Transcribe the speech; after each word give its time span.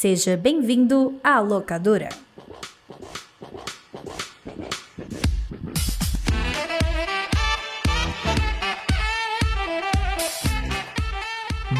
Seja 0.00 0.34
bem-vindo 0.34 1.20
à 1.22 1.40
locadora. 1.40 2.08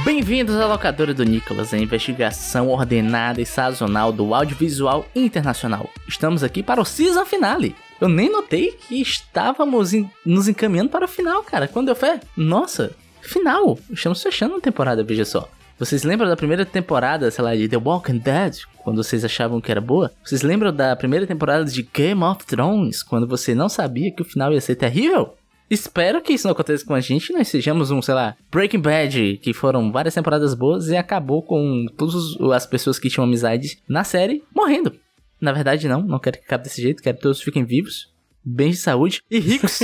Bem-vindos 0.05 0.55
à 0.57 0.67
locadora 0.67 1.15
do 1.15 1.25
Nicolas, 1.25 1.73
a 1.73 1.79
investigação 1.79 2.69
ordenada 2.69 3.41
e 3.41 3.47
sazonal 3.47 4.13
do 4.13 4.35
audiovisual 4.35 5.07
internacional. 5.17 5.89
Estamos 6.07 6.43
aqui 6.43 6.63
para 6.63 6.83
o 6.83 6.85
season 6.85 7.25
finale. 7.25 7.75
Eu 7.99 8.11
nem 8.11 8.31
notei 8.31 8.73
que 8.73 9.01
estávamos 9.01 9.93
nos 10.27 10.47
encaminhando 10.47 10.91
para 10.91 11.07
o 11.07 11.09
final, 11.09 11.43
cara. 11.43 11.67
Quando 11.67 11.89
eu 11.89 11.97
fé, 11.97 12.21
nossa, 12.37 12.95
final. 13.23 13.79
Estamos 13.91 14.23
fechando 14.23 14.57
uma 14.57 14.61
temporada, 14.61 15.03
veja 15.03 15.25
só. 15.25 15.49
Vocês 15.81 16.03
lembram 16.03 16.29
da 16.29 16.37
primeira 16.37 16.67
temporada, 16.67 17.31
sei 17.31 17.43
lá, 17.43 17.57
de 17.57 17.67
The 17.67 17.79
Walking 17.79 18.19
Dead, 18.19 18.65
quando 18.85 19.03
vocês 19.03 19.25
achavam 19.25 19.63
que 19.63 19.71
era 19.71 19.81
boa? 19.81 20.13
Vocês 20.23 20.43
lembram 20.43 20.71
da 20.71 20.95
primeira 20.95 21.27
temporada 21.27 21.65
de 21.65 21.83
Game 21.83 22.23
of 22.23 22.45
Thrones, 22.45 23.03
quando 23.03 23.27
você 23.27 23.55
não 23.55 23.67
sabia 23.67 24.13
que 24.15 24.21
o 24.21 24.25
final 24.27 24.53
ia 24.53 24.61
ser 24.61 24.77
terrível? 24.77 25.35
Espero 25.71 26.21
que 26.21 26.35
isso 26.35 26.47
não 26.47 26.53
aconteça 26.53 26.85
com 26.85 26.93
a 26.93 27.01
gente, 27.01 27.33
nós 27.33 27.49
sejamos 27.49 27.91
um, 27.91 28.03
sei 28.03 28.13
lá, 28.13 28.37
Breaking 28.53 28.81
Bad, 28.81 29.39
que 29.39 29.55
foram 29.55 29.91
várias 29.91 30.13
temporadas 30.13 30.53
boas 30.53 30.89
e 30.89 30.99
acabou 30.99 31.43
com 31.43 31.87
todas 31.97 32.15
as 32.53 32.67
pessoas 32.67 32.99
que 32.99 33.09
tinham 33.09 33.25
amizade 33.25 33.79
na 33.89 34.05
série 34.05 34.45
morrendo. 34.55 34.95
Na 35.41 35.51
verdade, 35.51 35.89
não, 35.89 36.03
não 36.03 36.19
quero 36.19 36.37
que 36.37 36.45
acabe 36.45 36.65
desse 36.65 36.83
jeito, 36.83 37.03
quero 37.03 37.17
que 37.17 37.23
todos 37.23 37.41
fiquem 37.41 37.65
vivos, 37.65 38.13
bem 38.45 38.73
de 38.73 38.77
saúde 38.77 39.23
e 39.31 39.39
ricos. 39.39 39.81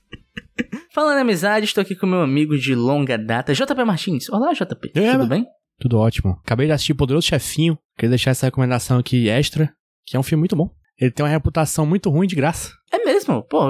Falando 0.92 1.18
em 1.18 1.20
amizade, 1.20 1.66
estou 1.66 1.82
aqui 1.82 1.94
com 1.94 2.06
meu 2.06 2.20
amigo 2.20 2.56
de 2.56 2.74
longa 2.74 3.18
data, 3.18 3.52
JP 3.52 3.84
Martins. 3.84 4.28
Olá, 4.30 4.52
JP. 4.52 4.92
É, 4.94 5.12
Tudo 5.12 5.26
bem? 5.28 5.46
Tudo 5.78 5.98
ótimo. 5.98 6.38
Acabei 6.44 6.66
de 6.66 6.72
assistir 6.72 6.94
Poderoso 6.94 7.26
Chefinho. 7.26 7.78
Queria 7.96 8.10
deixar 8.10 8.30
essa 8.30 8.46
recomendação 8.46 8.98
aqui 8.98 9.28
extra, 9.28 9.72
que 10.06 10.16
é 10.16 10.20
um 10.20 10.22
filme 10.22 10.40
muito 10.40 10.56
bom. 10.56 10.70
Ele 10.98 11.10
tem 11.12 11.24
uma 11.24 11.30
reputação 11.30 11.86
muito 11.86 12.10
ruim 12.10 12.26
de 12.26 12.34
graça. 12.34 12.72
É 12.92 12.98
mesmo, 13.04 13.42
pô, 13.44 13.60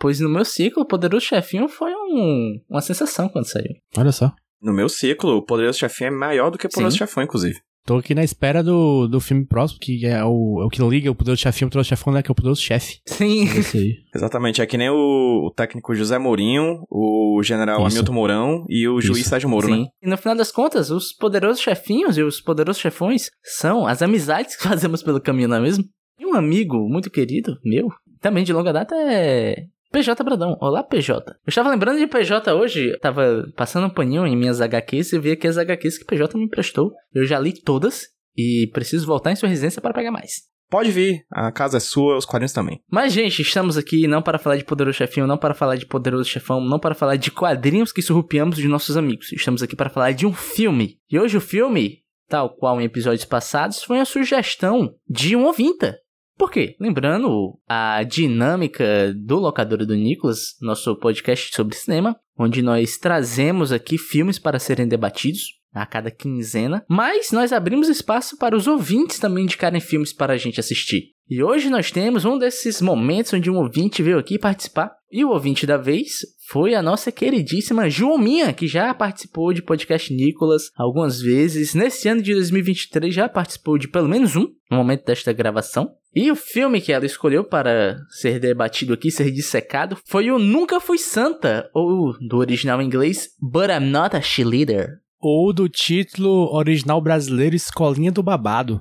pois 0.00 0.18
no 0.20 0.28
meu 0.28 0.44
ciclo, 0.44 0.82
o 0.82 0.86
Poderoso 0.86 1.24
Chefinho 1.26 1.68
foi 1.68 1.92
um- 1.94 2.58
uma 2.68 2.80
sensação 2.80 3.28
quando 3.28 3.44
saiu. 3.46 3.74
Olha 3.96 4.10
só. 4.10 4.32
No 4.60 4.72
meu 4.72 4.88
ciclo, 4.88 5.36
o 5.36 5.44
Poderoso 5.44 5.78
Chefinho 5.78 6.08
é 6.08 6.10
maior 6.10 6.50
do 6.50 6.58
que 6.58 6.66
o 6.66 6.70
Poderoso 6.70 6.96
Sim. 6.96 6.98
Chefão, 6.98 7.22
inclusive. 7.22 7.60
Tô 7.86 7.98
aqui 7.98 8.14
na 8.14 8.24
espera 8.24 8.62
do, 8.62 9.06
do 9.06 9.20
filme 9.20 9.44
próximo, 9.44 9.78
que 9.78 10.06
é 10.06 10.24
o, 10.24 10.62
é 10.62 10.64
o 10.64 10.70
que 10.70 10.82
liga 10.82 11.10
o 11.10 11.14
Poderoso 11.14 11.42
Chefinho, 11.42 11.66
o 11.66 11.70
Poderoso 11.70 11.88
Chefão, 11.90 12.12
né? 12.14 12.22
Que 12.22 12.30
é 12.30 12.32
o 12.32 12.34
Poderoso 12.34 12.62
Chefe. 12.62 13.00
Sim. 13.04 13.42
Esse 13.42 13.76
aí. 13.76 13.96
Exatamente, 14.14 14.62
é 14.62 14.66
que 14.66 14.78
nem 14.78 14.88
o, 14.88 15.46
o 15.46 15.52
técnico 15.54 15.94
José 15.94 16.18
Mourinho, 16.18 16.82
o 16.90 17.42
general 17.42 17.86
Isso. 17.86 17.98
Hamilton 17.98 18.12
Mourão 18.14 18.64
e 18.70 18.88
o 18.88 19.02
juiz 19.02 19.20
Isso. 19.20 19.28
Sérgio 19.28 19.50
Moro, 19.50 19.68
né? 19.68 19.76
Sim. 19.76 19.86
E 20.02 20.08
no 20.08 20.16
final 20.16 20.34
das 20.34 20.50
contas, 20.50 20.90
os 20.90 21.12
poderosos 21.12 21.60
chefinhos 21.60 22.16
e 22.16 22.22
os 22.22 22.40
poderosos 22.40 22.80
chefões 22.80 23.30
são 23.42 23.86
as 23.86 24.00
amizades 24.00 24.56
que 24.56 24.62
fazemos 24.62 25.02
pelo 25.02 25.20
caminho, 25.20 25.48
não 25.48 25.58
é 25.58 25.60
mesmo? 25.60 25.84
E 26.18 26.24
um 26.24 26.34
amigo 26.34 26.88
muito 26.88 27.10
querido, 27.10 27.58
meu, 27.62 27.88
também 28.18 28.44
de 28.44 28.52
longa 28.54 28.72
data, 28.72 28.94
é 28.94 29.66
PJ 29.94 30.24
Bradão. 30.24 30.58
Olá, 30.60 30.82
PJ. 30.82 31.30
Eu 31.30 31.36
estava 31.46 31.70
lembrando 31.70 32.00
de 32.00 32.08
PJ 32.08 32.52
hoje, 32.52 32.90
eu 32.90 32.98
tava 32.98 33.46
passando 33.56 33.86
um 33.86 33.90
paninho 33.90 34.26
em 34.26 34.36
minhas 34.36 34.60
HQs 34.60 35.12
e 35.12 35.20
vi 35.20 35.30
aqui 35.30 35.46
as 35.46 35.56
HQs 35.56 35.98
que 35.98 36.04
PJ 36.04 36.36
me 36.36 36.46
emprestou. 36.46 36.90
Eu 37.14 37.24
já 37.24 37.38
li 37.38 37.52
todas 37.52 38.08
e 38.36 38.68
preciso 38.72 39.06
voltar 39.06 39.30
em 39.30 39.36
sua 39.36 39.48
residência 39.48 39.80
para 39.80 39.94
pegar 39.94 40.10
mais. 40.10 40.48
Pode 40.68 40.90
vir, 40.90 41.24
a 41.30 41.52
casa 41.52 41.76
é 41.76 41.80
sua, 41.80 42.16
os 42.16 42.24
quadrinhos 42.24 42.52
também. 42.52 42.82
Mas, 42.90 43.12
gente, 43.12 43.40
estamos 43.40 43.78
aqui 43.78 44.08
não 44.08 44.20
para 44.20 44.36
falar 44.36 44.56
de 44.56 44.64
Poderoso 44.64 44.98
Chefinho, 44.98 45.28
não 45.28 45.38
para 45.38 45.54
falar 45.54 45.76
de 45.76 45.86
Poderoso 45.86 46.28
Chefão, 46.28 46.60
não 46.60 46.80
para 46.80 46.96
falar 46.96 47.14
de 47.14 47.30
quadrinhos 47.30 47.92
que 47.92 48.02
surrupiamos 48.02 48.56
de 48.56 48.66
nossos 48.66 48.96
amigos. 48.96 49.30
Estamos 49.30 49.62
aqui 49.62 49.76
para 49.76 49.90
falar 49.90 50.10
de 50.10 50.26
um 50.26 50.32
filme. 50.32 50.98
E 51.08 51.20
hoje 51.20 51.36
o 51.36 51.40
filme, 51.40 52.00
tal 52.28 52.50
qual 52.56 52.80
em 52.80 52.84
episódios 52.84 53.24
passados, 53.24 53.84
foi 53.84 53.98
uma 53.98 54.04
sugestão 54.04 54.92
de 55.08 55.36
um 55.36 55.44
ouvinte. 55.44 55.94
Por 56.36 56.50
quê? 56.50 56.76
Lembrando 56.80 57.58
a 57.68 58.02
dinâmica 58.02 59.14
do 59.14 59.38
Locadora 59.38 59.86
do 59.86 59.94
Nicolas, 59.94 60.56
nosso 60.60 60.96
podcast 60.96 61.54
sobre 61.54 61.76
cinema, 61.76 62.16
onde 62.36 62.60
nós 62.60 62.96
trazemos 62.98 63.70
aqui 63.70 63.96
filmes 63.96 64.38
para 64.38 64.58
serem 64.58 64.88
debatidos 64.88 65.60
a 65.72 65.84
cada 65.84 66.10
quinzena, 66.10 66.84
mas 66.88 67.32
nós 67.32 67.52
abrimos 67.52 67.88
espaço 67.88 68.38
para 68.38 68.56
os 68.56 68.66
ouvintes 68.66 69.18
também 69.18 69.44
indicarem 69.44 69.80
filmes 69.80 70.12
para 70.12 70.32
a 70.32 70.36
gente 70.36 70.60
assistir. 70.60 71.14
E 71.28 71.42
hoje 71.42 71.70
nós 71.70 71.90
temos 71.90 72.24
um 72.24 72.38
desses 72.38 72.80
momentos 72.82 73.32
onde 73.32 73.50
um 73.50 73.56
ouvinte 73.56 74.02
veio 74.02 74.18
aqui 74.18 74.38
participar. 74.38 74.94
E 75.10 75.24
o 75.24 75.30
ouvinte 75.30 75.66
da 75.66 75.76
vez 75.76 76.18
foi 76.46 76.74
a 76.74 76.82
nossa 76.82 77.10
queridíssima 77.10 77.88
Joaminha, 77.88 78.52
que 78.52 78.66
já 78.66 78.92
participou 78.92 79.52
de 79.52 79.62
podcast 79.62 80.12
Nicolas 80.12 80.70
algumas 80.76 81.20
vezes. 81.20 81.74
Nesse 81.74 82.08
ano 82.08 82.22
de 82.22 82.34
2023 82.34 83.14
já 83.14 83.28
participou 83.28 83.78
de 83.78 83.88
pelo 83.88 84.08
menos 84.08 84.36
um, 84.36 84.46
no 84.70 84.76
momento 84.76 85.04
desta 85.04 85.32
gravação. 85.32 85.90
E 86.14 86.30
o 86.30 86.36
filme 86.36 86.80
que 86.80 86.92
ela 86.92 87.06
escolheu 87.06 87.44
para 87.44 87.96
ser 88.20 88.38
debatido 88.38 88.92
aqui, 88.92 89.10
ser 89.10 89.30
dissecado, 89.30 89.98
foi 90.04 90.30
o 90.30 90.38
Nunca 90.38 90.78
Fui 90.78 90.98
Santa, 90.98 91.68
ou 91.74 92.16
do 92.20 92.36
original 92.36 92.80
em 92.80 92.86
inglês, 92.86 93.30
But 93.40 93.70
I'm 93.70 93.90
Not 93.90 94.14
a 94.14 94.20
Cheerleader. 94.20 95.00
Ou 95.20 95.52
do 95.52 95.68
título 95.68 96.54
original 96.54 97.00
brasileiro 97.00 97.56
Escolinha 97.56 98.12
do 98.12 98.22
Babado. 98.22 98.80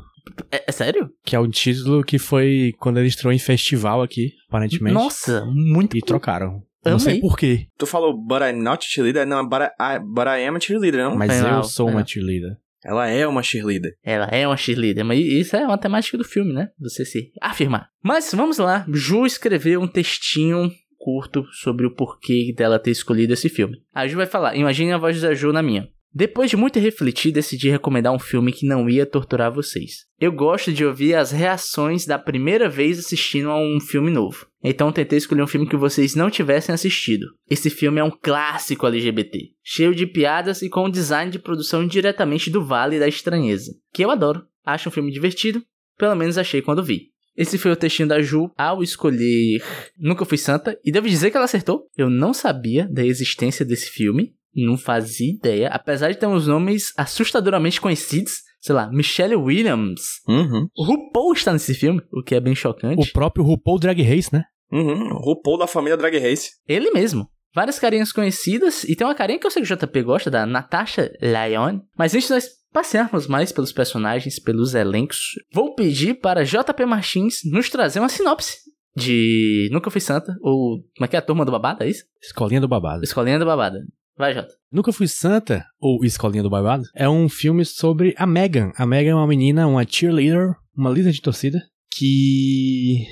É, 0.52 0.66
é 0.68 0.72
sério? 0.72 1.09
Que 1.25 1.35
é 1.35 1.40
um 1.40 1.50
título 1.50 2.03
que 2.03 2.19
foi 2.19 2.73
quando 2.78 3.00
ele 3.00 3.07
estreou 3.07 3.34
em 3.34 3.40
festival 3.40 4.02
aqui, 4.02 4.34
aparentemente. 4.47 4.94
Nossa, 4.94 5.46
muito 5.46 5.97
E 5.97 6.02
trocaram. 6.02 6.62
Não 6.86 7.00
sei 7.00 7.14
Amei. 7.14 7.22
por 7.22 7.38
quê, 7.38 7.68
Tu 7.78 7.86
falou, 7.86 8.14
but 8.18 8.42
I'm 8.42 8.62
not 8.62 8.86
a 8.86 8.90
cheerleader? 8.90 9.26
Não, 9.26 9.48
but 9.48 9.62
I, 9.80 10.00
but 10.00 10.26
I 10.28 10.46
am 10.46 10.58
a 10.58 10.60
cheerleader, 10.60 11.04
não? 11.04 11.16
mas 11.16 11.42
Não, 11.42 11.58
eu 11.58 11.64
sou 11.64 11.88
uma 11.90 12.00
não. 12.02 12.08
cheerleader. 12.08 12.58
Ela 12.86 13.08
é 13.08 13.26
uma 13.26 13.42
cheerleader. 13.42 13.94
Ela 14.04 14.26
é 14.26 14.46
uma 14.46 14.58
cheerleader, 14.58 15.06
mas 15.06 15.18
isso 15.20 15.56
é 15.56 15.66
uma 15.66 15.78
temática 15.78 16.18
do 16.18 16.24
filme, 16.26 16.52
né? 16.54 16.68
Você 16.80 17.06
se 17.06 17.32
afirmar. 17.42 17.88
Mas 18.04 18.34
vamos 18.34 18.58
lá. 18.58 18.86
Ju 18.92 19.26
escreveu 19.26 19.80
um 19.82 19.88
textinho 19.88 20.70
curto 20.98 21.46
sobre 21.54 21.86
o 21.86 21.96
porquê 21.96 22.54
dela 22.56 22.78
ter 22.80 22.92
escolhido 22.92 23.32
esse 23.34 23.48
filme. 23.48 23.78
A 23.94 24.06
Ju 24.06 24.18
vai 24.18 24.26
falar, 24.26 24.56
imagine 24.58 24.92
a 24.92 24.98
voz 24.98 25.22
da 25.22 25.34
Ju 25.34 25.54
na 25.54 25.64
minha. 25.64 25.88
Depois 26.16 26.50
de 26.50 26.56
muito 26.56 26.78
refletir, 26.78 27.31
decidi 27.31 27.72
recomendar 27.72 28.13
um 28.13 28.19
filme 28.19 28.51
que 28.51 28.68
não 28.68 28.88
ia 28.88 29.03
torturar 29.03 29.51
vocês. 29.51 30.06
Eu 30.19 30.31
gosto 30.31 30.72
de 30.72 30.85
ouvir 30.85 31.16
as 31.16 31.31
reações 31.31 32.06
da 32.06 32.19
primeira 32.19 32.69
vez 32.69 33.00
assistindo 33.00 33.50
a 33.50 33.57
um 33.57 33.79
filme 33.79 34.12
novo. 34.12 34.46
Então 34.63 34.91
tentei 34.91 35.18
escolher 35.18 35.41
um 35.41 35.47
filme 35.47 35.68
que 35.68 35.75
vocês 35.75 36.13
não 36.13 36.29
tivessem 36.29 36.73
assistido. 36.73 37.25
Esse 37.50 37.69
filme 37.72 38.00
é 38.00 38.03
um 38.03 38.12
clássico 38.12 38.85
LGBT, 38.85 39.53
cheio 39.63 39.96
de 39.96 40.06
piadas 40.06 40.62
e 40.62 40.69
com 40.69 40.85
um 40.85 40.91
design 40.91 41.31
de 41.31 41.40
produção 41.40 41.88
diretamente 41.88 42.52
do 42.52 42.63
Vale 42.63 43.00
da 43.00 43.07
Estranheza, 43.07 43.73
que 43.91 44.06
eu 44.06 44.12
adoro. 44.12 44.46
Acho 44.63 44.90
um 44.90 44.91
filme 44.91 45.12
divertido, 45.12 45.63
pelo 45.97 46.16
menos 46.16 46.38
achei 46.38 46.62
quando 46.62 46.84
vi. 46.84 47.12
Esse 47.35 47.57
foi 47.57 47.72
o 47.72 47.75
textinho 47.75 48.07
da 48.07 48.22
Ju 48.22 48.52
ao 48.56 48.84
escolher 48.84 49.63
Nunca 49.97 50.25
Fui 50.25 50.38
Santa, 50.38 50.79
e 50.85 50.91
devo 50.91 51.09
dizer 51.09 51.31
que 51.31 51.38
ela 51.38 51.46
acertou. 51.46 51.88
Eu 51.97 52.07
não 52.07 52.34
sabia 52.34 52.88
da 52.88 53.03
existência 53.03 53.66
desse 53.66 53.90
filme, 53.90 54.35
não 54.56 54.78
fazia 54.78 55.31
ideia, 55.31 55.68
apesar 55.69 56.12
de 56.12 56.18
ter 56.18 56.28
uns 56.28 56.47
nomes 56.47 56.94
assustadoramente 56.97 57.81
conhecidos, 57.81 58.34
sei 58.59 58.75
lá, 58.75 58.90
Michelle 58.91 59.36
Williams. 59.36 60.02
Uhum. 60.28 60.68
O 60.75 60.84
RuPaul 60.84 61.34
está 61.34 61.53
nesse 61.53 61.74
filme, 61.74 62.02
o 62.12 62.24
que 62.24 62.36
é 62.36 62.40
bem 62.40 62.56
chocante. 62.56 63.02
O 63.02 63.12
próprio 63.12 63.44
RuPaul 63.44 63.80
Drag 63.80 64.02
Race, 64.02 64.34
né? 64.34 64.44
Uhum. 64.72 65.14
O 65.14 65.19
RuPaul 65.19 65.58
da 65.58 65.68
família 65.68 65.97
Drag 65.97 66.18
Race. 66.18 66.52
Ele 66.68 66.91
mesmo. 66.91 67.28
Várias 67.56 67.78
carinhas 67.78 68.12
conhecidas, 68.12 68.84
e 68.84 68.96
tem 68.96 69.06
uma 69.06 69.14
carinha 69.14 69.40
que 69.40 69.46
eu 69.46 69.52
sei 69.52 69.62
que 69.62 69.72
o 69.72 69.78
JP 69.78 70.02
gosta, 70.02 70.31
da 70.31 70.46
Natasha 70.46 71.12
Lyon. 71.22 71.81
Mas 71.96 72.16
antes 72.16 72.28
de 72.28 72.34
nós 72.34 72.47
passearmos 72.72 73.28
mais 73.28 73.52
pelos 73.52 73.72
personagens, 73.72 74.40
pelos 74.40 74.74
elencos, 74.74 75.34
vou 75.53 75.75
pedir 75.75 76.16
para 76.16 76.44
JP 76.44 76.85
Martins 76.88 77.41
nos 77.46 77.70
trazer 77.70 78.00
uma 78.00 78.09
sinopse 78.09 78.58
de 78.96 79.70
Nunca 79.72 79.90
Fui 79.90 80.02
Santa, 80.02 80.35
ou 80.41 80.84
como 80.96 81.06
é 81.06 81.08
que 81.08 81.16
é 81.16 81.20
a 81.20 81.22
turma 81.22 81.46
do 81.46 81.52
babado, 81.52 81.84
é 81.84 81.90
isso? 81.90 82.03
Escolinha 82.22 82.62
do 82.62 82.68
Babado. 82.68 83.03
Escolinha 83.03 83.40
do 83.40 83.46
babado. 83.46 83.78
Vai, 84.18 84.34
Jota. 84.34 84.53
Nunca 84.72 84.94
Fui 84.94 85.07
Santa, 85.07 85.66
ou 85.79 86.03
Escolinha 86.03 86.44
do 86.44 86.50
Babado, 86.50 86.84
é 86.96 87.09
um 87.09 87.28
filme 87.28 87.66
sobre 87.66 88.14
a 88.17 88.26
Megan. 88.26 88.72
A 88.76 88.85
Megan 88.85 89.11
é 89.11 89.16
uma 89.16 89.28
menina, 89.28 89.67
uma 89.67 89.85
cheerleader, 89.88 90.53
uma 90.76 90.90
líder 90.90 91.11
de 91.11 91.22
torcida, 91.22 91.61
que 91.91 93.05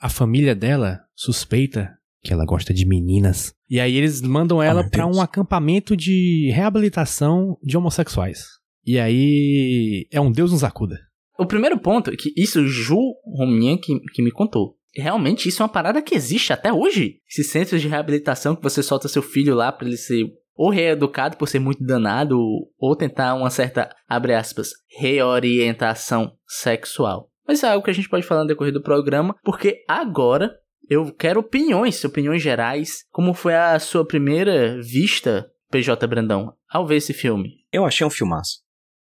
a 0.00 0.08
família 0.08 0.54
dela 0.54 1.00
suspeita 1.14 1.96
que 2.22 2.32
ela 2.32 2.44
gosta 2.44 2.74
de 2.74 2.86
meninas. 2.86 3.52
E 3.70 3.78
aí 3.78 3.96
eles 3.96 4.20
mandam 4.20 4.62
ela 4.62 4.82
meu 4.82 4.90
pra 4.90 5.04
Deus. 5.04 5.16
um 5.16 5.20
acampamento 5.20 5.96
de 5.96 6.50
reabilitação 6.52 7.56
de 7.62 7.76
homossexuais. 7.76 8.44
E 8.84 8.98
aí 8.98 10.06
é 10.10 10.20
um 10.20 10.32
Deus 10.32 10.52
nos 10.52 10.64
acuda. 10.64 10.98
O 11.38 11.46
primeiro 11.46 11.78
ponto 11.78 12.10
é 12.10 12.16
que 12.16 12.32
isso 12.36 12.66
Ju 12.66 13.14
Rominha 13.24 13.78
que, 13.78 14.00
que 14.12 14.22
me 14.22 14.32
contou. 14.32 14.76
Realmente 14.96 15.48
isso 15.48 15.62
é 15.62 15.64
uma 15.64 15.72
parada 15.72 16.02
que 16.02 16.14
existe 16.14 16.52
até 16.52 16.72
hoje. 16.72 17.20
Esses 17.28 17.50
centros 17.50 17.80
de 17.80 17.86
reabilitação 17.86 18.56
que 18.56 18.62
você 18.62 18.82
solta 18.82 19.06
seu 19.06 19.22
filho 19.22 19.54
lá 19.54 19.70
pra 19.70 19.86
ele 19.86 19.96
ser 19.96 20.24
ou 20.58 20.70
reeducado 20.70 21.36
por 21.36 21.48
ser 21.48 21.60
muito 21.60 21.84
danado 21.84 22.36
ou 22.76 22.96
tentar 22.96 23.34
uma 23.36 23.48
certa, 23.48 23.94
abre 24.08 24.34
aspas, 24.34 24.70
reorientação 24.98 26.32
sexual. 26.46 27.30
Mas 27.46 27.62
é 27.62 27.68
algo 27.68 27.84
que 27.84 27.90
a 27.90 27.94
gente 27.94 28.08
pode 28.08 28.26
falar 28.26 28.42
no 28.42 28.48
decorrer 28.48 28.72
do 28.72 28.82
programa, 28.82 29.36
porque 29.44 29.84
agora 29.88 30.50
eu 30.90 31.12
quero 31.12 31.40
opiniões, 31.40 32.04
opiniões 32.04 32.42
gerais. 32.42 33.04
Como 33.10 33.32
foi 33.32 33.54
a 33.54 33.78
sua 33.78 34.04
primeira 34.04 34.78
vista, 34.82 35.48
PJ 35.70 36.04
Brandão, 36.08 36.52
ao 36.68 36.86
ver 36.86 36.96
esse 36.96 37.14
filme? 37.14 37.50
Eu 37.72 37.86
achei 37.86 38.04
um 38.04 38.10
filmaço. 38.10 38.58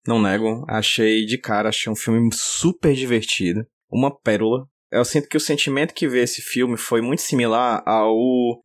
não 0.05 0.21
nego. 0.21 0.65
Achei 0.67 1.25
de 1.25 1.37
cara, 1.37 1.69
achei 1.69 1.91
um 1.91 1.95
filme 1.95 2.29
super 2.33 2.93
divertido. 2.93 3.65
Uma 3.89 4.13
pérola. 4.13 4.67
Eu 4.91 5.05
sinto 5.05 5.27
que 5.27 5.37
o 5.37 5.41
sentimento 5.41 5.93
que 5.93 6.07
veio 6.07 6.23
esse 6.23 6.41
filme 6.41 6.77
foi 6.77 7.01
muito 7.01 7.21
similar 7.21 7.81
ao 7.85 8.15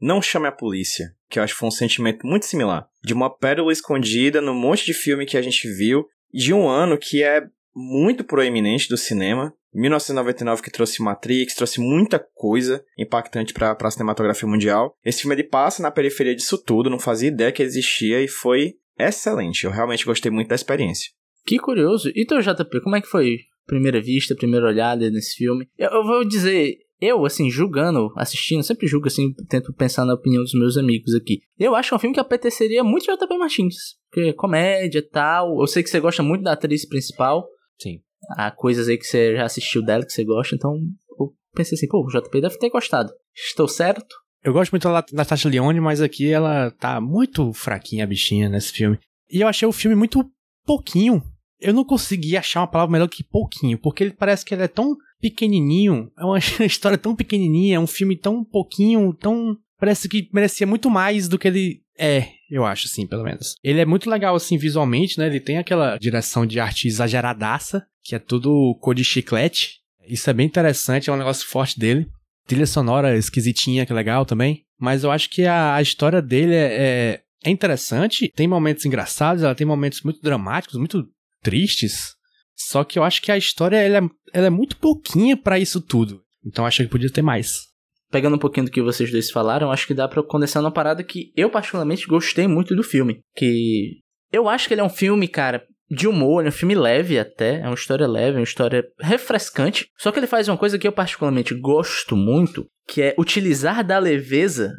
Não 0.00 0.20
Chame 0.20 0.48
a 0.48 0.52
Polícia, 0.52 1.14
que 1.30 1.38
eu 1.38 1.42
acho 1.42 1.54
que 1.54 1.60
foi 1.60 1.68
um 1.68 1.72
sentimento 1.72 2.26
muito 2.26 2.44
similar. 2.44 2.88
De 3.02 3.14
uma 3.14 3.30
pérola 3.30 3.72
escondida 3.72 4.40
no 4.40 4.52
monte 4.52 4.84
de 4.84 4.92
filme 4.92 5.24
que 5.24 5.38
a 5.38 5.42
gente 5.42 5.68
viu, 5.72 6.04
de 6.34 6.52
um 6.52 6.68
ano 6.68 6.98
que 6.98 7.22
é 7.22 7.44
muito 7.74 8.24
proeminente 8.24 8.88
do 8.88 8.96
cinema. 8.96 9.54
1999 9.72 10.62
que 10.62 10.70
trouxe 10.70 11.00
Matrix, 11.00 11.54
trouxe 11.54 11.80
muita 11.80 12.18
coisa 12.18 12.84
impactante 12.98 13.54
para 13.54 13.76
a 13.80 13.90
cinematografia 13.90 14.48
mundial. 14.48 14.96
Esse 15.04 15.20
filme 15.20 15.36
ele 15.36 15.44
passa 15.44 15.80
na 15.80 15.92
periferia 15.92 16.34
disso 16.34 16.58
tudo, 16.58 16.90
não 16.90 16.98
fazia 16.98 17.28
ideia 17.28 17.52
que 17.52 17.62
existia 17.62 18.20
e 18.20 18.26
foi 18.26 18.74
excelente. 18.98 19.64
Eu 19.64 19.70
realmente 19.70 20.04
gostei 20.04 20.30
muito 20.32 20.48
da 20.48 20.56
experiência. 20.56 21.12
Que 21.46 21.56
curioso. 21.58 22.10
E 22.16 22.26
teu 22.26 22.40
JP, 22.40 22.80
como 22.82 22.96
é 22.96 23.00
que 23.00 23.06
foi? 23.06 23.38
Primeira 23.64 24.00
vista, 24.00 24.34
primeira 24.34 24.66
olhada 24.66 25.08
nesse 25.08 25.36
filme. 25.36 25.68
Eu, 25.78 25.90
eu 25.90 26.04
vou 26.04 26.24
dizer, 26.24 26.78
eu, 27.00 27.24
assim, 27.24 27.50
julgando, 27.50 28.12
assistindo, 28.16 28.62
sempre 28.62 28.86
julgo, 28.86 29.06
assim, 29.06 29.32
tento 29.48 29.72
pensar 29.72 30.04
na 30.04 30.14
opinião 30.14 30.42
dos 30.42 30.52
meus 30.52 30.76
amigos 30.76 31.14
aqui. 31.14 31.40
Eu 31.58 31.74
acho 31.74 31.88
que 31.88 31.94
é 31.94 31.96
um 31.96 32.00
filme 32.00 32.14
que 32.14 32.20
apeteceria 32.20 32.84
muito 32.84 33.06
JP 33.06 33.38
Martins. 33.38 33.74
Porque 34.10 34.28
é 34.28 34.32
comédia 34.32 34.98
e 34.98 35.02
tal. 35.02 35.60
Eu 35.60 35.66
sei 35.66 35.82
que 35.82 35.88
você 35.88 35.98
gosta 35.98 36.22
muito 36.22 36.42
da 36.42 36.52
atriz 36.52 36.86
principal. 36.86 37.48
Sim. 37.80 38.00
Há 38.36 38.50
coisas 38.50 38.88
aí 38.88 38.98
que 38.98 39.06
você 39.06 39.34
já 39.34 39.44
assistiu 39.44 39.82
dela, 39.82 40.04
que 40.04 40.12
você 40.12 40.24
gosta, 40.24 40.54
então 40.54 40.78
eu 41.18 41.32
pensei 41.54 41.76
assim, 41.76 41.88
pô, 41.88 42.04
o 42.04 42.08
JP 42.08 42.40
deve 42.40 42.58
ter 42.58 42.68
gostado. 42.68 43.10
Estou 43.34 43.66
certo? 43.66 44.14
Eu 44.42 44.52
gosto 44.52 44.72
muito 44.72 44.84
da 44.84 45.04
Natasha 45.12 45.48
Leone, 45.48 45.80
mas 45.80 46.00
aqui 46.00 46.30
ela 46.30 46.70
tá 46.70 47.00
muito 47.00 47.52
fraquinha, 47.52 48.04
a 48.04 48.06
bichinha, 48.06 48.48
nesse 48.48 48.72
filme. 48.72 48.98
E 49.30 49.40
eu 49.40 49.48
achei 49.48 49.66
o 49.66 49.72
filme 49.72 49.94
muito 49.94 50.24
pouquinho. 50.66 51.22
Eu 51.60 51.74
não 51.74 51.84
consegui 51.84 52.36
achar 52.36 52.60
uma 52.60 52.66
palavra 52.66 52.92
melhor 52.92 53.08
que 53.08 53.22
pouquinho, 53.22 53.78
porque 53.78 54.04
ele 54.04 54.12
parece 54.12 54.44
que 54.44 54.54
ele 54.54 54.62
é 54.62 54.68
tão 54.68 54.96
pequenininho, 55.20 56.10
é 56.18 56.24
uma 56.24 56.38
história 56.66 56.98
tão 56.98 57.14
pequenininha, 57.14 57.76
é 57.76 57.80
um 57.80 57.86
filme 57.86 58.16
tão 58.16 58.44
pouquinho, 58.44 59.12
tão 59.12 59.56
parece 59.78 60.08
que 60.08 60.28
merecia 60.32 60.66
muito 60.66 60.90
mais 60.90 61.26
do 61.26 61.38
que 61.38 61.48
ele 61.48 61.82
é, 62.02 62.28
eu 62.50 62.64
acho, 62.64 62.86
assim, 62.86 63.06
pelo 63.06 63.22
menos. 63.22 63.56
Ele 63.62 63.78
é 63.78 63.84
muito 63.84 64.08
legal, 64.08 64.34
assim, 64.34 64.56
visualmente, 64.56 65.18
né? 65.18 65.26
Ele 65.26 65.38
tem 65.38 65.58
aquela 65.58 65.98
direção 65.98 66.46
de 66.46 66.58
arte 66.58 66.88
exageradaça, 66.88 67.86
que 68.02 68.14
é 68.14 68.18
tudo 68.18 68.74
cor 68.80 68.94
de 68.94 69.04
chiclete. 69.04 69.80
Isso 70.08 70.30
é 70.30 70.32
bem 70.32 70.46
interessante, 70.46 71.10
é 71.10 71.12
um 71.12 71.18
negócio 71.18 71.46
forte 71.46 71.78
dele. 71.78 72.08
Trilha 72.46 72.66
sonora 72.66 73.18
esquisitinha, 73.18 73.84
que 73.84 73.92
é 73.92 73.94
legal 73.94 74.24
também. 74.24 74.64
Mas 74.78 75.04
eu 75.04 75.10
acho 75.10 75.28
que 75.28 75.44
a, 75.44 75.74
a 75.74 75.82
história 75.82 76.22
dele 76.22 76.54
é, 76.54 76.72
é, 76.72 77.20
é 77.44 77.50
interessante, 77.50 78.32
tem 78.34 78.48
momentos 78.48 78.86
engraçados, 78.86 79.42
ela 79.42 79.54
tem 79.54 79.66
momentos 79.66 80.00
muito 80.00 80.22
dramáticos, 80.22 80.78
muito 80.78 81.06
tristes. 81.42 82.14
Só 82.56 82.84
que 82.84 82.98
eu 82.98 83.04
acho 83.04 83.22
que 83.22 83.32
a 83.32 83.38
história 83.38 83.76
ela 83.76 83.98
é, 83.98 84.08
ela 84.32 84.46
é 84.46 84.50
muito 84.50 84.76
pouquinha 84.76 85.36
para 85.36 85.58
isso 85.58 85.80
tudo. 85.80 86.22
Então 86.44 86.66
acho 86.66 86.82
que 86.82 86.88
podia 86.88 87.10
ter 87.10 87.22
mais 87.22 87.70
pegando 88.10 88.36
um 88.36 88.40
pouquinho 88.40 88.66
do 88.66 88.72
que 88.72 88.82
vocês 88.82 89.10
dois 89.10 89.30
falaram, 89.30 89.70
acho 89.70 89.86
que 89.86 89.94
dá 89.94 90.08
pra 90.08 90.22
condensar 90.22 90.62
uma 90.62 90.72
parada 90.72 91.02
que 91.02 91.32
eu 91.36 91.48
particularmente 91.48 92.06
gostei 92.06 92.46
muito 92.46 92.74
do 92.74 92.82
filme. 92.82 93.20
Que 93.36 94.00
eu 94.32 94.48
acho 94.48 94.66
que 94.66 94.74
ele 94.74 94.80
é 94.80 94.84
um 94.84 94.90
filme, 94.90 95.28
cara, 95.28 95.64
de 95.90 96.06
humor, 96.06 96.44
é 96.44 96.48
um 96.48 96.52
filme 96.52 96.74
leve 96.74 97.18
até, 97.18 97.60
é 97.60 97.66
uma 97.66 97.74
história 97.74 98.06
leve, 98.06 98.36
é 98.36 98.40
uma 98.40 98.44
história 98.44 98.84
refrescante. 99.00 99.88
Só 99.98 100.10
que 100.10 100.18
ele 100.18 100.26
faz 100.26 100.48
uma 100.48 100.58
coisa 100.58 100.78
que 100.78 100.86
eu 100.86 100.92
particularmente 100.92 101.54
gosto 101.54 102.16
muito, 102.16 102.66
que 102.86 103.00
é 103.02 103.14
utilizar 103.18 103.84
da 103.84 103.98
leveza 103.98 104.72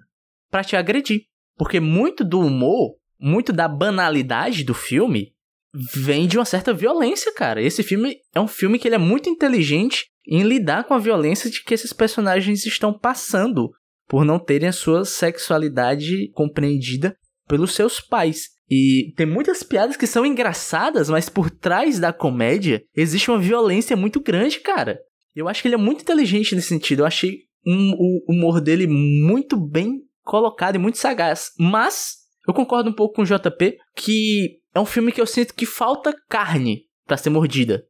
para 0.50 0.64
te 0.64 0.76
agredir. 0.76 1.24
Porque 1.58 1.80
muito 1.80 2.24
do 2.24 2.40
humor, 2.40 2.96
muito 3.20 3.54
da 3.54 3.68
banalidade 3.68 4.64
do 4.64 4.74
filme 4.74 5.34
vem 5.74 6.28
de 6.28 6.38
uma 6.38 6.46
certa 6.46 6.74
violência, 6.74 7.34
cara. 7.34 7.62
Esse 7.62 7.84
filme 7.84 8.18
é 8.34 8.40
um 8.40 8.48
filme 8.48 8.78
que 8.78 8.88
ele 8.88 8.96
é 8.96 9.00
muito 9.00 9.30
inteligente 9.30 10.06
em 10.28 10.44
lidar 10.44 10.84
com 10.84 10.94
a 10.94 11.00
violência 11.00 11.50
de 11.50 11.64
que 11.64 11.74
esses 11.74 11.94
personagens 11.94 12.66
estão 12.66 12.98
passando 12.98 13.72
por 14.08 14.26
não 14.26 14.38
terem 14.38 14.70
a 14.70 14.74
sua 14.74 15.06
sexualidade 15.06 16.30
compreendida 16.34 17.16
pelos 17.48 17.74
seus 17.74 18.00
pais. 18.00 18.50
E 18.70 19.14
tem 19.16 19.26
muitas 19.26 19.64
piadas 19.64 19.98
que 19.98 20.08
são 20.08 20.26
engraçadas, 20.26 21.10
mas 21.10 21.28
por 21.28 21.50
trás 21.50 22.00
da 22.00 22.14
comédia 22.14 22.84
existe 22.96 23.30
uma 23.30 23.40
violência 23.40 23.96
muito 23.96 24.22
grande, 24.22 24.60
cara. 24.60 25.00
Eu 25.36 25.48
acho 25.48 25.62
que 25.62 25.68
ele 25.68 25.76
é 25.76 25.78
muito 25.78 26.02
inteligente 26.02 26.56
nesse 26.56 26.70
sentido. 26.70 27.00
Eu 27.02 27.06
achei 27.06 27.40
um, 27.66 27.94
o 27.98 28.32
humor 28.32 28.62
dele 28.62 28.88
muito 28.88 29.58
bem 29.58 30.02
colocado 30.24 30.76
e 30.76 30.80
muito 30.80 30.98
sagaz. 30.98 31.52
Mas 31.60 32.16
eu 32.48 32.54
concordo 32.54 32.90
um 32.90 32.94
pouco 32.94 33.16
com 33.16 33.22
o 33.22 33.26
JP 33.26 33.78
que 33.96 34.61
é 34.74 34.80
um 34.80 34.86
filme 34.86 35.12
que 35.12 35.22
eu 35.22 35.26
sinto 35.26 35.54
que 35.54 35.66
falta 35.66 36.14
carne 36.30 36.86
para 37.06 37.18
ser 37.18 37.30
mordida. 37.30 37.84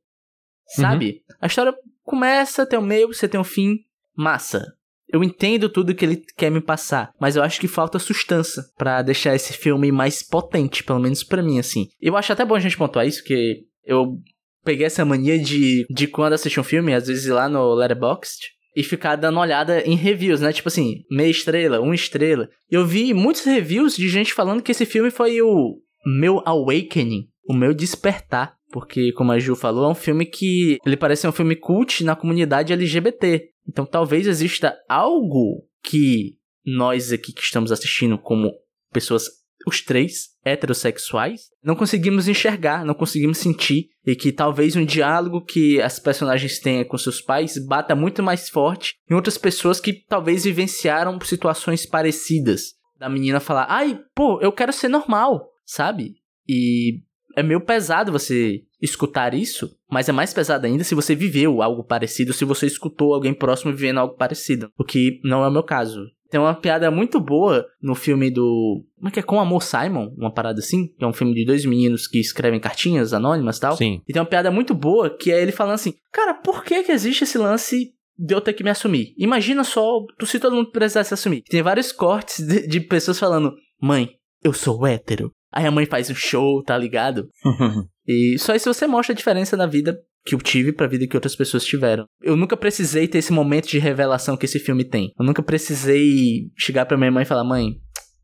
Sabe? 0.76 1.24
Uhum. 1.30 1.36
A 1.42 1.48
história 1.48 1.74
começa, 2.04 2.66
tem 2.66 2.80
o 2.80 2.82
um 2.82 2.86
meio, 2.86 3.08
você 3.08 3.28
tem 3.28 3.40
um 3.40 3.44
fim, 3.44 3.78
massa. 4.16 4.66
Eu 5.12 5.24
entendo 5.24 5.68
tudo 5.68 5.94
que 5.94 6.06
ele 6.06 6.24
quer 6.38 6.50
me 6.50 6.62
passar, 6.62 7.12
mas 7.20 7.36
eu 7.36 7.44
acho 7.44 7.60
que 7.60 7.68
falta 7.68 8.00
sustância 8.00 8.64
para 8.78 9.02
deixar 9.02 9.36
esse 9.36 9.52
filme 9.52 9.92
mais 9.92 10.24
potente, 10.24 10.84
pelo 10.84 11.02
menos 11.02 11.24
para 11.24 11.44
mim, 11.44 11.60
assim. 11.60 11.90
Eu 12.00 12.16
acho 12.16 12.32
até 12.32 12.46
bom 12.46 12.56
a 12.56 12.60
gente 12.60 12.78
pontuar 12.78 13.06
isso, 13.06 13.24
que 13.24 13.66
eu 13.84 14.18
peguei 14.64 14.86
essa 14.86 15.04
mania 15.04 15.38
de, 15.38 15.86
de 15.90 16.08
quando 16.08 16.34
assistir 16.34 16.60
um 16.62 16.64
filme, 16.64 16.94
às 16.94 17.08
vezes 17.08 17.26
ir 17.26 17.34
lá 17.34 17.50
no 17.50 17.74
Letterboxd, 17.74 18.52
e 18.74 18.84
ficar 18.84 19.18
dando 19.18 19.40
olhada 19.40 19.82
em 19.82 19.96
reviews, 19.96 20.40
né? 20.40 20.54
Tipo 20.54 20.70
assim, 20.70 21.04
meia 21.12 21.30
estrela, 21.30 21.82
uma 21.82 21.94
estrela. 21.94 22.48
Eu 22.70 22.86
vi 22.86 23.14
muitos 23.14 23.44
reviews 23.44 23.98
de 23.98 24.08
gente 24.08 24.34
falando 24.34 24.64
que 24.64 24.72
esse 24.72 24.86
filme 24.86 25.12
foi 25.12 25.42
o 25.42 25.82
meu 26.06 26.42
awakening, 26.46 27.28
o 27.48 27.54
meu 27.54 27.74
despertar. 27.74 28.56
Porque, 28.72 29.12
como 29.14 29.34
a 29.34 29.40
Ju 29.40 29.56
falou, 29.56 29.86
é 29.86 29.90
um 29.90 29.96
filme 29.96 30.26
que 30.26 30.78
ele 30.86 30.96
parece 30.96 31.28
um 31.28 31.32
filme 31.32 31.56
cult 31.56 32.04
na 32.06 32.16
comunidade 32.16 32.72
LGBT. 32.72 33.50
Então 33.68 33.86
talvez 33.86 34.28
exista 34.28 34.78
algo 34.88 35.66
que 35.84 36.38
nós 36.66 37.12
aqui 37.12 37.34
que 37.34 37.42
estamos 37.42 37.72
assistindo 37.72 38.18
como 38.18 38.52
pessoas, 38.92 39.26
os 39.68 39.82
três, 39.82 40.30
heterossexuais, 40.44 41.50
não 41.64 41.76
conseguimos 41.76 42.28
enxergar, 42.28 42.86
não 42.86 42.94
conseguimos 42.94 43.38
sentir. 43.38 43.90
E 44.06 44.16
que 44.16 44.32
talvez 44.32 44.76
um 44.76 44.86
diálogo 44.86 45.44
que 45.44 45.80
as 45.82 46.00
personagens 46.00 46.60
tenham 46.60 46.84
com 46.86 46.98
seus 46.98 47.22
pais 47.22 47.58
bata 47.68 47.96
muito 47.96 48.24
mais 48.24 48.50
forte 48.50 48.96
em 49.10 49.14
outras 49.14 49.38
pessoas 49.38 49.80
que 49.80 49.94
talvez 49.94 50.44
vivenciaram 50.46 51.20
situações 51.22 51.86
parecidas. 51.86 52.74
Da 52.98 53.10
menina 53.10 53.40
falar, 53.40 53.68
ai, 53.70 54.00
pô, 54.16 54.40
eu 54.42 54.52
quero 54.52 54.74
ser 54.74 54.88
normal, 54.88 55.51
sabe? 55.72 56.16
E 56.48 57.00
é 57.36 57.42
meio 57.42 57.62
pesado 57.62 58.12
você 58.12 58.62
escutar 58.82 59.34
isso, 59.34 59.70
mas 59.90 60.10
é 60.10 60.12
mais 60.12 60.34
pesado 60.34 60.66
ainda 60.66 60.84
se 60.84 60.96
você 60.96 61.16
viveu 61.16 61.62
algo 61.62 61.84
parecido, 61.84 62.34
se 62.34 62.44
você 62.44 62.66
escutou 62.66 63.14
alguém 63.14 63.34
próximo 63.34 63.72
vivendo 63.72 64.00
algo 64.00 64.16
parecido, 64.16 64.70
o 64.78 64.84
que 64.84 65.20
não 65.24 65.44
é 65.44 65.48
o 65.48 65.52
meu 65.52 65.64
caso. 65.64 66.02
Tem 66.30 66.40
uma 66.40 66.56
piada 66.56 66.90
muito 66.90 67.20
boa 67.20 67.66
no 67.82 67.94
filme 67.94 68.32
do. 68.32 68.86
Como 68.96 69.10
é 69.10 69.12
que 69.12 69.20
é? 69.20 69.24
Com 69.24 69.40
Amor 69.40 69.62
Simon, 69.62 70.14
uma 70.18 70.34
parada 70.34 70.60
assim, 70.60 70.88
que 70.88 71.04
é 71.04 71.08
um 71.08 71.12
filme 71.12 71.34
de 71.34 71.46
dois 71.46 71.66
meninos 71.66 72.08
que 72.08 72.20
escrevem 72.20 72.60
cartinhas 72.60 73.14
anônimas 73.14 73.58
e 73.58 73.60
tal. 73.60 73.76
Sim. 73.76 74.02
E 74.08 74.14
tem 74.14 74.22
uma 74.22 74.28
piada 74.28 74.50
muito 74.50 74.74
boa 74.74 75.10
que 75.10 75.30
é 75.30 75.42
ele 75.42 75.52
falando 75.52 75.76
assim: 75.76 75.94
Cara, 76.10 76.34
por 76.34 76.64
que 76.64 76.84
que 76.84 76.92
existe 76.92 77.26
esse 77.26 77.38
lance 77.38 77.94
de 78.18 78.34
eu 78.34 78.40
ter 78.40 78.54
que 78.54 78.64
me 78.64 78.70
assumir? 78.70 79.14
Imagina 79.18 79.66
só, 79.66 80.06
tu 80.18 80.26
se 80.26 80.40
todo 80.40 80.56
mundo 80.56 80.72
precisasse 80.72 81.10
se 81.10 81.14
assumir. 81.14 81.44
Tem 81.50 81.62
vários 81.62 81.92
cortes 81.92 82.48
de, 82.48 82.66
de 82.66 82.80
pessoas 82.80 83.20
falando: 83.20 83.54
Mãe, 83.82 84.12
eu 84.42 84.54
sou 84.54 84.88
hétero. 84.88 85.34
Aí 85.52 85.66
a 85.66 85.72
mãe 85.72 85.86
faz 85.86 86.10
um 86.10 86.16
show, 86.16 86.64
tá 86.64 86.78
ligado? 86.78 87.30
e 88.08 88.38
só 88.40 88.56
isso 88.56 88.74
você 88.74 88.88
mostra 88.88 89.14
a 89.14 89.16
diferença 89.16 89.58
na 89.58 89.66
vida 89.66 89.98
que 90.26 90.36
eu 90.36 90.40
tive 90.40 90.72
pra 90.72 90.88
vida 90.88 91.08
que 91.08 91.18
outras 91.18 91.36
pessoas 91.36 91.66
tiveram. 91.66 92.06
Eu 92.22 92.36
nunca 92.36 92.56
precisei 92.56 93.08
ter 93.08 93.18
esse 93.18 93.34
momento 93.34 93.68
de 93.68 93.80
revelação 93.80 94.38
que 94.38 94.46
esse 94.46 94.60
filme 94.60 94.84
tem. 94.84 95.12
Eu 95.20 95.26
nunca 95.26 95.42
precisei 95.42 96.50
chegar 96.58 96.86
pra 96.86 96.98
minha 96.98 97.12
mãe 97.12 97.24
e 97.24 97.28
falar: 97.28 97.44
mãe, 97.44 97.76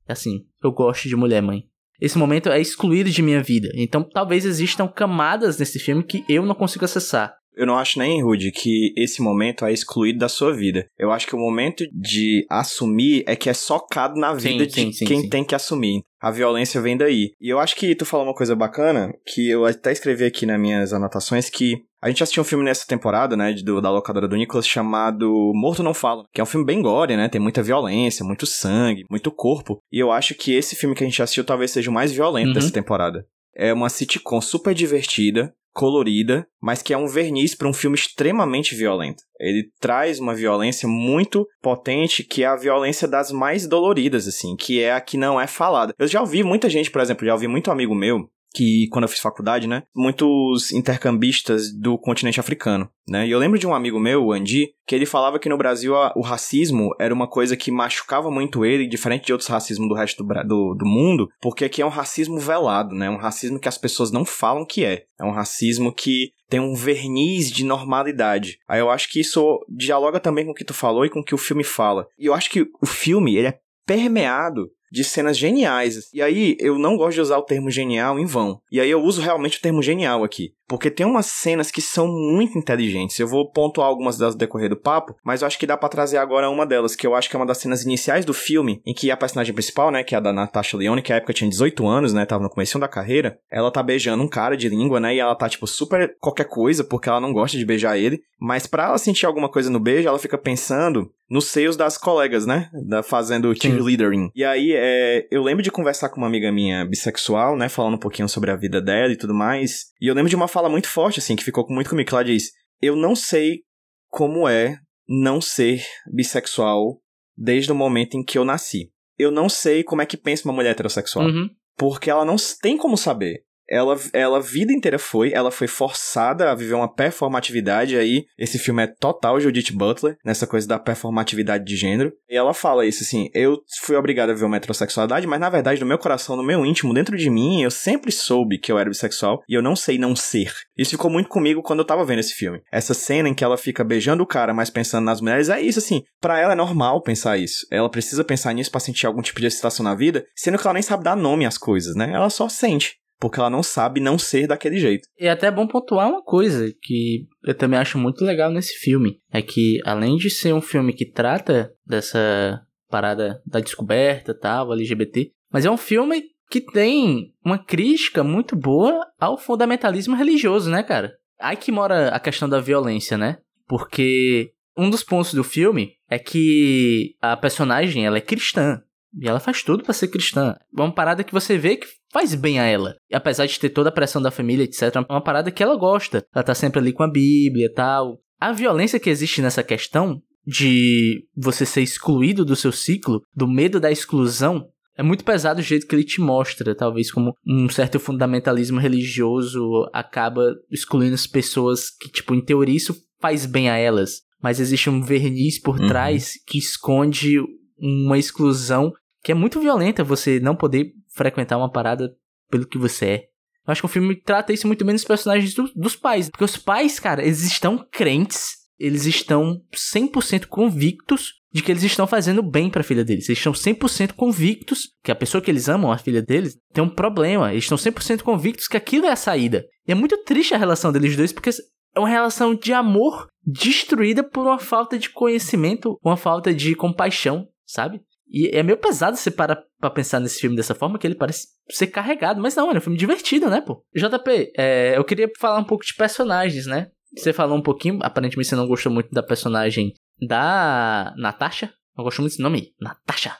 é 0.07 0.13
assim, 0.13 0.45
eu 0.63 0.71
gosto 0.71 1.07
de 1.07 1.15
mulher, 1.15 1.41
mãe. 1.41 1.63
Esse 1.99 2.17
momento 2.17 2.49
é 2.49 2.61
excluído 2.61 3.09
de 3.09 3.23
minha 3.23 3.41
vida. 3.41 3.69
Então 3.73 4.03
talvez 4.03 4.45
existam 4.45 4.87
camadas 4.87 5.57
nesse 5.57 5.79
filme 5.79 6.03
que 6.03 6.23
eu 6.29 6.45
não 6.45 6.53
consigo 6.53 6.85
acessar. 6.85 7.35
Eu 7.55 7.65
não 7.65 7.75
acho 7.75 7.97
nem, 7.97 8.21
Rude, 8.21 8.51
que 8.51 8.93
esse 8.95 9.19
momento 9.19 9.65
é 9.65 9.73
excluído 9.73 10.19
da 10.19 10.29
sua 10.29 10.53
vida. 10.55 10.85
Eu 10.95 11.11
acho 11.11 11.25
que 11.25 11.35
o 11.35 11.39
momento 11.39 11.83
de 11.91 12.45
assumir 12.51 13.23
é 13.25 13.35
que 13.35 13.49
é 13.49 13.53
socado 13.53 14.13
na 14.13 14.31
vida 14.31 14.63
sim, 14.65 14.67
de 14.67 14.73
sim, 14.73 14.91
sim, 14.91 15.05
quem 15.05 15.27
tem 15.27 15.43
que 15.43 15.55
assumir. 15.55 16.03
A 16.21 16.31
violência 16.31 16.81
vem 16.81 16.97
daí. 16.97 17.31
E 17.39 17.49
eu 17.49 17.59
acho 17.59 17.75
que 17.75 17.93
tu 17.95 18.05
falou 18.05 18.25
uma 18.25 18.33
coisa 18.33 18.55
bacana, 18.55 19.13
que 19.25 19.49
eu 19.49 19.65
até 19.65 19.91
escrevi 19.91 20.25
aqui 20.25 20.45
nas 20.45 20.59
minhas 20.59 20.93
anotações, 20.93 21.49
que 21.49 21.75
a 22.01 22.09
gente 22.09 22.21
assistiu 22.21 22.41
um 22.41 22.45
filme 22.45 22.63
nessa 22.63 22.85
temporada, 22.85 23.35
né, 23.35 23.53
do, 23.53 23.81
da 23.81 23.91
locadora 23.91 24.27
do 24.27 24.35
Nicholas, 24.35 24.67
chamado 24.67 25.51
Morto 25.55 25.83
Não 25.83 25.93
Fala, 25.93 26.25
que 26.33 26.39
é 26.39 26.43
um 26.43 26.47
filme 26.47 26.65
bem 26.65 26.81
gore, 26.81 27.17
né, 27.17 27.27
tem 27.27 27.41
muita 27.41 27.63
violência, 27.63 28.25
muito 28.25 28.45
sangue, 28.45 29.03
muito 29.09 29.31
corpo. 29.31 29.79
E 29.91 29.99
eu 29.99 30.11
acho 30.11 30.35
que 30.35 30.53
esse 30.53 30.75
filme 30.75 30.95
que 30.95 31.03
a 31.03 31.07
gente 31.07 31.21
assistiu 31.21 31.43
talvez 31.43 31.71
seja 31.71 31.89
o 31.89 31.93
mais 31.93 32.11
violento 32.11 32.49
uhum. 32.49 32.53
dessa 32.53 32.71
temporada. 32.71 33.25
É 33.55 33.73
uma 33.73 33.89
sitcom 33.89 34.39
super 34.39 34.75
divertida, 34.75 35.51
colorida, 35.77 36.47
mas 36.59 36.81
que 36.81 36.91
é 36.91 36.97
um 36.97 37.07
verniz 37.07 37.53
para 37.53 37.67
um 37.67 37.73
filme 37.73 37.95
extremamente 37.95 38.73
violento. 38.73 39.21
Ele 39.39 39.69
traz 39.79 40.19
uma 40.19 40.33
violência 40.33 40.89
muito 40.89 41.45
potente, 41.61 42.23
que 42.23 42.43
é 42.43 42.47
a 42.47 42.55
violência 42.55 43.07
das 43.07 43.31
mais 43.31 43.67
doloridas, 43.67 44.27
assim, 44.27 44.55
que 44.55 44.81
é 44.81 44.91
a 44.91 44.99
que 44.99 45.17
não 45.17 45.39
é 45.39 45.45
falada. 45.45 45.93
Eu 45.99 46.07
já 46.07 46.19
ouvi 46.19 46.43
muita 46.43 46.67
gente, 46.67 46.89
por 46.89 46.99
exemplo, 46.99 47.27
já 47.27 47.33
ouvi 47.33 47.47
muito 47.47 47.69
amigo 47.69 47.93
meu 47.93 48.27
que 48.57 48.87
quando 48.89 49.03
eu 49.03 49.09
fiz 49.09 49.19
faculdade, 49.19 49.67
né, 49.67 49.83
muitos 49.95 50.71
intercambistas 50.71 51.71
do 51.71 51.95
continente 51.95 52.39
africano, 52.39 52.89
né? 53.07 53.27
E 53.27 53.31
eu 53.31 53.37
lembro 53.37 53.59
de 53.59 53.67
um 53.67 53.75
amigo 53.75 53.99
meu, 53.99 54.25
o 54.25 54.33
Andi, 54.33 54.69
que 54.87 54.95
ele 54.95 55.05
falava 55.05 55.37
que 55.37 55.47
no 55.47 55.57
Brasil 55.57 55.95
a, 55.95 56.11
o 56.15 56.21
racismo 56.21 56.89
era 56.99 57.13
uma 57.13 57.27
coisa 57.27 57.55
que 57.55 57.69
machucava 57.69 58.31
muito 58.31 58.65
ele, 58.65 58.87
diferente 58.87 59.27
de 59.27 59.31
outros 59.31 59.47
racismos 59.47 59.87
do 59.87 59.93
resto 59.93 60.23
do, 60.23 60.33
do, 60.43 60.73
do 60.73 60.85
mundo, 60.87 61.29
porque 61.39 61.65
aqui 61.65 61.83
é 61.83 61.85
um 61.85 61.89
racismo 61.89 62.39
velado, 62.39 62.95
né? 62.95 63.07
Um 63.07 63.17
racismo 63.17 63.59
que 63.59 63.69
as 63.69 63.77
pessoas 63.77 64.11
não 64.11 64.25
falam 64.25 64.65
que 64.65 64.83
é. 64.83 65.03
É 65.19 65.23
um 65.23 65.31
racismo 65.31 65.93
que 65.93 66.31
tem 66.49 66.59
um 66.59 66.73
verniz 66.73 67.51
de 67.51 67.63
normalidade. 67.63 68.57
Aí 68.67 68.79
eu 68.79 68.89
acho 68.89 69.07
que 69.11 69.19
isso 69.19 69.63
dialoga 69.69 70.19
também 70.19 70.45
com 70.45 70.51
o 70.51 70.55
que 70.55 70.65
tu 70.65 70.73
falou 70.73 71.05
e 71.05 71.09
com 71.11 71.19
o 71.19 71.23
que 71.23 71.35
o 71.35 71.37
filme 71.37 71.63
fala. 71.63 72.07
E 72.17 72.25
eu 72.25 72.33
acho 72.33 72.49
que 72.49 72.65
o 72.81 72.85
filme, 72.87 73.35
ele 73.35 73.47
é 73.47 73.59
permeado 73.85 74.69
de 74.91 75.03
cenas 75.03 75.37
geniais. 75.37 76.09
E 76.13 76.21
aí, 76.21 76.55
eu 76.59 76.77
não 76.77 76.97
gosto 76.97 77.15
de 77.15 77.21
usar 77.21 77.37
o 77.37 77.43
termo 77.43 77.69
genial 77.69 78.19
em 78.19 78.25
vão. 78.25 78.59
E 78.71 78.79
aí 78.79 78.89
eu 78.89 79.01
uso 79.01 79.21
realmente 79.21 79.57
o 79.57 79.61
termo 79.61 79.81
genial 79.81 80.23
aqui. 80.23 80.51
Porque 80.67 80.91
tem 80.91 81.05
umas 81.05 81.27
cenas 81.27 81.71
que 81.71 81.81
são 81.81 82.07
muito 82.07 82.57
inteligentes. 82.57 83.17
Eu 83.17 83.27
vou 83.27 83.49
pontuar 83.49 83.87
algumas 83.87 84.17
delas 84.17 84.35
no 84.35 84.39
decorrer 84.39 84.69
do 84.69 84.75
papo, 84.75 85.15
mas 85.23 85.41
eu 85.41 85.47
acho 85.47 85.57
que 85.57 85.65
dá 85.65 85.77
para 85.77 85.87
trazer 85.87 86.17
agora 86.17 86.49
uma 86.49 86.65
delas, 86.65 86.95
que 86.95 87.07
eu 87.07 87.15
acho 87.15 87.29
que 87.29 87.35
é 87.35 87.39
uma 87.39 87.45
das 87.45 87.59
cenas 87.59 87.83
iniciais 87.83 88.25
do 88.25 88.33
filme, 88.33 88.81
em 88.85 88.93
que 88.93 89.09
a 89.09 89.15
personagem 89.15 89.53
principal, 89.53 89.91
né, 89.91 90.03
que 90.03 90.13
é 90.13 90.17
a 90.17 90.21
da 90.21 90.33
Natasha 90.33 90.75
Leone, 90.75 91.01
que 91.01 91.13
a 91.13 91.17
época 91.17 91.33
tinha 91.33 91.49
18 91.49 91.87
anos, 91.87 92.13
né, 92.13 92.25
tava 92.25 92.43
no 92.43 92.49
começo 92.49 92.77
da 92.77 92.87
carreira, 92.87 93.39
ela 93.49 93.71
tá 93.71 93.81
beijando 93.81 94.21
um 94.21 94.27
cara 94.27 94.57
de 94.57 94.67
língua, 94.67 94.99
né, 94.99 95.15
e 95.15 95.19
ela 95.19 95.35
tá, 95.35 95.47
tipo, 95.47 95.65
super 95.65 96.15
qualquer 96.19 96.45
coisa, 96.45 96.83
porque 96.83 97.07
ela 97.07 97.21
não 97.21 97.31
gosta 97.31 97.57
de 97.57 97.65
beijar 97.65 97.97
ele, 97.97 98.21
mas 98.39 98.67
para 98.67 98.87
ela 98.87 98.97
sentir 98.97 99.25
alguma 99.25 99.49
coisa 99.49 99.69
no 99.69 99.79
beijo, 99.79 100.07
ela 100.07 100.19
fica 100.19 100.37
pensando 100.37 101.09
nos 101.29 101.45
seios 101.45 101.75
das 101.75 101.97
colegas, 101.97 102.45
né? 102.45 102.69
Da, 102.87 103.03
fazendo 103.03 103.53
cheerleadering. 103.53 104.29
E 104.33 104.43
aí, 104.43 104.71
é, 104.73 105.27
eu 105.29 105.43
lembro 105.43 105.63
de 105.63 105.71
conversar 105.71 106.09
com 106.09 106.17
uma 106.17 106.27
amiga 106.27 106.51
minha 106.51 106.85
bissexual, 106.85 107.57
né? 107.57 107.69
Falando 107.69 107.95
um 107.95 107.99
pouquinho 107.99 108.29
sobre 108.29 108.51
a 108.51 108.55
vida 108.55 108.81
dela 108.81 109.11
e 109.11 109.17
tudo 109.17 109.33
mais. 109.33 109.87
E 110.01 110.07
eu 110.07 110.15
lembro 110.15 110.29
de 110.29 110.35
uma 110.35 110.47
fala 110.47 110.69
muito 110.69 110.87
forte, 110.87 111.19
assim, 111.19 111.35
que 111.35 111.43
ficou 111.43 111.65
muito 111.69 111.89
comigo, 111.89 112.07
que 112.07 112.13
ela 112.13 112.23
diz: 112.23 112.51
Eu 112.81 112.95
não 112.95 113.15
sei 113.15 113.61
como 114.09 114.47
é 114.47 114.77
não 115.07 115.41
ser 115.41 115.83
bissexual 116.13 117.01
desde 117.35 117.71
o 117.71 117.75
momento 117.75 118.15
em 118.15 118.23
que 118.23 118.37
eu 118.37 118.45
nasci. 118.45 118.91
Eu 119.17 119.31
não 119.31 119.49
sei 119.49 119.83
como 119.83 120.01
é 120.01 120.05
que 120.05 120.17
pensa 120.17 120.47
uma 120.47 120.53
mulher 120.53 120.71
heterossexual. 120.71 121.25
Uhum. 121.27 121.49
Porque 121.75 122.09
ela 122.09 122.25
não 122.25 122.35
tem 122.61 122.77
como 122.77 122.97
saber 122.97 123.43
ela, 123.69 123.97
ela 124.13 124.37
a 124.37 124.41
vida 124.41 124.71
inteira 124.71 124.99
foi, 124.99 125.33
ela 125.33 125.49
foi 125.49 125.67
forçada 125.67 126.51
a 126.51 126.55
viver 126.55 126.75
uma 126.75 126.91
performatividade 126.91 127.97
aí. 127.97 128.25
Esse 128.37 128.59
filme 128.59 128.83
é 128.83 128.87
total 128.87 129.39
Judith 129.39 129.71
Butler, 129.73 130.15
nessa 130.23 130.45
coisa 130.45 130.67
da 130.67 130.77
performatividade 130.77 131.65
de 131.65 131.75
gênero. 131.75 132.13
E 132.29 132.35
ela 132.35 132.53
fala 132.53 132.85
isso 132.85 133.03
assim: 133.03 133.29
eu 133.33 133.57
fui 133.81 133.95
obrigada 133.95 134.31
a 134.31 134.35
viver 134.35 134.45
uma 134.45 134.57
heterossexualidade, 134.57 135.25
mas 135.25 135.39
na 135.39 135.49
verdade, 135.49 135.81
no 135.81 135.87
meu 135.87 135.97
coração, 135.97 136.35
no 136.35 136.43
meu 136.43 136.65
íntimo, 136.65 136.93
dentro 136.93 137.17
de 137.17 137.29
mim, 137.29 137.63
eu 137.63 137.71
sempre 137.71 138.11
soube 138.11 138.59
que 138.59 138.71
eu 138.71 138.77
era 138.77 138.89
bissexual 138.89 139.41
e 139.49 139.53
eu 139.53 139.61
não 139.61 139.75
sei 139.75 139.97
não 139.97 140.15
ser. 140.15 140.53
Isso 140.77 140.91
ficou 140.91 141.09
muito 141.09 141.29
comigo 141.29 141.63
quando 141.63 141.79
eu 141.79 141.85
tava 141.85 142.05
vendo 142.05 142.19
esse 142.19 142.33
filme. 142.33 142.61
Essa 142.71 142.93
cena 142.93 143.27
em 143.27 143.33
que 143.33 143.43
ela 143.43 143.57
fica 143.57 143.83
beijando 143.83 144.23
o 144.23 144.27
cara, 144.27 144.53
mas 144.53 144.69
pensando 144.69 145.05
nas 145.05 145.19
mulheres, 145.19 145.49
é 145.49 145.59
isso 145.59 145.79
assim. 145.79 146.03
para 146.21 146.39
ela 146.39 146.53
é 146.53 146.55
normal 146.55 147.01
pensar 147.01 147.37
isso. 147.37 147.65
Ela 147.71 147.89
precisa 147.89 148.23
pensar 148.23 148.53
nisso 148.53 148.71
para 148.71 148.79
sentir 148.79 149.07
algum 149.07 149.21
tipo 149.21 149.39
de 149.39 149.47
excitação 149.47 149.83
na 149.83 149.95
vida, 149.95 150.25
sendo 150.35 150.57
que 150.57 150.67
ela 150.67 150.73
nem 150.73 150.83
sabe 150.83 151.03
dar 151.03 151.15
nome 151.15 151.45
às 151.45 151.57
coisas, 151.57 151.95
né? 151.95 152.11
Ela 152.13 152.29
só 152.29 152.47
sente 152.47 152.97
porque 153.19 153.39
ela 153.39 153.49
não 153.49 153.63
sabe 153.63 153.99
não 153.99 154.17
ser 154.17 154.47
daquele 154.47 154.79
jeito. 154.79 155.07
E 155.19 155.25
é 155.25 155.29
até 155.29 155.49
bom 155.49 155.67
pontuar 155.67 156.07
uma 156.07 156.23
coisa 156.23 156.71
que 156.81 157.25
eu 157.43 157.55
também 157.55 157.79
acho 157.79 157.97
muito 157.97 158.23
legal 158.23 158.51
nesse 158.51 158.73
filme, 158.79 159.19
é 159.31 159.41
que 159.41 159.79
além 159.85 160.17
de 160.17 160.29
ser 160.29 160.53
um 160.53 160.61
filme 160.61 160.93
que 160.93 161.05
trata 161.05 161.71
dessa 161.85 162.61
parada 162.89 163.41
da 163.45 163.59
descoberta, 163.59 164.33
tal, 164.33 164.73
LGBT, 164.73 165.31
mas 165.51 165.65
é 165.65 165.71
um 165.71 165.77
filme 165.77 166.23
que 166.49 166.61
tem 166.61 167.33
uma 167.43 167.57
crítica 167.57 168.23
muito 168.23 168.55
boa 168.55 169.05
ao 169.19 169.37
fundamentalismo 169.37 170.15
religioso, 170.15 170.69
né, 170.69 170.83
cara? 170.83 171.13
Aí 171.39 171.57
que 171.57 171.71
mora 171.71 172.09
a 172.09 172.19
questão 172.19 172.47
da 172.47 172.59
violência, 172.59 173.17
né? 173.17 173.37
Porque 173.67 174.51
um 174.77 174.89
dos 174.89 175.03
pontos 175.03 175.33
do 175.33 175.43
filme 175.43 175.93
é 176.09 176.17
que 176.17 177.15
a 177.21 177.35
personagem 177.35 178.05
ela 178.05 178.17
é 178.17 178.21
cristã. 178.21 178.81
E 179.19 179.27
ela 179.27 179.39
faz 179.39 179.63
tudo 179.63 179.83
para 179.83 179.93
ser 179.93 180.07
cristã. 180.09 180.55
É 180.75 180.81
uma 180.81 180.93
parada 180.93 181.23
que 181.23 181.33
você 181.33 181.57
vê 181.57 181.77
que 181.77 181.87
faz 182.11 182.35
bem 182.35 182.59
a 182.59 182.65
ela. 182.65 182.95
E 183.09 183.15
apesar 183.15 183.45
de 183.45 183.59
ter 183.59 183.69
toda 183.69 183.89
a 183.89 183.91
pressão 183.91 184.21
da 184.21 184.31
família, 184.31 184.63
etc., 184.63 184.95
é 184.95 185.13
uma 185.13 185.23
parada 185.23 185.51
que 185.51 185.63
ela 185.63 185.75
gosta. 185.75 186.25
Ela 186.33 186.43
tá 186.43 186.53
sempre 186.53 186.79
ali 186.79 186.93
com 186.93 187.03
a 187.03 187.11
Bíblia 187.11 187.65
e 187.65 187.73
tal. 187.73 188.19
A 188.39 188.51
violência 188.51 188.99
que 188.99 189.09
existe 189.09 189.41
nessa 189.41 189.63
questão 189.63 190.21
de 190.45 191.25
você 191.35 191.65
ser 191.65 191.81
excluído 191.81 192.45
do 192.45 192.55
seu 192.55 192.71
ciclo, 192.71 193.21
do 193.35 193.47
medo 193.47 193.79
da 193.79 193.91
exclusão, 193.91 194.67
é 194.97 195.03
muito 195.03 195.23
pesado 195.23 195.59
o 195.59 195.63
jeito 195.63 195.85
que 195.85 195.93
ele 195.93 196.03
te 196.03 196.19
mostra, 196.19 196.73
talvez 196.73 197.11
como 197.11 197.33
um 197.45 197.69
certo 197.69 197.99
fundamentalismo 197.99 198.79
religioso 198.79 199.87
acaba 199.93 200.55
excluindo 200.71 201.13
as 201.13 201.27
pessoas 201.27 201.89
que, 201.89 202.09
tipo, 202.09 202.33
em 202.33 202.41
teoria 202.41 202.75
isso 202.75 202.95
faz 203.21 203.45
bem 203.45 203.69
a 203.69 203.77
elas, 203.77 204.21
mas 204.41 204.59
existe 204.59 204.89
um 204.89 205.01
verniz 205.01 205.59
por 205.59 205.79
uhum. 205.79 205.87
trás 205.87 206.33
que 206.47 206.57
esconde 206.57 207.37
uma 207.77 208.17
exclusão 208.17 208.91
que 209.27 209.31
é 209.33 209.35
muito 209.35 209.59
violenta 209.59 210.05
você 210.05 210.39
não 210.39 210.55
poder 210.55 210.93
frequentar 211.09 211.57
uma 211.57 211.69
parada 211.69 212.15
pelo 212.49 212.65
que 212.65 212.77
você 212.77 213.05
é. 213.05 213.23
Eu 213.67 213.73
acho 213.73 213.81
que 213.81 213.85
o 213.85 213.89
filme 213.89 214.15
trata 214.15 214.53
isso 214.53 214.65
muito 214.65 214.85
bem 214.85 214.93
nos 214.93 215.03
personagens 215.03 215.53
do, 215.53 215.69
dos 215.75 215.97
pais. 215.97 216.29
Porque 216.29 216.45
os 216.45 216.55
pais, 216.55 216.97
cara, 216.97 217.21
eles 217.21 217.43
estão 217.43 217.85
crentes, 217.91 218.51
eles 218.79 219.05
estão 219.05 219.61
100% 219.75 220.45
convictos 220.45 221.33
de 221.51 221.61
que 221.61 221.69
eles 221.69 221.83
estão 221.83 222.07
fazendo 222.07 222.41
bem 222.41 222.69
para 222.69 222.79
a 222.79 222.83
filha 222.85 223.03
deles. 223.03 223.27
Eles 223.27 223.39
estão 223.39 223.51
100% 223.51 224.13
convictos 224.13 224.93
que 225.03 225.11
a 225.11 225.15
pessoa 225.15 225.41
que 225.41 225.51
eles 225.51 225.67
amam, 225.67 225.91
a 225.91 225.97
filha 225.97 226.21
deles, 226.21 226.57
tem 226.71 226.81
um 226.81 226.89
problema. 226.89 227.51
Eles 227.51 227.65
estão 227.65 227.77
100% 227.77 228.21
convictos 228.21 228.65
que 228.69 228.77
aquilo 228.77 229.07
é 229.07 229.11
a 229.11 229.17
saída. 229.17 229.65
E 229.85 229.91
é 229.91 229.95
muito 229.95 230.15
triste 230.23 230.53
a 230.53 230.57
relação 230.57 230.89
deles 230.89 231.17
dois, 231.17 231.33
porque 231.33 231.49
é 231.93 231.99
uma 231.99 232.07
relação 232.07 232.55
de 232.55 232.71
amor 232.71 233.27
destruída 233.45 234.23
por 234.23 234.45
uma 234.45 234.57
falta 234.57 234.97
de 234.97 235.09
conhecimento, 235.09 235.99
uma 236.01 236.15
falta 236.15 236.53
de 236.53 236.73
compaixão, 236.75 237.45
sabe? 237.65 237.99
E 238.29 238.49
é 238.53 238.61
meio 238.61 238.77
pesado 238.77 239.15
você 239.15 239.31
parar 239.31 239.63
pra 239.79 239.89
pensar 239.89 240.19
nesse 240.19 240.39
filme 240.39 240.55
dessa 240.55 240.75
forma, 240.75 240.99
que 240.99 241.07
ele 241.07 241.15
parece 241.15 241.47
ser 241.69 241.87
carregado, 241.87 242.41
mas 242.41 242.55
não, 242.55 242.71
é 242.71 242.77
um 242.77 242.81
filme 242.81 242.97
divertido, 242.97 243.49
né, 243.49 243.61
pô? 243.61 243.83
JP, 243.95 244.51
é, 244.57 244.97
eu 244.97 245.03
queria 245.03 245.29
falar 245.39 245.59
um 245.59 245.63
pouco 245.63 245.85
de 245.85 245.93
personagens, 245.95 246.65
né? 246.65 246.91
Você 247.15 247.31
falou 247.31 247.57
um 247.57 247.61
pouquinho, 247.61 247.99
aparentemente 248.01 248.49
você 248.49 248.55
não 248.55 248.67
gostou 248.67 248.91
muito 248.91 249.09
da 249.11 249.23
personagem 249.23 249.93
da 250.21 251.13
Natasha. 251.17 251.71
Não 251.97 252.03
gostou 252.03 252.23
muito 252.23 252.33
desse 252.33 252.43
nome? 252.43 252.73
Natasha. 252.79 253.35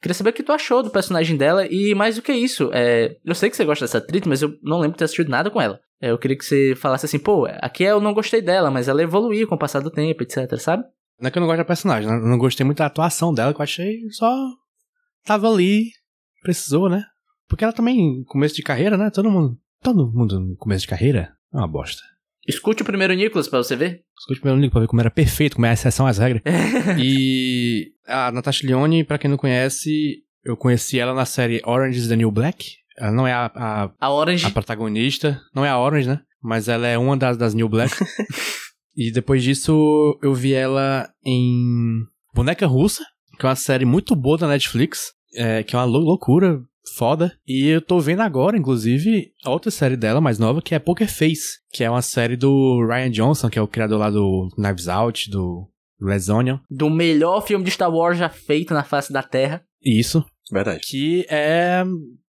Queria 0.00 0.14
saber 0.14 0.30
o 0.30 0.32
que 0.32 0.42
tu 0.42 0.52
achou 0.52 0.82
do 0.82 0.90
personagem 0.90 1.36
dela 1.36 1.66
e 1.66 1.94
mais 1.94 2.16
do 2.16 2.22
que 2.22 2.32
isso. 2.32 2.70
É, 2.72 3.16
eu 3.22 3.34
sei 3.34 3.50
que 3.50 3.56
você 3.56 3.64
gosta 3.64 3.84
dessa 3.84 3.98
atriz, 3.98 4.22
mas 4.26 4.40
eu 4.40 4.56
não 4.62 4.78
lembro 4.78 4.92
de 4.92 4.98
ter 4.98 5.04
assistido 5.04 5.28
nada 5.28 5.50
com 5.50 5.60
ela. 5.60 5.78
É, 6.00 6.10
eu 6.10 6.18
queria 6.18 6.36
que 6.36 6.44
você 6.44 6.74
falasse 6.74 7.04
assim, 7.04 7.18
pô, 7.18 7.46
aqui 7.60 7.84
eu 7.84 8.00
não 8.00 8.14
gostei 8.14 8.40
dela, 8.40 8.70
mas 8.70 8.88
ela 8.88 9.02
evoluiu 9.02 9.46
com 9.46 9.56
o 9.56 9.58
passar 9.58 9.80
do 9.80 9.90
tempo, 9.90 10.22
etc, 10.22 10.56
sabe? 10.58 10.84
Não 11.20 11.28
é 11.28 11.30
que 11.30 11.38
eu 11.38 11.40
não 11.40 11.46
gosto 11.46 11.58
da 11.58 11.64
personagem, 11.64 12.08
né? 12.08 12.16
eu 12.16 12.26
não 12.26 12.38
gostei 12.38 12.64
muito 12.64 12.78
da 12.78 12.86
atuação 12.86 13.32
dela, 13.34 13.52
que 13.52 13.60
eu 13.60 13.64
achei 13.64 13.98
só. 14.10 14.34
Tava 15.24 15.48
ali, 15.48 15.90
precisou, 16.42 16.88
né? 16.88 17.04
Porque 17.46 17.62
ela 17.62 17.72
também, 17.72 18.24
começo 18.24 18.54
de 18.54 18.62
carreira, 18.62 18.96
né? 18.96 19.10
Todo 19.10 19.30
mundo. 19.30 19.58
Todo 19.82 20.10
mundo 20.10 20.40
no 20.40 20.56
começo 20.56 20.82
de 20.82 20.88
carreira 20.88 21.32
é 21.52 21.56
uma 21.56 21.68
bosta. 21.68 22.02
Escute 22.48 22.82
o 22.82 22.86
primeiro 22.86 23.12
Nicholas 23.12 23.48
pra 23.48 23.58
você 23.58 23.76
ver. 23.76 24.02
Escute 24.18 24.38
o 24.38 24.42
primeiro 24.42 24.60
Nicholas 24.60 24.72
pra 24.72 24.80
ver 24.80 24.86
como 24.86 25.00
era 25.00 25.10
perfeito, 25.10 25.56
como 25.56 25.66
é 25.66 25.70
a 25.70 25.74
exceção 25.74 26.06
às 26.06 26.16
regras. 26.16 26.42
e 26.98 27.92
a 28.06 28.32
Natasha 28.32 28.66
Lyonne, 28.66 29.04
pra 29.04 29.18
quem 29.18 29.28
não 29.28 29.36
conhece, 29.36 30.22
eu 30.42 30.56
conheci 30.56 30.98
ela 30.98 31.12
na 31.12 31.26
série 31.26 31.60
Orange 31.64 31.98
is 31.98 32.08
the 32.08 32.16
New 32.16 32.30
Black. 32.30 32.76
Ela 32.96 33.12
não 33.12 33.26
é 33.26 33.32
a, 33.32 33.50
a, 33.54 33.90
a 34.00 34.10
Orange. 34.10 34.46
A 34.46 34.50
protagonista. 34.50 35.40
Não 35.54 35.64
é 35.64 35.68
a 35.68 35.78
Orange, 35.78 36.08
né? 36.08 36.20
Mas 36.42 36.68
ela 36.68 36.86
é 36.86 36.96
uma 36.96 37.16
das, 37.16 37.36
das 37.36 37.52
New 37.52 37.68
Black. 37.68 37.92
E 39.00 39.10
depois 39.10 39.42
disso 39.42 40.18
eu 40.22 40.34
vi 40.34 40.52
ela 40.52 41.10
em 41.24 42.04
Boneca 42.34 42.66
Russa, 42.66 43.02
que 43.38 43.46
é 43.46 43.48
uma 43.48 43.56
série 43.56 43.86
muito 43.86 44.14
boa 44.14 44.36
da 44.36 44.46
Netflix, 44.46 45.14
é, 45.34 45.62
que 45.62 45.74
é 45.74 45.78
uma 45.78 45.86
loucura 45.86 46.60
foda. 46.98 47.34
E 47.46 47.66
eu 47.68 47.80
tô 47.80 47.98
vendo 47.98 48.20
agora, 48.20 48.58
inclusive, 48.58 49.32
a 49.42 49.48
outra 49.48 49.70
série 49.70 49.96
dela, 49.96 50.20
mais 50.20 50.38
nova, 50.38 50.60
que 50.60 50.74
é 50.74 50.78
Poker 50.78 51.10
Face, 51.10 51.60
que 51.72 51.82
é 51.82 51.88
uma 51.88 52.02
série 52.02 52.36
do 52.36 52.86
Ryan 52.86 53.10
Johnson, 53.10 53.48
que 53.48 53.58
é 53.58 53.62
o 53.62 53.66
criador 53.66 53.98
lá 53.98 54.10
do 54.10 54.50
Knives 54.58 54.86
Out, 54.86 55.30
do 55.30 55.66
Red 55.98 56.30
Onion. 56.30 56.58
Do 56.70 56.90
melhor 56.90 57.40
filme 57.40 57.64
de 57.64 57.70
Star 57.70 57.90
Wars 57.90 58.18
já 58.18 58.28
feito 58.28 58.74
na 58.74 58.84
face 58.84 59.10
da 59.10 59.22
Terra. 59.22 59.64
Isso. 59.82 60.22
Verdade. 60.52 60.80
Que 60.86 61.24
é 61.30 61.82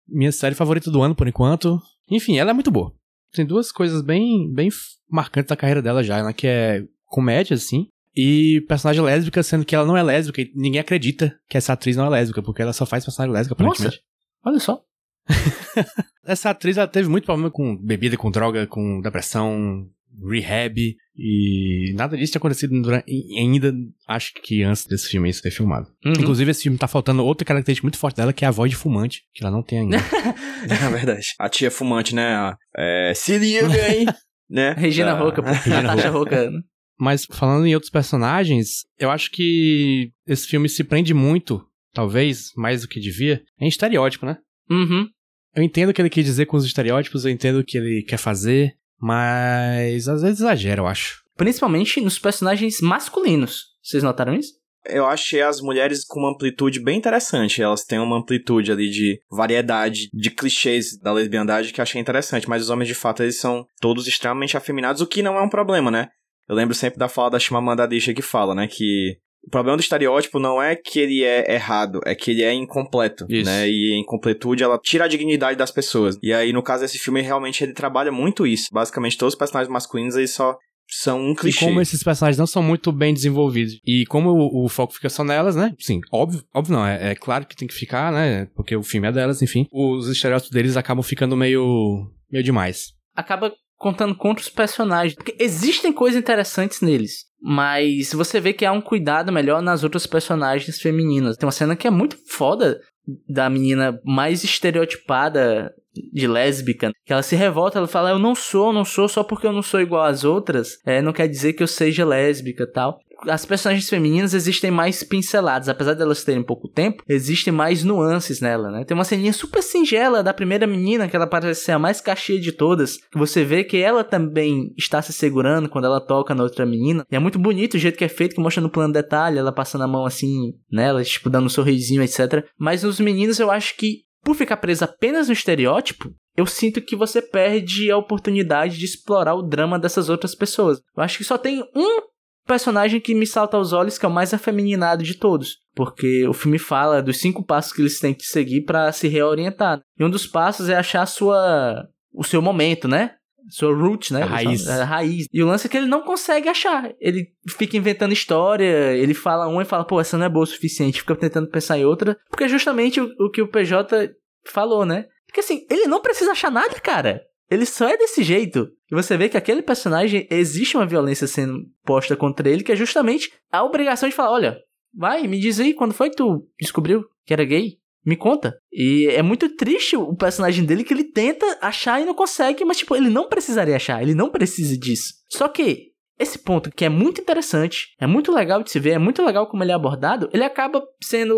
minha 0.09 0.33
série 0.33 0.54
favorita 0.54 0.90
do 0.90 1.02
ano, 1.02 1.14
por 1.14 1.28
enquanto. 1.28 1.78
Enfim, 2.11 2.38
ela 2.38 2.52
é 2.52 2.54
muito 2.54 2.71
boa 2.71 2.90
tem 3.35 3.47
duas 3.47 3.71
coisas 3.73 4.03
bem, 4.03 4.53
bem 4.53 4.69
marcantes 5.11 5.49
da 5.49 5.57
carreira 5.57 5.83
dela 5.83 6.03
já, 6.03 6.23
né? 6.23 6.33
Que 6.33 6.47
é 6.47 6.85
comédia, 7.07 7.55
assim, 7.55 7.88
e 8.17 8.64
personagem 8.69 9.03
lésbica, 9.03 9.43
sendo 9.43 9.64
que 9.64 9.75
ela 9.75 9.87
não 9.87 9.97
é 9.97 10.03
lésbica 10.03 10.41
e 10.41 10.53
ninguém 10.55 10.81
acredita 10.81 11.37
que 11.49 11.57
essa 11.57 11.73
atriz 11.73 11.97
não 11.97 12.07
é 12.07 12.11
lésbica, 12.11 12.43
porque 12.43 12.62
ela 12.62 12.73
só 12.73 12.87
faz 12.87 13.05
personagem 13.05 13.35
lésbica, 13.35 13.55
aparentemente. 13.55 14.03
Nossa, 14.45 14.55
olha 14.55 14.61
só. 14.61 14.83
essa 16.25 16.50
atriz, 16.50 16.76
ela 16.76 16.87
teve 16.87 17.09
muito 17.09 17.25
problema 17.25 17.50
com 17.50 17.76
bebida, 17.76 18.17
com 18.17 18.31
droga, 18.31 18.67
com 18.67 19.00
depressão, 19.00 19.88
rehab, 20.23 20.97
e 21.16 21.92
nada 21.94 22.16
disso 22.16 22.33
tinha 22.33 22.40
acontecido 22.40 22.80
durante, 22.80 23.11
ainda, 23.38 23.73
acho 24.09 24.33
que 24.42 24.62
antes 24.62 24.87
desse 24.87 25.09
filme 25.09 25.28
isso 25.28 25.42
ter 25.42 25.50
filmado. 25.50 25.87
Uhum. 26.04 26.12
Inclusive, 26.12 26.50
esse 26.50 26.62
filme 26.62 26.78
tá 26.78 26.88
faltando 26.88 27.25
outra 27.25 27.44
característica 27.44 27.85
muito 27.85 27.99
forte 27.99 28.16
dela, 28.16 28.33
que 28.33 28.44
é 28.44 28.49
a 28.49 28.50
voz 28.50 28.71
de 28.71 28.76
fumante, 28.76 29.23
que 29.33 29.44
ela 29.44 29.54
não 29.54 29.62
tem 29.62 29.80
ainda. 29.80 29.97
é 30.68 30.90
verdade. 30.90 31.26
A 31.38 31.49
tia 31.49 31.71
fumante, 31.71 32.14
né? 32.14 32.54
É, 32.76 33.12
se 33.14 33.38
liga, 33.38 33.66
hein? 33.92 34.06
né? 34.49 34.73
Regina 34.73 35.12
ah. 35.12 35.18
Roca, 35.18 35.42
Natasha 35.66 36.11
Roca. 36.11 36.50
Mas 36.99 37.25
falando 37.25 37.66
em 37.66 37.75
outros 37.75 37.90
personagens, 37.90 38.85
eu 38.99 39.11
acho 39.11 39.30
que 39.30 40.12
esse 40.26 40.47
filme 40.47 40.68
se 40.68 40.85
prende 40.85 41.12
muito, 41.12 41.64
talvez, 41.92 42.50
mais 42.56 42.83
do 42.83 42.88
que 42.88 43.00
devia, 43.00 43.42
em 43.61 43.68
estereótipo, 43.68 44.26
né? 44.26 44.38
Uhum. 44.71 45.09
Eu 45.56 45.62
entendo 45.62 45.90
o 45.90 45.92
que 45.92 46.00
ele 46.00 46.11
quer 46.11 46.23
dizer 46.23 46.47
com 46.47 46.56
os 46.56 46.64
estereótipos, 46.64 47.25
eu 47.25 47.30
entendo 47.30 47.59
o 47.59 47.64
que 47.64 47.78
ele 47.78 48.02
quer 48.02 48.16
fazer, 48.16 48.75
mas 49.00 50.08
às 50.08 50.22
vezes 50.22 50.40
exagera, 50.40 50.80
eu 50.80 50.86
acho. 50.86 51.22
Principalmente 51.36 52.00
nos 52.00 52.18
personagens 52.18 52.80
masculinos. 52.80 53.64
Vocês 53.82 54.02
notaram 54.02 54.34
isso? 54.34 54.52
Eu 54.86 55.06
achei 55.06 55.40
as 55.40 55.60
mulheres 55.60 56.04
com 56.04 56.20
uma 56.20 56.32
amplitude 56.32 56.82
bem 56.82 56.98
interessante. 56.98 57.62
Elas 57.62 57.84
têm 57.84 57.98
uma 57.98 58.18
amplitude 58.18 58.70
ali 58.70 58.90
de 58.90 59.18
variedade 59.30 60.08
de 60.12 60.30
clichês 60.30 60.98
da 61.00 61.12
lesbiandade 61.12 61.72
que 61.72 61.80
eu 61.80 61.82
achei 61.82 62.00
interessante. 62.00 62.48
Mas 62.48 62.62
os 62.62 62.70
homens, 62.70 62.88
de 62.88 62.94
fato, 62.94 63.22
eles 63.22 63.40
são 63.40 63.64
todos 63.80 64.06
extremamente 64.06 64.56
afeminados, 64.56 65.00
o 65.00 65.06
que 65.06 65.22
não 65.22 65.36
é 65.36 65.42
um 65.42 65.48
problema, 65.48 65.90
né? 65.90 66.08
Eu 66.46 66.54
lembro 66.54 66.74
sempre 66.74 66.98
da 66.98 67.08
fala 67.08 67.30
da 67.30 67.38
Chimamanda 67.38 67.84
Adichie 67.84 68.12
que 68.12 68.20
fala, 68.20 68.54
né? 68.54 68.68
Que 68.68 69.16
o 69.46 69.50
problema 69.50 69.76
do 69.76 69.80
estereótipo 69.80 70.38
não 70.38 70.62
é 70.62 70.74
que 70.74 70.98
ele 70.98 71.22
é 71.22 71.54
errado, 71.54 72.00
é 72.04 72.14
que 72.14 72.30
ele 72.30 72.42
é 72.42 72.52
incompleto, 72.52 73.26
isso. 73.28 73.50
né? 73.50 73.68
E 73.68 73.94
a 73.94 73.98
incompletude, 73.98 74.62
ela 74.62 74.78
tira 74.78 75.04
a 75.04 75.08
dignidade 75.08 75.58
das 75.58 75.70
pessoas. 75.70 76.18
E 76.22 76.32
aí, 76.32 76.52
no 76.52 76.62
caso 76.62 76.82
desse 76.82 76.98
filme, 76.98 77.20
realmente 77.20 77.62
ele 77.62 77.72
trabalha 77.72 78.10
muito 78.10 78.46
isso. 78.46 78.68
Basicamente, 78.72 79.18
todos 79.18 79.34
os 79.34 79.38
personagens 79.38 79.72
masculinos, 79.72 80.16
eles 80.16 80.32
só 80.32 80.56
são 80.88 81.20
um 81.20 81.34
clichê. 81.34 81.64
E 81.64 81.68
como 81.68 81.80
esses 81.80 82.02
personagens 82.02 82.38
não 82.38 82.46
são 82.46 82.62
muito 82.62 82.92
bem 82.92 83.12
desenvolvidos. 83.12 83.78
E 83.84 84.04
como 84.06 84.30
o, 84.30 84.64
o 84.64 84.68
foco 84.68 84.94
fica 84.94 85.08
só 85.08 85.24
nelas, 85.24 85.56
né? 85.56 85.74
Sim, 85.78 86.00
óbvio, 86.12 86.42
óbvio 86.54 86.74
não, 86.76 86.86
é, 86.86 87.10
é, 87.10 87.14
claro 87.14 87.46
que 87.46 87.56
tem 87.56 87.68
que 87.68 87.74
ficar, 87.74 88.12
né? 88.12 88.46
Porque 88.54 88.76
o 88.76 88.82
filme 88.82 89.08
é 89.08 89.12
delas, 89.12 89.42
enfim. 89.42 89.66
Os 89.72 90.08
estereótipos 90.08 90.50
deles 90.50 90.76
acabam 90.76 91.02
ficando 91.02 91.36
meio, 91.36 92.06
meio 92.30 92.44
demais. 92.44 92.92
Acaba 93.14 93.52
contando 93.76 94.14
contra 94.14 94.43
os 94.43 94.49
personagens. 94.49 95.14
Porque 95.14 95.37
existem 95.38 95.93
coisas 95.93 96.19
interessantes 96.21 96.81
neles. 96.81 97.26
Mas 97.40 98.12
você 98.12 98.40
vê 98.40 98.52
que 98.52 98.64
há 98.64 98.73
um 98.73 98.81
cuidado 98.81 99.33
melhor 99.33 99.61
nas 99.61 99.85
outras 99.85 100.07
personagens 100.07 100.81
femininas. 100.81 101.37
Tem 101.37 101.47
uma 101.47 101.52
cena 101.52 101.76
que 101.76 101.87
é 101.87 101.90
muito 101.90 102.16
foda 102.26 102.81
da 103.28 103.50
menina 103.50 104.00
mais 104.04 104.45
estereotipada 104.45 105.73
de 106.12 106.26
lésbica, 106.26 106.90
que 107.04 107.12
ela 107.12 107.23
se 107.23 107.37
revolta, 107.37 107.78
ela 107.78 107.87
fala, 107.87 108.11
eu 108.11 108.19
não 108.19 108.35
sou, 108.35 108.73
não 108.73 108.85
sou, 108.85 109.09
só 109.09 109.23
porque 109.23 109.47
eu 109.47 109.52
não 109.52 109.62
sou 109.62 109.81
igual 109.81 110.02
às 110.02 110.25
outras, 110.25 110.78
é, 110.85 111.00
não 111.00 111.12
quer 111.12 111.28
dizer 111.28 111.52
que 111.52 111.62
eu 111.62 111.69
seja 111.69 112.04
lésbica 112.04 112.66
tal 112.66 112.99
as 113.28 113.45
personagens 113.45 113.88
femininas 113.88 114.35
existem 114.35 114.71
mais 114.71 115.02
pinceladas, 115.02 115.69
apesar 115.69 115.95
delas 115.95 116.25
terem 116.25 116.43
pouco 116.43 116.69
tempo, 116.69 117.02
existem 117.09 117.52
mais 117.52 117.85
nuances 117.85 118.40
nela, 118.40 118.71
né? 118.71 118.85
Tem 118.85 118.95
uma 118.97 119.04
ceninha 119.04 119.33
super 119.33 119.62
singela 119.62 120.23
da 120.23 120.35
primeira 120.35 120.66
menina, 120.66 121.09
que 121.09 121.16
ela 121.16 121.26
parece 121.26 121.62
ser 121.62 121.73
a 121.73 121.78
mais 121.78 122.00
cachê 122.00 122.38
de 122.38 122.52
todas, 122.52 122.97
que 122.97 123.19
você 123.19 123.45
vê 123.45 123.64
que 123.64 123.76
ela 123.76 124.04
também 124.04 124.73
está 124.76 125.00
se 125.02 125.12
segurando 125.12 125.69
quando 125.69 125.87
ela 125.87 126.00
toca 126.00 126.35
na 126.35 126.43
outra 126.43 126.66
menina, 126.66 127.04
e 127.11 127.16
é 127.16 127.19
muito 127.19 127.38
bonito 127.38 127.75
o 127.75 127.78
jeito 127.78 127.99
que 127.99 128.04
é 128.04 128.09
feito, 128.09 128.35
que 128.35 128.40
mostra 128.40 128.62
no 128.62 128.71
plano 128.71 128.93
detalhe, 128.93 129.38
ela 129.38 129.52
passando 129.52 129.85
a 129.85 129.88
mão 129.88 130.04
assim 130.04 130.52
nela, 130.71 131.02
tipo, 131.02 131.31
dando 131.31 131.47
um 131.47 131.50
sorrisinho, 131.50 132.02
etc. 132.02 132.45
Mas 132.59 132.83
nos 132.83 133.00
meninos 133.00 133.38
eu 133.38 133.50
acho 133.50 133.76
que, 133.76 134.02
por 134.23 134.35
ficar 134.35 134.57
presa 134.57 134.87
apenas 134.87 135.28
no 135.28 135.33
estereótipo, 135.33 136.11
eu 136.37 136.47
sinto 136.47 136.81
que 136.81 136.97
você 136.97 137.23
perde 137.23 137.90
a 137.90 137.97
oportunidade 137.97 138.78
de 138.78 138.85
explorar 138.85 139.35
o 139.35 139.43
drama 139.43 139.78
dessas 139.78 140.09
outras 140.09 140.35
pessoas. 140.35 140.81
Eu 140.97 141.02
acho 141.02 141.19
que 141.19 141.25
só 141.25 141.38
tem 141.38 141.62
um 141.75 142.00
personagem 142.46 143.00
que 143.00 143.14
me 143.14 143.26
salta 143.26 143.56
aos 143.56 143.72
olhos, 143.72 143.98
que 143.98 144.04
é 144.04 144.08
o 144.08 144.12
mais 144.12 144.32
afeminado 144.34 145.02
de 145.02 145.14
todos. 145.14 145.58
Porque 145.74 146.26
o 146.26 146.32
filme 146.32 146.58
fala 146.58 147.02
dos 147.02 147.18
cinco 147.18 147.44
passos 147.44 147.72
que 147.72 147.82
eles 147.82 147.98
têm 147.98 148.14
que 148.14 148.26
seguir 148.26 148.62
para 148.62 148.92
se 148.92 149.08
reorientar. 149.08 149.80
E 149.98 150.04
um 150.04 150.10
dos 150.10 150.26
passos 150.26 150.68
é 150.68 150.76
achar 150.76 151.04
sua, 151.06 151.88
o 152.12 152.22
seu 152.22 152.40
momento, 152.40 152.86
né? 152.86 153.12
Sua 153.50 153.74
root, 153.74 154.12
né? 154.12 154.22
A 154.22 154.26
raiz. 154.26 154.68
A 154.68 154.84
raiz. 154.84 155.26
E 155.32 155.42
o 155.42 155.46
lance 155.46 155.66
é 155.66 155.70
que 155.70 155.76
ele 155.76 155.86
não 155.86 156.02
consegue 156.02 156.48
achar. 156.48 156.92
Ele 156.98 157.26
fica 157.59 157.76
inventando 157.76 158.12
história, 158.12 158.94
ele 158.96 159.12
fala 159.12 159.48
uma 159.48 159.62
e 159.62 159.66
fala, 159.66 159.85
pô, 159.85 160.00
essa 160.00 160.16
não 160.16 160.24
é 160.24 160.30
boa 160.30 160.44
o 160.44 160.46
suficiente. 160.46 161.00
Fica 161.00 161.14
tentando 161.14 161.50
pensar 161.50 161.78
em 161.78 161.85
outra. 161.85 162.16
Porque 162.30 162.44
é 162.44 162.48
justamente 162.48 163.00
o, 163.00 163.09
o 163.20 163.30
que 163.30 163.42
o 163.42 163.48
PJ 163.48 164.14
falou, 164.46 164.87
né? 164.87 165.07
Porque 165.26 165.40
assim, 165.40 165.66
ele 165.70 165.87
não 165.87 166.00
precisa 166.00 166.33
achar 166.33 166.50
nada, 166.50 166.80
cara. 166.80 167.20
Ele 167.50 167.66
só 167.66 167.88
é 167.88 167.96
desse 167.96 168.22
jeito. 168.22 168.68
E 168.90 168.94
você 168.94 169.16
vê 169.16 169.28
que 169.28 169.37
aquele 169.37 169.62
personagem 169.62 170.26
existe 170.30 170.76
uma 170.76 170.87
violência 170.87 171.26
sendo 171.26 171.64
posta 171.85 172.16
contra 172.16 172.48
ele, 172.48 172.62
que 172.62 172.72
é 172.72 172.76
justamente 172.76 173.33
a 173.50 173.62
obrigação 173.62 174.09
de 174.09 174.14
falar: 174.14 174.33
olha, 174.33 174.59
vai, 174.94 175.26
me 175.26 175.38
diz 175.38 175.61
aí 175.61 175.74
quando 175.74 175.94
foi 175.94 176.11
que 176.11 176.16
tu 176.16 176.48
descobriu 176.61 177.04
que 177.26 177.33
era 177.33 177.44
gay? 177.44 177.78
Me 178.04 178.16
conta. 178.16 178.59
E 178.70 179.07
é 179.11 179.22
muito 179.22 179.48
triste 179.57 179.96
o 179.96 180.14
personagem 180.14 180.64
dele 180.64 180.85
que 180.85 180.92
ele 180.92 181.04
tenta 181.04 181.59
achar 181.62 182.00
e 182.00 182.04
não 182.04 182.14
consegue, 182.14 182.64
mas 182.64 182.76
tipo, 182.76 182.94
ele 182.94 183.09
não 183.09 183.28
precisaria 183.28 183.76
achar, 183.76 184.02
ele 184.02 184.14
não 184.14 184.30
precisa 184.30 184.76
disso. 184.76 185.14
Só 185.30 185.48
que 185.48 185.94
esse 186.18 186.38
ponto 186.38 186.70
que 186.70 186.85
é 186.85 186.88
muito 186.88 187.20
interessante, 187.20 187.94
é 187.98 188.07
muito 188.07 188.30
legal 188.30 188.62
de 188.62 188.70
se 188.70 188.78
ver, 188.78 188.90
é 188.90 188.98
muito 188.98 189.24
legal 189.24 189.48
como 189.48 189.62
ele 189.62 189.72
é 189.72 189.74
abordado, 189.74 190.28
ele 190.33 190.44
acaba 190.44 190.83
sendo 191.02 191.35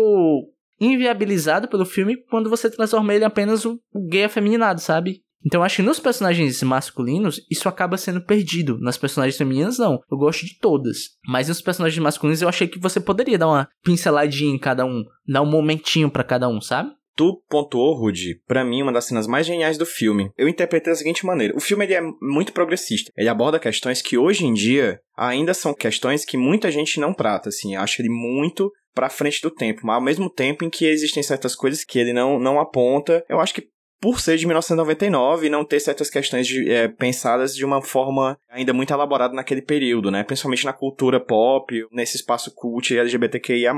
inviabilizado 0.79 1.67
pelo 1.67 1.85
filme 1.85 2.17
quando 2.29 2.49
você 2.49 2.69
transforma 2.69 3.13
ele 3.13 3.23
em 3.23 3.27
apenas 3.27 3.65
o 3.65 3.79
gay 4.09 4.25
afeminado, 4.25 4.79
sabe? 4.79 5.23
Então 5.45 5.63
acho 5.63 5.77
que 5.77 5.81
nos 5.81 5.99
personagens 5.99 6.61
masculinos 6.63 7.39
isso 7.49 7.69
acaba 7.69 7.97
sendo 7.97 8.21
perdido. 8.21 8.77
Nas 8.79 8.97
personagens 8.97 9.37
femininas, 9.37 9.77
não. 9.77 9.99
Eu 10.11 10.17
gosto 10.17 10.45
de 10.45 10.57
todas. 10.59 11.11
Mas 11.27 11.47
nos 11.47 11.61
personagens 11.61 12.01
masculinos 12.01 12.41
eu 12.41 12.49
achei 12.49 12.67
que 12.67 12.79
você 12.79 12.99
poderia 12.99 13.37
dar 13.37 13.47
uma 13.47 13.69
pinceladinha 13.83 14.53
em 14.53 14.59
cada 14.59 14.85
um, 14.85 15.03
dar 15.27 15.41
um 15.41 15.49
momentinho 15.49 16.09
para 16.09 16.23
cada 16.23 16.49
um, 16.49 16.59
sabe? 16.59 16.91
Tu 17.15 17.41
pontuou, 17.49 17.95
Rudy, 17.95 18.39
para 18.47 18.63
mim 18.63 18.83
uma 18.83 18.93
das 18.93 19.05
cenas 19.05 19.25
mais 19.25 19.47
geniais 19.47 19.75
do 19.75 19.87
filme. 19.87 20.29
Eu 20.37 20.47
interpretei 20.47 20.93
da 20.93 20.97
seguinte 20.97 21.25
maneira: 21.25 21.55
o 21.57 21.59
filme 21.59 21.83
ele 21.83 21.95
é 21.95 22.01
muito 22.21 22.53
progressista. 22.53 23.11
Ele 23.17 23.27
aborda 23.27 23.59
questões 23.59 24.03
que 24.03 24.19
hoje 24.19 24.45
em 24.45 24.53
dia 24.53 24.99
ainda 25.17 25.55
são 25.55 25.73
questões 25.73 26.23
que 26.23 26.37
muita 26.37 26.69
gente 26.69 26.99
não 26.99 27.15
trata, 27.15 27.49
assim. 27.49 27.75
Acho 27.75 28.03
ele 28.03 28.09
muito 28.09 28.71
para 28.93 29.09
frente 29.09 29.41
do 29.41 29.51
tempo, 29.51 29.81
mas 29.83 29.95
ao 29.95 30.01
mesmo 30.01 30.29
tempo 30.29 30.63
em 30.63 30.69
que 30.69 30.85
existem 30.85 31.21
certas 31.21 31.55
coisas 31.55 31.83
que 31.83 31.99
ele 31.99 32.13
não, 32.13 32.39
não 32.39 32.59
aponta, 32.59 33.23
eu 33.29 33.39
acho 33.39 33.53
que 33.53 33.67
por 33.99 34.19
ser 34.19 34.37
de 34.37 34.45
1999 34.45 35.47
e 35.47 35.49
não 35.49 35.65
ter 35.65 35.79
certas 35.79 36.09
questões 36.09 36.45
de, 36.45 36.69
é, 36.71 36.87
pensadas 36.87 37.55
de 37.55 37.65
uma 37.65 37.81
forma 37.81 38.37
ainda 38.49 38.73
muito 38.73 38.93
elaborada 38.93 39.33
naquele 39.33 39.61
período, 39.61 40.11
né? 40.11 40.23
Principalmente 40.23 40.65
na 40.65 40.73
cultura 40.73 41.19
pop, 41.19 41.73
nesse 41.91 42.17
espaço 42.17 42.53
cult 42.53 42.95
LGBTQIA+. 42.95 43.73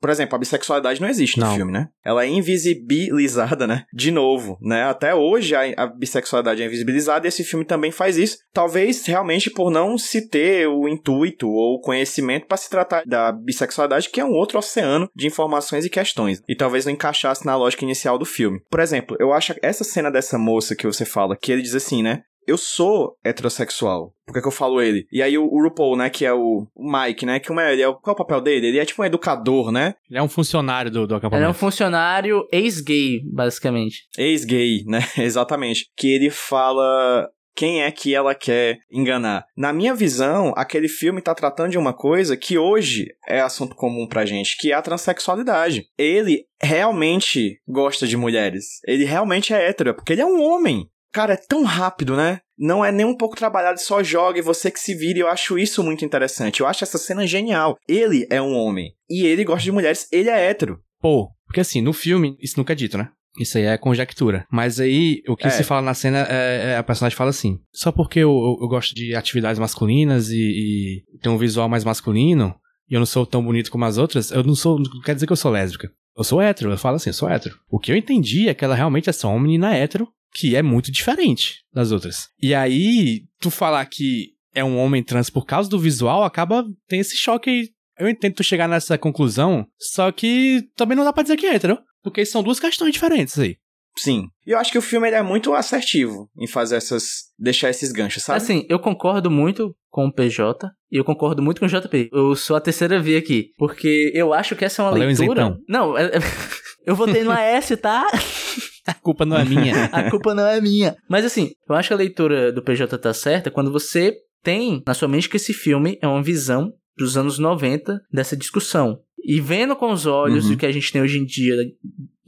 Por 0.00 0.10
exemplo, 0.10 0.36
a 0.36 0.38
bissexualidade 0.38 1.00
não 1.00 1.08
existe 1.08 1.38
no 1.38 1.46
não. 1.46 1.54
filme, 1.54 1.72
né? 1.72 1.88
Ela 2.04 2.24
é 2.24 2.28
invisibilizada, 2.28 3.66
né? 3.66 3.84
De 3.92 4.10
novo, 4.10 4.58
né? 4.60 4.84
Até 4.84 5.14
hoje 5.14 5.54
a, 5.54 5.62
a, 5.76 5.86
bissexualidade 5.86 6.62
é 6.62 6.66
invisibilizada 6.66 7.26
e 7.26 7.28
esse 7.28 7.44
filme 7.44 7.64
também 7.64 7.90
faz 7.90 8.16
isso. 8.16 8.38
Talvez 8.52 9.04
realmente 9.06 9.50
por 9.50 9.70
não 9.70 9.98
se 9.98 10.28
ter 10.28 10.68
o 10.68 10.88
intuito 10.88 11.48
ou 11.48 11.74
o 11.74 11.80
conhecimento 11.80 12.46
para 12.46 12.56
se 12.56 12.70
tratar 12.70 13.02
da 13.04 13.32
bissexualidade, 13.32 14.10
que 14.10 14.20
é 14.20 14.24
um 14.24 14.32
outro 14.32 14.58
oceano 14.58 15.10
de 15.14 15.26
informações 15.26 15.84
e 15.84 15.90
questões. 15.90 16.42
E 16.48 16.54
talvez 16.54 16.84
não 16.84 16.92
encaixasse 16.92 17.44
na 17.44 17.56
lógica 17.56 17.84
inicial 17.84 18.18
do 18.18 18.24
filme. 18.24 18.60
Por 18.70 18.80
exemplo, 18.80 19.16
eu 19.18 19.32
acho 19.32 19.54
essa 19.62 19.84
cena 19.84 20.10
dessa 20.10 20.38
moça 20.38 20.76
que 20.76 20.86
você 20.86 21.04
fala, 21.04 21.36
que 21.36 21.50
ele 21.50 21.62
diz 21.62 21.74
assim, 21.74 22.02
né? 22.02 22.22
Eu 22.48 22.56
sou 22.56 23.16
heterossexual. 23.22 24.14
Por 24.26 24.32
que, 24.32 24.40
que 24.40 24.48
eu 24.48 24.52
falo 24.52 24.80
ele? 24.80 25.06
E 25.12 25.22
aí 25.22 25.36
o, 25.36 25.44
o 25.44 25.62
RuPaul, 25.62 25.96
né, 25.96 26.08
que 26.08 26.24
é 26.24 26.32
o, 26.32 26.66
o 26.74 26.92
Mike, 26.92 27.26
né, 27.26 27.38
que 27.38 27.52
é, 27.52 27.72
ele 27.72 27.82
é, 27.82 27.86
qual 27.86 28.00
é 28.08 28.10
o 28.12 28.16
papel 28.16 28.40
dele? 28.40 28.68
Ele 28.68 28.78
é 28.78 28.84
tipo 28.84 29.02
um 29.02 29.04
educador, 29.04 29.70
né? 29.70 29.94
Ele 30.10 30.18
é 30.18 30.22
um 30.22 30.28
funcionário 30.28 30.90
do, 30.90 31.06
do 31.06 31.14
acampamento. 31.14 31.42
Ele 31.42 31.46
é 31.46 31.50
um 31.50 31.54
funcionário 31.54 32.46
ex-gay, 32.50 33.20
basicamente. 33.32 34.08
Ex-gay, 34.16 34.84
né, 34.86 35.00
exatamente. 35.18 35.90
Que 35.96 36.08
ele 36.08 36.30
fala 36.30 37.28
quem 37.58 37.82
é 37.82 37.90
que 37.90 38.14
ela 38.14 38.36
quer 38.36 38.78
enganar. 38.88 39.44
Na 39.56 39.72
minha 39.72 39.92
visão, 39.92 40.54
aquele 40.56 40.86
filme 40.86 41.20
tá 41.20 41.34
tratando 41.34 41.72
de 41.72 41.78
uma 41.78 41.92
coisa 41.92 42.36
que 42.36 42.56
hoje 42.56 43.08
é 43.28 43.40
assunto 43.40 43.74
comum 43.74 44.06
pra 44.06 44.24
gente, 44.24 44.56
que 44.56 44.70
é 44.70 44.76
a 44.76 44.80
transexualidade. 44.80 45.86
Ele 45.98 46.44
realmente 46.62 47.60
gosta 47.66 48.06
de 48.06 48.16
mulheres. 48.16 48.80
Ele 48.86 49.04
realmente 49.04 49.52
é 49.52 49.68
hétero, 49.68 49.92
porque 49.92 50.12
ele 50.12 50.22
é 50.22 50.26
um 50.26 50.40
homem. 50.40 50.88
Cara, 51.12 51.34
é 51.34 51.36
tão 51.36 51.64
rápido, 51.64 52.16
né? 52.16 52.40
Não 52.58 52.84
é 52.84 52.90
nem 52.90 53.06
um 53.06 53.16
pouco 53.16 53.36
trabalhado, 53.36 53.80
só 53.80 54.02
joga 54.02 54.38
e 54.38 54.42
você 54.42 54.70
que 54.70 54.80
se 54.80 54.94
vira. 54.94 55.20
Eu 55.20 55.28
acho 55.28 55.58
isso 55.58 55.82
muito 55.82 56.04
interessante. 56.04 56.60
Eu 56.60 56.66
acho 56.66 56.84
essa 56.84 56.98
cena 56.98 57.26
genial. 57.26 57.76
Ele 57.88 58.26
é 58.30 58.42
um 58.42 58.54
homem. 58.54 58.92
E 59.08 59.24
ele 59.24 59.44
gosta 59.44 59.62
de 59.62 59.72
mulheres. 59.72 60.08
Ele 60.12 60.28
é 60.28 60.50
hétero. 60.50 60.80
Pô, 61.00 61.30
porque 61.46 61.60
assim, 61.60 61.80
no 61.80 61.92
filme, 61.92 62.36
isso 62.40 62.58
nunca 62.58 62.72
é 62.72 62.76
dito, 62.76 62.98
né? 62.98 63.10
Isso 63.38 63.56
aí 63.56 63.64
é 63.64 63.78
conjectura. 63.78 64.44
Mas 64.50 64.80
aí, 64.80 65.22
o 65.28 65.36
que 65.36 65.46
é. 65.46 65.50
se 65.50 65.62
fala 65.62 65.80
na 65.80 65.94
cena 65.94 66.26
é, 66.28 66.72
é, 66.72 66.76
a 66.76 66.82
personagem 66.82 67.16
fala 67.16 67.30
assim: 67.30 67.60
só 67.72 67.92
porque 67.92 68.18
eu, 68.18 68.30
eu, 68.30 68.58
eu 68.62 68.68
gosto 68.68 68.94
de 68.94 69.14
atividades 69.14 69.60
masculinas 69.60 70.30
e, 70.30 71.04
e 71.14 71.18
tem 71.22 71.30
um 71.30 71.38
visual 71.38 71.68
mais 71.68 71.84
masculino, 71.84 72.54
e 72.90 72.94
eu 72.94 72.98
não 72.98 73.06
sou 73.06 73.24
tão 73.24 73.44
bonito 73.44 73.70
como 73.70 73.84
as 73.84 73.96
outras, 73.96 74.32
eu 74.32 74.42
não 74.42 74.56
sou. 74.56 74.78
Não 74.78 75.00
quer 75.02 75.14
dizer 75.14 75.26
que 75.26 75.32
eu 75.32 75.36
sou 75.36 75.52
lésbica. 75.52 75.90
Eu 76.16 76.24
sou 76.24 76.42
hétero, 76.42 76.72
eu 76.72 76.76
falo 76.76 76.96
assim, 76.96 77.10
eu 77.10 77.14
sou 77.14 77.28
hétero. 77.28 77.56
O 77.70 77.78
que 77.78 77.92
eu 77.92 77.96
entendi 77.96 78.48
é 78.48 78.54
que 78.54 78.64
ela 78.64 78.74
realmente 78.74 79.08
é 79.08 79.12
só 79.12 79.30
uma 79.30 79.40
menina 79.40 79.72
hétero 79.76 80.08
que 80.34 80.54
é 80.56 80.62
muito 80.62 80.90
diferente 80.92 81.56
das 81.72 81.90
outras. 81.92 82.28
E 82.40 82.54
aí, 82.54 83.22
tu 83.40 83.50
falar 83.50 83.84
que 83.86 84.30
é 84.54 84.62
um 84.64 84.78
homem 84.78 85.02
trans 85.02 85.30
por 85.30 85.44
causa 85.46 85.68
do 85.68 85.78
visual, 85.78 86.24
acaba 86.24 86.64
tem 86.88 87.00
esse 87.00 87.16
choque. 87.16 87.70
Eu 87.98 88.08
entendo 88.08 88.34
tu 88.34 88.44
chegar 88.44 88.68
nessa 88.68 88.96
conclusão, 88.96 89.66
só 89.78 90.12
que 90.12 90.62
também 90.76 90.96
não 90.96 91.04
dá 91.04 91.12
pra 91.12 91.22
dizer 91.22 91.36
que 91.36 91.46
é, 91.46 91.56
entendeu? 91.56 91.78
Porque 92.02 92.24
são 92.24 92.42
duas 92.42 92.60
questões 92.60 92.92
diferentes 92.92 93.38
aí. 93.38 93.56
Sim. 93.96 94.28
E 94.46 94.52
eu 94.52 94.58
acho 94.58 94.70
que 94.70 94.78
o 94.78 94.82
filme 94.82 95.08
ele 95.08 95.16
é 95.16 95.22
muito 95.22 95.52
assertivo 95.52 96.30
em 96.38 96.46
fazer 96.46 96.76
essas. 96.76 97.02
deixar 97.36 97.68
esses 97.70 97.90
ganchos, 97.90 98.22
sabe? 98.22 98.36
Assim, 98.36 98.64
eu 98.68 98.78
concordo 98.78 99.28
muito 99.28 99.74
com 99.90 100.06
o 100.06 100.12
PJ 100.12 100.70
e 100.92 100.96
eu 100.96 101.04
concordo 101.04 101.42
muito 101.42 101.58
com 101.58 101.66
o 101.66 101.68
JP. 101.68 102.08
Eu 102.12 102.36
sou 102.36 102.54
a 102.54 102.60
terceira 102.60 103.00
via 103.02 103.18
aqui. 103.18 103.50
Porque 103.58 104.12
eu 104.14 104.32
acho 104.32 104.54
que 104.54 104.64
essa 104.64 104.82
é 104.82 104.84
uma 104.84 104.92
Valeu, 104.92 105.08
leitura. 105.08 105.40
Isentão. 105.42 105.58
Não, 105.68 105.98
é- 105.98 106.04
é- 106.06 106.18
eu 106.86 106.94
votei 106.94 107.24
no 107.24 107.32
AS, 107.32 107.70
tá? 107.82 108.06
A 108.88 108.94
culpa 108.94 109.24
não 109.26 109.36
é 109.36 109.44
minha. 109.44 109.84
a 109.92 110.10
culpa 110.10 110.34
não 110.34 110.46
é 110.46 110.60
minha. 110.60 110.96
Mas 111.08 111.24
assim, 111.24 111.50
eu 111.68 111.74
acho 111.74 111.88
que 111.88 111.94
a 111.94 111.96
leitura 111.98 112.50
do 112.52 112.62
PJ 112.62 112.96
tá 112.98 113.12
certa 113.12 113.50
quando 113.50 113.70
você 113.70 114.14
tem 114.42 114.82
na 114.86 114.94
sua 114.94 115.08
mente 115.08 115.28
que 115.28 115.36
esse 115.36 115.52
filme 115.52 115.98
é 116.00 116.08
uma 116.08 116.22
visão 116.22 116.72
dos 116.96 117.16
anos 117.16 117.38
90 117.38 118.00
dessa 118.12 118.36
discussão. 118.36 118.98
E 119.22 119.40
vendo 119.40 119.76
com 119.76 119.92
os 119.92 120.06
olhos 120.06 120.46
Uhum. 120.46 120.54
o 120.54 120.56
que 120.56 120.64
a 120.66 120.72
gente 120.72 120.90
tem 120.92 121.02
hoje 121.02 121.18
em 121.18 121.24
dia 121.24 121.54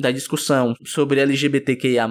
da 0.00 0.10
discussão 0.10 0.74
sobre 0.84 1.20
LGBTQIA+, 1.20 2.08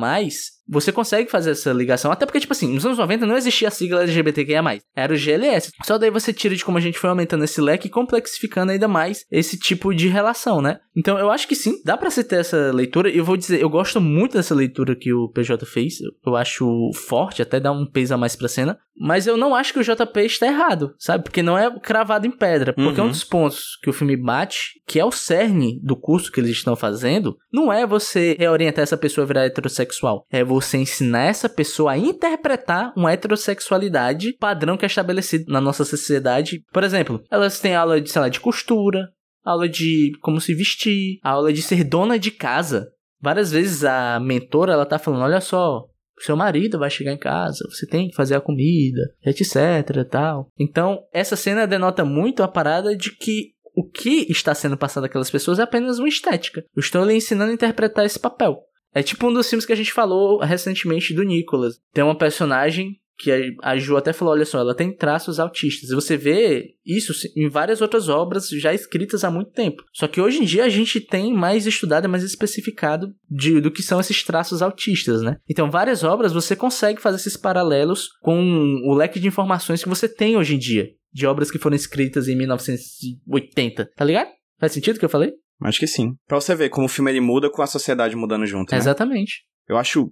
você 0.71 0.91
consegue 0.91 1.31
fazer 1.31 1.51
essa 1.51 1.71
ligação. 1.73 2.11
Até 2.11 2.27
porque, 2.27 2.39
tipo 2.39 2.53
assim, 2.53 2.71
nos 2.71 2.85
anos 2.85 2.99
90 2.99 3.25
não 3.25 3.35
existia 3.35 3.67
a 3.69 3.71
sigla 3.71 4.03
LGBTQIA+. 4.03 4.61
Era 4.95 5.13
o 5.13 5.17
GLS. 5.17 5.71
Só 5.83 5.97
daí 5.97 6.11
você 6.11 6.31
tira 6.31 6.55
de 6.55 6.63
como 6.63 6.77
a 6.77 6.81
gente 6.81 6.99
foi 6.99 7.09
aumentando 7.09 7.43
esse 7.43 7.59
leque 7.59 7.87
e 7.87 7.89
complexificando 7.89 8.71
ainda 8.71 8.87
mais 8.87 9.25
esse 9.31 9.57
tipo 9.57 9.93
de 9.95 10.07
relação, 10.07 10.61
né? 10.61 10.79
Então 10.95 11.17
eu 11.17 11.31
acho 11.31 11.47
que 11.47 11.55
sim, 11.55 11.81
dá 11.83 11.97
pra 11.97 12.11
se 12.11 12.23
ter 12.23 12.41
essa 12.41 12.71
leitura. 12.71 13.09
E 13.09 13.17
eu 13.17 13.25
vou 13.25 13.35
dizer, 13.35 13.59
eu 13.59 13.69
gosto 13.69 13.99
muito 13.99 14.33
dessa 14.33 14.53
leitura 14.53 14.95
que 14.95 15.11
o 15.11 15.27
PJ 15.29 15.65
fez. 15.65 15.95
Eu- 16.01 16.35
acho 16.35 16.91
forte, 16.93 17.41
até 17.41 17.59
dá 17.59 17.71
um 17.71 17.85
peso 17.85 18.13
a 18.13 18.17
mais 18.17 18.35
pra 18.35 18.47
cena. 18.47 18.77
Mas 19.01 19.25
eu 19.27 19.35
não 19.35 19.55
acho 19.55 19.73
que 19.73 19.79
o 19.79 19.83
JP 19.83 20.19
está 20.25 20.45
errado, 20.45 20.93
sabe? 20.99 21.23
Porque 21.23 21.41
não 21.41 21.57
é 21.57 21.73
cravado 21.79 22.27
em 22.27 22.31
pedra. 22.31 22.71
Porque 22.73 22.99
Uhum. 23.01 23.07
um 23.07 23.09
dos 23.09 23.23
pontos 23.23 23.77
que 23.81 23.89
o 23.89 23.93
filme 23.93 24.15
bate, 24.15 24.73
que 24.85 24.99
é 24.99 25.05
o 25.05 25.11
cerne 25.11 25.79
do 25.81 25.95
curso 25.95 26.31
que 26.31 26.39
eles 26.39 26.51
estão 26.51 26.75
fazendo, 26.75 27.37
não 27.51 27.71
é 27.73 27.78
você 27.85 28.35
reorientar 28.37 28.83
essa 28.83 28.97
pessoa 28.97 29.23
a 29.23 29.27
virar 29.27 29.45
heterossexual. 29.45 30.25
É 30.29 30.43
você 30.43 30.77
ensinar 30.77 31.23
essa 31.23 31.49
pessoa 31.49 31.91
a 31.91 31.97
interpretar 31.97 32.93
uma 32.95 33.11
heterossexualidade 33.11 34.33
padrão 34.33 34.77
que 34.77 34.85
é 34.85 34.87
estabelecido 34.87 35.51
na 35.51 35.61
nossa 35.61 35.83
sociedade. 35.85 36.63
Por 36.71 36.83
exemplo, 36.83 37.21
elas 37.31 37.59
têm 37.59 37.75
aula 37.75 37.99
de, 37.99 38.09
sei 38.09 38.21
lá, 38.21 38.29
de 38.29 38.39
costura, 38.39 39.09
aula 39.43 39.67
de 39.67 40.11
como 40.21 40.39
se 40.39 40.53
vestir, 40.53 41.19
aula 41.23 41.51
de 41.51 41.61
ser 41.61 41.83
dona 41.83 42.19
de 42.19 42.31
casa. 42.31 42.87
Várias 43.21 43.51
vezes 43.51 43.83
a 43.83 44.19
mentora, 44.19 44.73
ela 44.73 44.85
tá 44.85 44.97
falando, 44.97 45.23
olha 45.23 45.41
só, 45.41 45.83
seu 46.19 46.35
marido 46.35 46.77
vai 46.77 46.89
chegar 46.89 47.13
em 47.13 47.17
casa, 47.17 47.65
você 47.69 47.85
tem 47.85 48.09
que 48.09 48.15
fazer 48.15 48.35
a 48.35 48.41
comida, 48.41 49.01
etc, 49.25 50.05
tal. 50.09 50.47
Então, 50.57 50.99
essa 51.13 51.35
cena 51.35 51.67
denota 51.67 52.03
muito 52.03 52.43
a 52.43 52.47
parada 52.47 52.95
de 52.95 53.11
que 53.15 53.51
o 53.79 53.89
que 53.89 54.25
está 54.29 54.53
sendo 54.53 54.75
passado 54.77 55.05
àquelas 55.05 55.29
pessoas 55.29 55.59
é 55.59 55.63
apenas 55.63 55.99
uma 55.99 56.07
estética. 56.09 56.63
Eu 56.75 56.81
estou 56.81 57.05
lhe 57.05 57.13
ensinando 57.13 57.51
a 57.51 57.53
interpretar 57.53 58.05
esse 58.05 58.19
papel. 58.19 58.59
É 58.93 59.01
tipo 59.01 59.27
um 59.27 59.33
dos 59.33 59.47
filmes 59.47 59.65
que 59.65 59.73
a 59.73 59.75
gente 59.75 59.93
falou 59.93 60.39
recentemente 60.39 61.13
do 61.13 61.23
Nicholas. 61.23 61.75
Tem 61.93 62.03
uma 62.03 62.17
personagem 62.17 62.95
que 63.21 63.53
a- 63.61 63.77
Ju 63.77 63.97
até 63.97 64.13
falou, 64.13 64.33
olha 64.33 64.45
só, 64.45 64.59
ela 64.59 64.73
tem 64.75 64.95
traços 64.95 65.39
autistas. 65.39 65.89
E 65.89 65.95
você 65.95 66.15
vê 66.17 66.69
isso 66.85 67.13
em 67.35 67.49
várias 67.49 67.81
outras 67.81 68.07
obras 68.07 68.47
já 68.49 68.73
escritas 68.73 69.23
há 69.23 69.29
muito 69.29 69.51
tempo. 69.51 69.83
Só 69.93 70.07
que 70.07 70.21
hoje 70.21 70.41
em 70.41 70.45
dia 70.45 70.63
a 70.63 70.69
gente 70.69 71.01
tem 71.01 71.33
mais 71.33 71.67
estudado, 71.67 72.05
e 72.05 72.07
mais 72.07 72.23
especificado 72.23 73.07
de, 73.29 73.59
do 73.59 73.71
que 73.71 73.83
são 73.83 73.99
esses 73.99 74.23
traços 74.23 74.61
autistas, 74.61 75.21
né? 75.21 75.35
Então, 75.49 75.69
várias 75.69 76.03
obras 76.03 76.31
você 76.31 76.55
consegue 76.55 77.01
fazer 77.01 77.17
esses 77.17 77.35
paralelos 77.37 78.07
com 78.21 78.41
o 78.87 78.93
leque 78.93 79.19
de 79.19 79.27
informações 79.27 79.83
que 79.83 79.89
você 79.89 80.07
tem 80.07 80.37
hoje 80.37 80.55
em 80.55 80.59
dia. 80.59 80.87
De 81.11 81.25
obras 81.25 81.49
que 81.49 81.57
foram 81.57 81.75
escritas 81.75 82.27
em 82.27 82.35
1980, 82.35 83.91
tá 83.95 84.05
ligado? 84.05 84.29
Faz 84.59 84.73
sentido 84.73 84.95
o 84.95 84.99
que 84.99 85.05
eu 85.05 85.09
falei? 85.09 85.33
Acho 85.61 85.79
que 85.79 85.87
sim. 85.87 86.15
Pra 86.27 86.39
você 86.39 86.55
ver 86.55 86.69
como 86.69 86.85
o 86.85 86.89
filme 86.89 87.11
ele 87.11 87.19
muda 87.19 87.49
com 87.49 87.61
a 87.61 87.67
sociedade 87.67 88.15
mudando 88.15 88.45
junto, 88.45 88.71
né? 88.71 88.77
Exatamente. 88.77 89.43
Eu 89.67 89.77
acho 89.77 90.11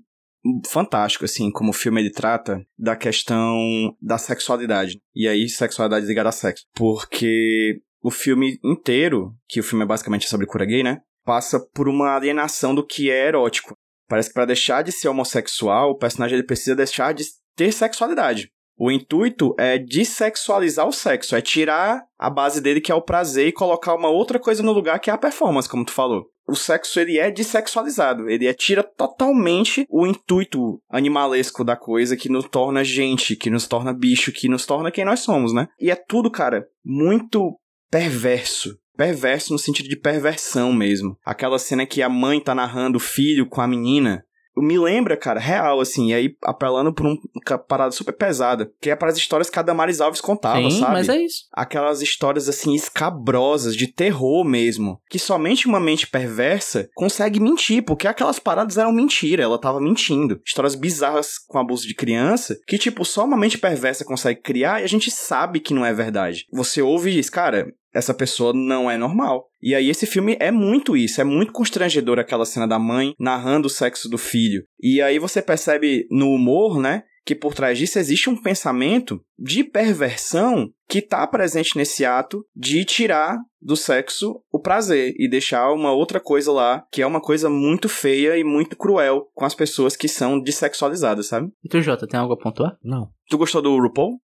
fantástico, 0.67 1.25
assim, 1.25 1.51
como 1.51 1.71
o 1.71 1.73
filme 1.73 2.01
ele 2.01 2.11
trata 2.11 2.61
da 2.77 2.95
questão 2.95 3.57
da 4.01 4.17
sexualidade. 4.17 4.99
E 5.15 5.27
aí, 5.27 5.49
sexualidade 5.49 6.05
ligada 6.05 6.29
a 6.29 6.33
sexo. 6.33 6.65
Porque 6.75 7.81
o 8.01 8.11
filme 8.11 8.59
inteiro, 8.63 9.35
que 9.47 9.59
o 9.59 9.63
filme 9.63 9.83
é 9.83 9.87
basicamente 9.87 10.27
sobre 10.27 10.45
cura 10.45 10.65
gay, 10.65 10.83
né? 10.83 10.99
Passa 11.25 11.59
por 11.73 11.89
uma 11.89 12.15
alienação 12.15 12.73
do 12.73 12.85
que 12.85 13.09
é 13.11 13.27
erótico. 13.27 13.75
Parece 14.07 14.29
que 14.29 14.33
para 14.33 14.45
deixar 14.45 14.81
de 14.83 14.91
ser 14.91 15.09
homossexual, 15.09 15.91
o 15.91 15.97
personagem 15.97 16.37
ele 16.37 16.47
precisa 16.47 16.75
deixar 16.75 17.13
de 17.13 17.25
ter 17.55 17.71
sexualidade. 17.73 18.49
O 18.77 18.91
intuito 18.91 19.55
é 19.57 19.77
dessexualizar 19.77 20.87
o 20.87 20.91
sexo, 20.91 21.35
é 21.35 21.41
tirar 21.41 22.03
a 22.17 22.29
base 22.29 22.61
dele 22.61 22.79
que 22.79 22.91
é 22.91 22.95
o 22.95 23.01
prazer 23.01 23.47
e 23.47 23.51
colocar 23.51 23.95
uma 23.95 24.09
outra 24.09 24.39
coisa 24.39 24.61
no 24.61 24.71
lugar 24.71 24.99
que 24.99 25.09
é 25.09 25.13
a 25.13 25.17
performance, 25.17 25.67
como 25.67 25.83
tu 25.83 25.91
falou. 25.91 26.25
O 26.47 26.55
sexo 26.55 26.99
ele 26.99 27.17
é 27.17 27.29
dessexualizado, 27.29 28.29
ele 28.29 28.47
é, 28.47 28.53
tira 28.53 28.81
totalmente 28.81 29.85
o 29.89 30.07
intuito 30.07 30.79
animalesco 30.89 31.63
da 31.63 31.75
coisa 31.75 32.15
que 32.15 32.29
nos 32.29 32.47
torna 32.47 32.85
gente, 32.85 33.35
que 33.35 33.49
nos 33.49 33.67
torna 33.67 33.91
bicho, 33.91 34.31
que 34.31 34.47
nos 34.47 34.65
torna 34.65 34.91
quem 34.91 35.03
nós 35.03 35.19
somos, 35.19 35.53
né? 35.53 35.67
E 35.79 35.91
é 35.91 35.95
tudo, 35.95 36.31
cara, 36.31 36.65
muito 36.85 37.59
perverso. 37.91 38.77
Perverso 38.95 39.53
no 39.53 39.59
sentido 39.59 39.89
de 39.89 39.99
perversão 39.99 40.73
mesmo. 40.73 41.17
Aquela 41.23 41.59
cena 41.59 41.85
que 41.85 42.01
a 42.01 42.09
mãe 42.09 42.39
tá 42.39 42.55
narrando 42.55 42.97
o 42.97 43.01
filho 43.01 43.45
com 43.45 43.61
a 43.61 43.67
menina. 43.67 44.23
Me 44.57 44.77
lembra, 44.77 45.15
cara, 45.15 45.39
real, 45.39 45.79
assim, 45.79 46.09
e 46.09 46.13
aí 46.13 46.35
apelando 46.43 46.93
por 46.93 47.05
uma 47.05 47.57
parada 47.57 47.91
super 47.91 48.13
pesada, 48.13 48.71
que 48.81 48.89
é 48.89 48.95
para 48.95 49.09
as 49.09 49.17
histórias 49.17 49.49
que 49.49 49.59
a 49.59 49.61
Damaris 49.61 50.01
Alves 50.01 50.21
contava, 50.21 50.69
Sim, 50.69 50.79
sabe? 50.79 50.93
mas 50.93 51.09
é 51.09 51.17
isso. 51.17 51.45
aquelas 51.53 52.01
histórias 52.01 52.49
assim 52.49 52.73
escabrosas 52.73 53.75
de 53.75 53.87
terror 53.87 54.43
mesmo, 54.43 54.99
que 55.09 55.19
somente 55.19 55.67
uma 55.67 55.79
mente 55.79 56.07
perversa 56.07 56.89
consegue 56.95 57.39
mentir, 57.39 57.83
porque 57.83 58.07
aquelas 58.07 58.39
paradas 58.39 58.77
eram 58.77 58.91
mentira, 58.91 59.43
ela 59.43 59.59
tava 59.59 59.79
mentindo. 59.79 60.41
Histórias 60.45 60.75
bizarras 60.75 61.37
com 61.37 61.59
abuso 61.59 61.87
de 61.87 61.93
criança, 61.95 62.57
que 62.67 62.77
tipo 62.77 63.05
só 63.05 63.25
uma 63.25 63.37
mente 63.37 63.57
perversa 63.57 64.05
consegue 64.05 64.41
criar 64.41 64.81
e 64.81 64.83
a 64.83 64.87
gente 64.87 65.11
sabe 65.11 65.59
que 65.59 65.73
não 65.73 65.85
é 65.85 65.93
verdade. 65.93 66.45
Você 66.51 66.81
ouve 66.81 67.11
e 67.11 67.13
diz, 67.13 67.29
cara, 67.29 67.71
essa 67.93 68.13
pessoa 68.13 68.53
não 68.53 68.89
é 68.89 68.97
normal. 68.97 69.46
E 69.67 69.75
aí 69.75 69.89
esse 69.89 70.05
filme 70.05 70.37
é 70.39 70.49
muito 70.49 70.95
isso, 70.95 71.19
é 71.19 71.25
muito 71.25 71.51
constrangedor 71.51 72.19
aquela 72.19 72.45
cena 72.45 72.65
da 72.65 72.79
mãe 72.79 73.13
narrando 73.19 73.67
o 73.67 73.69
sexo 73.69 74.07
do 74.07 74.17
filho. 74.17 74.63
E 74.81 75.01
aí 75.01 75.19
você 75.19 75.41
percebe 75.41 76.07
no 76.09 76.29
humor, 76.29 76.79
né, 76.79 77.03
que 77.25 77.35
por 77.35 77.53
trás 77.53 77.77
disso 77.77 77.99
existe 77.99 78.29
um 78.29 78.41
pensamento 78.41 79.21
de 79.37 79.65
perversão 79.65 80.69
que 80.87 80.99
está 80.99 81.27
presente 81.27 81.75
nesse 81.75 82.05
ato 82.05 82.45
de 82.55 82.85
tirar 82.85 83.37
do 83.61 83.75
sexo 83.75 84.41
o 84.49 84.57
prazer 84.57 85.13
e 85.19 85.29
deixar 85.29 85.69
uma 85.73 85.91
outra 85.91 86.21
coisa 86.21 86.49
lá, 86.49 86.85
que 86.89 87.01
é 87.01 87.05
uma 87.05 87.19
coisa 87.19 87.49
muito 87.49 87.89
feia 87.89 88.37
e 88.37 88.45
muito 88.45 88.77
cruel 88.77 89.27
com 89.33 89.43
as 89.43 89.53
pessoas 89.53 89.97
que 89.97 90.07
são 90.07 90.39
dessexualizadas, 90.39 91.27
sabe? 91.27 91.51
E 91.61 91.67
tu, 91.67 91.81
Jota, 91.81 92.07
tem 92.07 92.17
algo 92.17 92.35
a 92.35 92.37
pontuar? 92.37 92.77
Não. 92.81 93.09
Tu 93.29 93.37
gostou 93.37 93.61
do 93.61 93.77
RuPaul? 93.77 94.17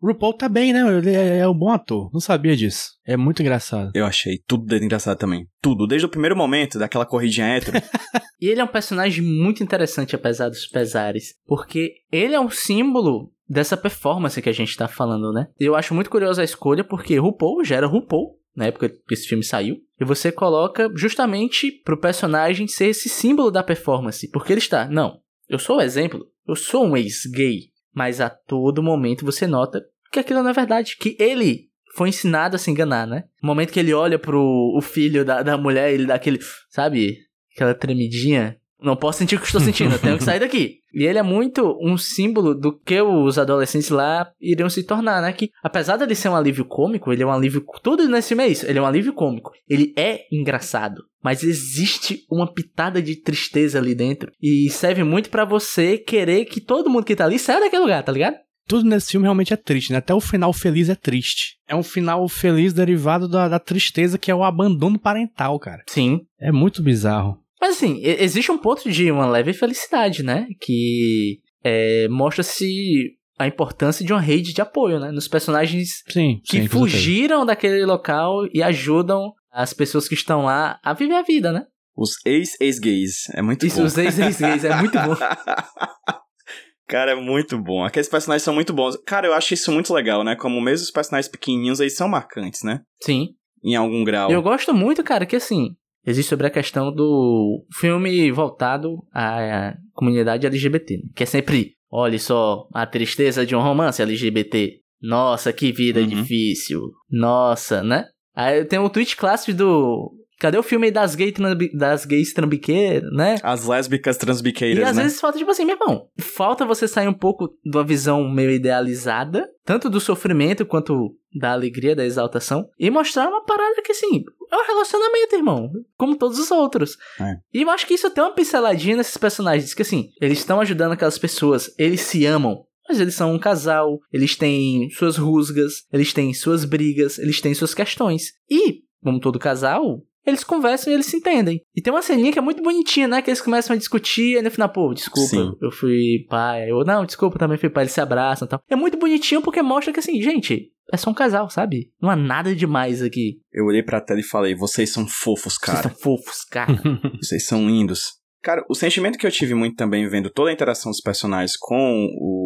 O 0.00 0.08
RuPaul 0.08 0.34
tá 0.34 0.48
bem, 0.48 0.72
né? 0.72 0.80
Ele 0.96 1.14
é, 1.14 1.38
é 1.38 1.48
um 1.48 1.54
bom 1.54 1.70
ator. 1.70 2.10
Não 2.12 2.20
sabia 2.20 2.56
disso. 2.56 2.90
É 3.06 3.16
muito 3.16 3.42
engraçado. 3.42 3.90
Eu 3.94 4.06
achei 4.06 4.38
tudo 4.46 4.64
dele 4.64 4.84
engraçado 4.84 5.18
também. 5.18 5.48
Tudo, 5.60 5.86
desde 5.86 6.06
o 6.06 6.10
primeiro 6.10 6.36
momento 6.36 6.78
daquela 6.78 7.06
corridinha 7.06 7.46
hétero. 7.46 7.78
E 8.38 8.48
ele 8.48 8.60
é 8.60 8.64
um 8.64 8.68
personagem 8.68 9.24
muito 9.24 9.62
interessante, 9.62 10.14
apesar 10.14 10.50
dos 10.50 10.66
pesares, 10.66 11.34
porque 11.46 11.94
ele 12.12 12.34
é 12.34 12.40
um 12.40 12.50
símbolo 12.50 13.32
dessa 13.48 13.78
performance 13.78 14.40
que 14.42 14.48
a 14.48 14.52
gente 14.52 14.76
tá 14.76 14.86
falando, 14.86 15.32
né? 15.32 15.48
Eu 15.58 15.74
acho 15.74 15.94
muito 15.94 16.10
curiosa 16.10 16.42
a 16.42 16.44
escolha, 16.44 16.84
porque 16.84 17.18
RuPaul 17.18 17.64
já 17.64 17.76
era 17.76 17.86
RuPaul, 17.86 18.38
na 18.54 18.66
época 18.66 18.90
que 18.90 19.14
esse 19.14 19.26
filme 19.26 19.42
saiu, 19.42 19.78
e 20.00 20.04
você 20.04 20.30
coloca 20.30 20.90
justamente 20.94 21.70
pro 21.82 21.98
personagem 21.98 22.66
ser 22.66 22.88
esse 22.88 23.08
símbolo 23.08 23.50
da 23.50 23.62
performance, 23.62 24.28
porque 24.30 24.52
ele 24.52 24.60
está, 24.60 24.86
não, 24.86 25.20
eu 25.48 25.58
sou 25.58 25.76
o 25.76 25.82
exemplo, 25.82 26.26
eu 26.46 26.56
sou 26.56 26.84
um 26.84 26.96
ex-gay, 26.96 27.70
mas 27.96 28.20
a 28.20 28.28
todo 28.28 28.82
momento 28.82 29.24
você 29.24 29.46
nota 29.46 29.82
que 30.12 30.18
aquilo 30.18 30.42
não 30.42 30.50
é 30.50 30.52
verdade, 30.52 30.98
que 31.00 31.16
ele 31.18 31.70
foi 31.94 32.10
ensinado 32.10 32.54
a 32.54 32.58
se 32.58 32.70
enganar, 32.70 33.06
né? 33.06 33.24
No 33.42 33.46
momento 33.46 33.72
que 33.72 33.80
ele 33.80 33.94
olha 33.94 34.18
pro 34.18 34.38
o 34.76 34.82
filho 34.82 35.24
da, 35.24 35.42
da 35.42 35.56
mulher, 35.56 35.94
ele 35.94 36.04
dá 36.04 36.14
aquele, 36.14 36.38
sabe, 36.68 37.16
aquela 37.54 37.74
tremidinha. 37.74 38.58
Não 38.78 38.94
posso 38.94 39.18
sentir 39.18 39.36
o 39.36 39.40
que 39.40 39.46
estou 39.46 39.62
sentindo, 39.62 39.94
eu 39.94 39.98
tenho 39.98 40.18
que 40.18 40.24
sair 40.24 40.38
daqui. 40.38 40.80
E 40.92 41.04
ele 41.04 41.18
é 41.18 41.22
muito 41.22 41.78
um 41.80 41.96
símbolo 41.96 42.54
do 42.54 42.78
que 42.78 43.00
os 43.00 43.38
adolescentes 43.38 43.88
lá 43.88 44.30
iriam 44.38 44.68
se 44.68 44.82
tornar, 44.82 45.22
né? 45.22 45.32
Que 45.32 45.50
apesar 45.62 45.96
dele 45.96 46.14
ser 46.14 46.28
um 46.28 46.36
alívio 46.36 46.66
cômico, 46.66 47.10
ele 47.10 47.22
é 47.22 47.26
um 47.26 47.32
alívio. 47.32 47.64
Tudo 47.82 48.06
nesse 48.06 48.34
isso, 48.46 48.66
ele 48.66 48.78
é 48.78 48.82
um 48.82 48.86
alívio 48.86 49.14
cômico. 49.14 49.52
Ele 49.66 49.94
é 49.96 50.26
engraçado. 50.30 51.02
Mas 51.26 51.42
existe 51.42 52.24
uma 52.30 52.46
pitada 52.46 53.02
de 53.02 53.16
tristeza 53.16 53.80
ali 53.80 53.96
dentro. 53.96 54.30
E 54.40 54.70
serve 54.70 55.02
muito 55.02 55.28
pra 55.28 55.44
você 55.44 55.98
querer 55.98 56.44
que 56.44 56.60
todo 56.60 56.88
mundo 56.88 57.04
que 57.04 57.16
tá 57.16 57.24
ali 57.24 57.36
saia 57.36 57.58
daquele 57.58 57.82
lugar, 57.82 58.04
tá 58.04 58.12
ligado? 58.12 58.36
Tudo 58.68 58.88
nesse 58.88 59.10
filme 59.10 59.24
realmente 59.24 59.52
é 59.52 59.56
triste, 59.56 59.90
né? 59.90 59.98
Até 59.98 60.14
o 60.14 60.20
final 60.20 60.52
feliz 60.52 60.88
é 60.88 60.94
triste. 60.94 61.56
É 61.66 61.74
um 61.74 61.82
final 61.82 62.28
feliz 62.28 62.72
derivado 62.72 63.26
da, 63.26 63.48
da 63.48 63.58
tristeza 63.58 64.16
que 64.16 64.30
é 64.30 64.34
o 64.36 64.44
abandono 64.44 65.00
parental, 65.00 65.58
cara. 65.58 65.82
Sim. 65.88 66.20
É 66.38 66.52
muito 66.52 66.80
bizarro. 66.80 67.36
Mas 67.60 67.74
assim, 67.74 68.00
existe 68.04 68.52
um 68.52 68.58
ponto 68.58 68.88
de 68.88 69.10
uma 69.10 69.26
leve 69.26 69.52
felicidade, 69.52 70.22
né? 70.22 70.46
Que 70.60 71.40
é, 71.64 72.06
mostra-se 72.06 73.16
a 73.36 73.48
importância 73.48 74.06
de 74.06 74.12
uma 74.12 74.20
rede 74.20 74.52
de 74.52 74.60
apoio, 74.60 75.00
né? 75.00 75.10
Nos 75.10 75.26
personagens 75.26 76.04
sim, 76.08 76.40
que 76.44 76.62
sim, 76.62 76.68
fugiram 76.68 77.44
daquele 77.44 77.84
local 77.84 78.46
e 78.54 78.62
ajudam 78.62 79.32
as 79.56 79.72
pessoas 79.72 80.06
que 80.06 80.14
estão 80.14 80.44
lá 80.44 80.78
a 80.84 80.92
viver 80.92 81.14
a 81.14 81.22
vida, 81.22 81.50
né? 81.50 81.64
Os 81.96 82.18
ex-ex-gays. 82.26 83.30
É 83.32 83.40
muito 83.40 83.64
Isso, 83.64 83.78
bom. 83.78 83.86
os 83.86 83.96
ex-ex-gays. 83.96 84.64
É 84.64 84.76
muito 84.76 84.98
bom. 84.98 85.16
Cara, 86.86 87.12
é 87.12 87.14
muito 87.14 87.58
bom. 87.58 87.82
Aqueles 87.82 88.08
personagens 88.08 88.42
são 88.42 88.54
muito 88.54 88.74
bons. 88.74 88.96
Cara, 89.06 89.26
eu 89.26 89.32
acho 89.32 89.54
isso 89.54 89.72
muito 89.72 89.92
legal, 89.92 90.22
né? 90.22 90.36
Como 90.36 90.60
mesmo 90.60 90.84
os 90.84 90.90
personagens 90.90 91.28
pequenininhos, 91.28 91.80
eles 91.80 91.96
são 91.96 92.06
marcantes, 92.06 92.62
né? 92.62 92.82
Sim. 93.02 93.30
Em 93.64 93.74
algum 93.74 94.04
grau. 94.04 94.30
Eu 94.30 94.42
gosto 94.42 94.72
muito, 94.72 95.02
cara, 95.02 95.26
que 95.26 95.34
assim, 95.34 95.70
existe 96.04 96.28
sobre 96.28 96.46
a 96.46 96.50
questão 96.50 96.92
do 96.92 97.66
filme 97.72 98.30
voltado 98.30 98.98
à 99.12 99.74
comunidade 99.94 100.46
LGBT, 100.46 100.98
né? 100.98 101.02
que 101.16 101.24
é 101.24 101.26
sempre, 101.26 101.72
olha 101.90 102.18
só, 102.18 102.68
a 102.72 102.86
tristeza 102.86 103.44
de 103.44 103.56
um 103.56 103.62
romance 103.62 104.00
LGBT. 104.00 104.80
Nossa, 105.02 105.52
que 105.52 105.72
vida 105.72 106.00
uhum. 106.00 106.06
difícil. 106.06 106.80
Nossa, 107.10 107.82
né? 107.82 108.06
Aí 108.36 108.64
tem 108.64 108.78
um 108.78 108.88
tweet 108.88 109.16
clássico 109.16 109.56
do 109.56 110.12
Cadê 110.38 110.58
o 110.58 110.62
filme 110.62 110.90
das, 110.90 111.14
gay 111.14 111.32
das 111.72 112.04
gays 112.04 112.34
trambiqueiras, 112.34 113.10
né? 113.10 113.36
As 113.42 113.66
lésbicas 113.66 114.18
transbiqueiras, 114.18 114.78
E 114.78 114.82
às 114.82 114.96
né? 114.96 115.04
vezes 115.04 115.18
falta, 115.18 115.38
tipo 115.38 115.50
assim, 115.50 115.64
meu 115.64 115.76
irmão, 115.76 116.08
falta 116.18 116.66
você 116.66 116.86
sair 116.86 117.08
um 117.08 117.14
pouco 117.14 117.48
de 117.64 117.76
uma 117.76 117.82
visão 117.82 118.28
meio 118.28 118.50
idealizada, 118.50 119.48
tanto 119.64 119.88
do 119.88 119.98
sofrimento 119.98 120.66
quanto 120.66 121.16
da 121.34 121.52
alegria, 121.52 121.96
da 121.96 122.04
exaltação, 122.04 122.68
e 122.78 122.90
mostrar 122.90 123.28
uma 123.28 123.44
parada 123.44 123.80
que, 123.82 123.92
assim, 123.92 124.24
é 124.52 124.56
um 124.56 124.66
relacionamento, 124.66 125.36
irmão, 125.36 125.70
como 125.96 126.16
todos 126.16 126.38
os 126.38 126.50
outros. 126.50 126.98
É. 127.18 127.36
E 127.54 127.62
eu 127.62 127.70
acho 127.70 127.86
que 127.86 127.94
isso 127.94 128.10
tem 128.10 128.22
uma 128.22 128.34
pinceladinha 128.34 128.96
nesses 128.96 129.16
personagens, 129.16 129.72
que, 129.72 129.82
assim, 129.82 130.10
eles 130.20 130.38
estão 130.38 130.60
ajudando 130.60 130.92
aquelas 130.92 131.18
pessoas, 131.18 131.74
eles 131.78 132.02
se 132.02 132.26
amam, 132.26 132.62
mas 132.88 133.00
eles 133.00 133.14
são 133.14 133.34
um 133.34 133.38
casal, 133.38 133.98
eles 134.12 134.36
têm 134.36 134.88
suas 134.90 135.16
rusgas, 135.16 135.84
eles 135.92 136.12
têm 136.12 136.32
suas 136.32 136.64
brigas, 136.64 137.18
eles 137.18 137.40
têm 137.40 137.54
suas 137.54 137.74
questões. 137.74 138.32
E, 138.50 138.80
como 139.02 139.20
todo 139.20 139.38
casal, 139.38 140.02
eles 140.26 140.42
conversam 140.42 140.92
e 140.92 140.96
eles 140.96 141.06
se 141.06 141.16
entendem. 141.16 141.62
E 141.74 141.80
tem 141.80 141.92
uma 141.92 142.02
ceninha 142.02 142.32
que 142.32 142.38
é 142.38 142.42
muito 142.42 142.62
bonitinha, 142.62 143.06
né? 143.06 143.22
Que 143.22 143.30
eles 143.30 143.40
começam 143.40 143.74
a 143.74 143.78
discutir 143.78 144.36
e 144.36 144.42
no 144.42 144.50
final, 144.50 144.68
pô, 144.68 144.92
desculpa, 144.92 145.28
Sim. 145.28 145.52
eu 145.62 145.70
fui 145.70 146.26
pai. 146.28 146.68
Eu, 146.68 146.84
não, 146.84 147.06
desculpa, 147.06 147.38
também 147.38 147.56
fui 147.56 147.70
pai. 147.70 147.84
Eles 147.84 147.92
se 147.92 148.00
abraçam 148.00 148.46
e 148.46 148.48
tal. 148.48 148.60
É 148.68 148.74
muito 148.74 148.98
bonitinho 148.98 149.40
porque 149.40 149.62
mostra 149.62 149.92
que, 149.92 150.00
assim, 150.00 150.20
gente, 150.20 150.72
é 150.92 150.96
só 150.96 151.10
um 151.10 151.14
casal, 151.14 151.48
sabe? 151.48 151.92
Não 152.02 152.10
há 152.10 152.16
nada 152.16 152.56
demais 152.56 153.02
aqui. 153.02 153.38
Eu 153.52 153.66
olhei 153.66 153.84
pra 153.84 154.00
tela 154.00 154.18
e 154.18 154.24
falei, 154.24 154.56
vocês 154.56 154.90
são 154.90 155.06
fofos, 155.06 155.56
cara. 155.56 155.82
Vocês 155.82 155.92
são 155.92 156.02
fofos, 156.02 156.44
cara. 156.44 156.82
vocês 157.22 157.46
são 157.46 157.64
lindos. 157.64 158.16
Cara, 158.42 158.64
o 158.68 158.74
sentimento 158.74 159.18
que 159.18 159.26
eu 159.26 159.30
tive 159.30 159.54
muito 159.54 159.74
também 159.76 160.08
vendo 160.08 160.30
toda 160.30 160.50
a 160.50 160.52
interação 160.52 160.90
dos 160.90 161.00
personagens 161.00 161.56
com 161.56 162.06
o, 162.16 162.45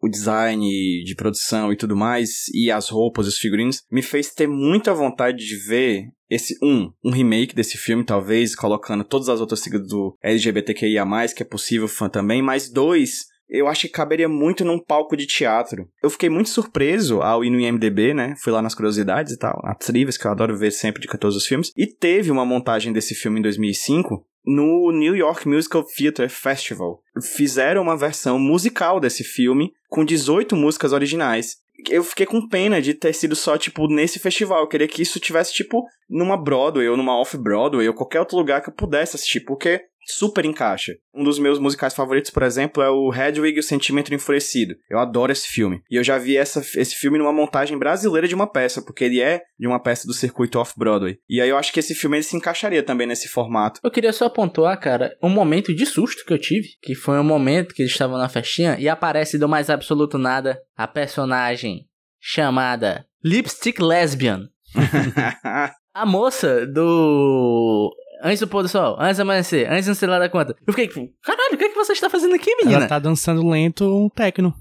o 0.00 0.08
design 0.08 0.66
de 1.04 1.14
produção 1.14 1.72
e 1.72 1.76
tudo 1.76 1.96
mais, 1.96 2.48
e 2.54 2.70
as 2.70 2.88
roupas, 2.88 3.26
os 3.26 3.38
figurinos, 3.38 3.82
me 3.90 4.02
fez 4.02 4.32
ter 4.32 4.46
muita 4.46 4.94
vontade 4.94 5.38
de 5.38 5.56
ver 5.56 6.08
esse, 6.30 6.56
um, 6.62 6.92
um 7.04 7.10
remake 7.10 7.54
desse 7.54 7.78
filme, 7.78 8.04
talvez, 8.04 8.54
colocando 8.54 9.04
todas 9.04 9.28
as 9.28 9.40
outras 9.40 9.60
siglas 9.60 9.88
do 9.88 10.16
LGBTQIA+, 10.22 11.04
que 11.34 11.42
é 11.42 11.46
possível 11.46 11.88
fã 11.88 12.08
também, 12.08 12.42
mas 12.42 12.70
dois, 12.70 13.26
eu 13.48 13.66
acho 13.66 13.82
que 13.82 13.88
caberia 13.88 14.28
muito 14.28 14.64
num 14.64 14.78
palco 14.78 15.16
de 15.16 15.26
teatro. 15.26 15.88
Eu 16.02 16.10
fiquei 16.10 16.28
muito 16.28 16.50
surpreso 16.50 17.22
ao 17.22 17.42
ir 17.42 17.50
no 17.50 17.58
IMDB, 17.58 18.12
né? 18.12 18.34
Fui 18.42 18.52
lá 18.52 18.60
nas 18.60 18.74
curiosidades 18.74 19.32
e 19.32 19.38
tal, 19.38 19.58
as 19.64 19.78
trivias, 19.78 20.18
que 20.18 20.26
eu 20.26 20.30
adoro 20.30 20.56
ver 20.56 20.70
sempre 20.70 21.00
de 21.00 21.08
todos 21.18 21.36
os 21.36 21.46
filmes. 21.46 21.72
E 21.76 21.86
teve 21.86 22.30
uma 22.30 22.44
montagem 22.44 22.92
desse 22.92 23.14
filme 23.14 23.38
em 23.38 23.42
2005 23.42 24.26
no 24.44 24.90
New 24.92 25.16
York 25.16 25.46
Musical 25.48 25.84
Theatre 25.84 26.28
Festival. 26.28 27.02
Fizeram 27.22 27.82
uma 27.82 27.96
versão 27.96 28.38
musical 28.38 29.00
desse 29.00 29.24
filme 29.24 29.72
com 29.88 30.04
18 30.04 30.56
músicas 30.56 30.92
originais. 30.92 31.58
Eu 31.88 32.02
fiquei 32.02 32.26
com 32.26 32.48
pena 32.48 32.82
de 32.82 32.92
ter 32.92 33.12
sido 33.12 33.36
só, 33.36 33.56
tipo, 33.56 33.86
nesse 33.86 34.18
festival. 34.18 34.60
Eu 34.60 34.66
queria 34.66 34.88
que 34.88 35.02
isso 35.02 35.20
tivesse, 35.20 35.52
tipo, 35.52 35.84
numa 36.08 36.36
Broadway 36.36 36.88
ou 36.88 36.96
numa 36.96 37.18
Off-Broadway 37.20 37.86
ou 37.86 37.94
qualquer 37.94 38.20
outro 38.20 38.36
lugar 38.36 38.60
que 38.62 38.68
eu 38.68 38.74
pudesse 38.74 39.14
assistir, 39.14 39.40
porque 39.40 39.84
super 40.12 40.44
encaixa. 40.44 40.94
Um 41.14 41.24
dos 41.24 41.38
meus 41.38 41.58
musicais 41.58 41.94
favoritos, 41.94 42.30
por 42.30 42.42
exemplo, 42.42 42.82
é 42.82 42.90
o 42.90 43.12
Hedwig 43.12 43.56
e 43.56 43.60
o 43.60 43.62
Sentimento 43.62 44.14
Enfurecido. 44.14 44.74
Eu 44.88 44.98
adoro 44.98 45.32
esse 45.32 45.48
filme. 45.48 45.82
E 45.90 45.96
eu 45.96 46.04
já 46.04 46.18
vi 46.18 46.36
essa, 46.36 46.60
esse 46.60 46.94
filme 46.94 47.18
numa 47.18 47.32
montagem 47.32 47.78
brasileira 47.78 48.26
de 48.26 48.34
uma 48.34 48.46
peça, 48.46 48.82
porque 48.82 49.04
ele 49.04 49.20
é 49.20 49.42
de 49.58 49.66
uma 49.66 49.80
peça 49.80 50.06
do 50.06 50.14
circuito 50.14 50.58
off-Broadway. 50.58 51.18
E 51.28 51.40
aí 51.40 51.48
eu 51.48 51.56
acho 51.56 51.72
que 51.72 51.80
esse 51.80 51.94
filme 51.94 52.16
ele 52.16 52.24
se 52.24 52.36
encaixaria 52.36 52.82
também 52.82 53.06
nesse 53.06 53.28
formato. 53.28 53.80
Eu 53.82 53.90
queria 53.90 54.12
só 54.12 54.28
pontuar, 54.28 54.78
cara, 54.80 55.16
um 55.22 55.28
momento 55.28 55.74
de 55.74 55.84
susto 55.86 56.24
que 56.24 56.32
eu 56.32 56.38
tive, 56.38 56.68
que 56.82 56.94
foi 56.94 57.18
um 57.18 57.24
momento 57.24 57.74
que 57.74 57.82
eles 57.82 57.92
estavam 57.92 58.18
na 58.18 58.28
festinha 58.28 58.76
e 58.78 58.88
aparece 58.88 59.38
do 59.38 59.48
mais 59.48 59.70
absoluto 59.70 60.18
nada 60.18 60.60
a 60.76 60.86
personagem 60.86 61.86
chamada 62.20 63.06
Lipstick 63.24 63.80
Lesbian. 63.80 64.48
a 65.94 66.06
moça 66.06 66.66
do 66.66 67.92
Antes 68.22 68.40
do 68.40 68.48
pôr 68.48 68.62
do 68.62 68.68
sol, 68.68 68.96
antes 69.00 69.16
do 69.16 69.22
amanhecer, 69.22 69.70
antes 69.70 69.86
não 69.86 69.94
sei 69.94 70.08
lá 70.08 70.18
da 70.18 70.28
conta. 70.28 70.56
Eu 70.66 70.72
fiquei 70.72 70.88
tipo, 70.88 71.08
caralho, 71.22 71.54
o 71.54 71.56
que 71.58 71.64
é 71.64 71.68
que 71.68 71.74
você 71.74 71.92
está 71.92 72.10
fazendo 72.10 72.34
aqui, 72.34 72.54
menina? 72.56 72.78
Ela 72.78 72.88
tá 72.88 72.98
dançando 72.98 73.48
lento 73.48 73.84
um 73.84 74.08
techno. 74.08 74.54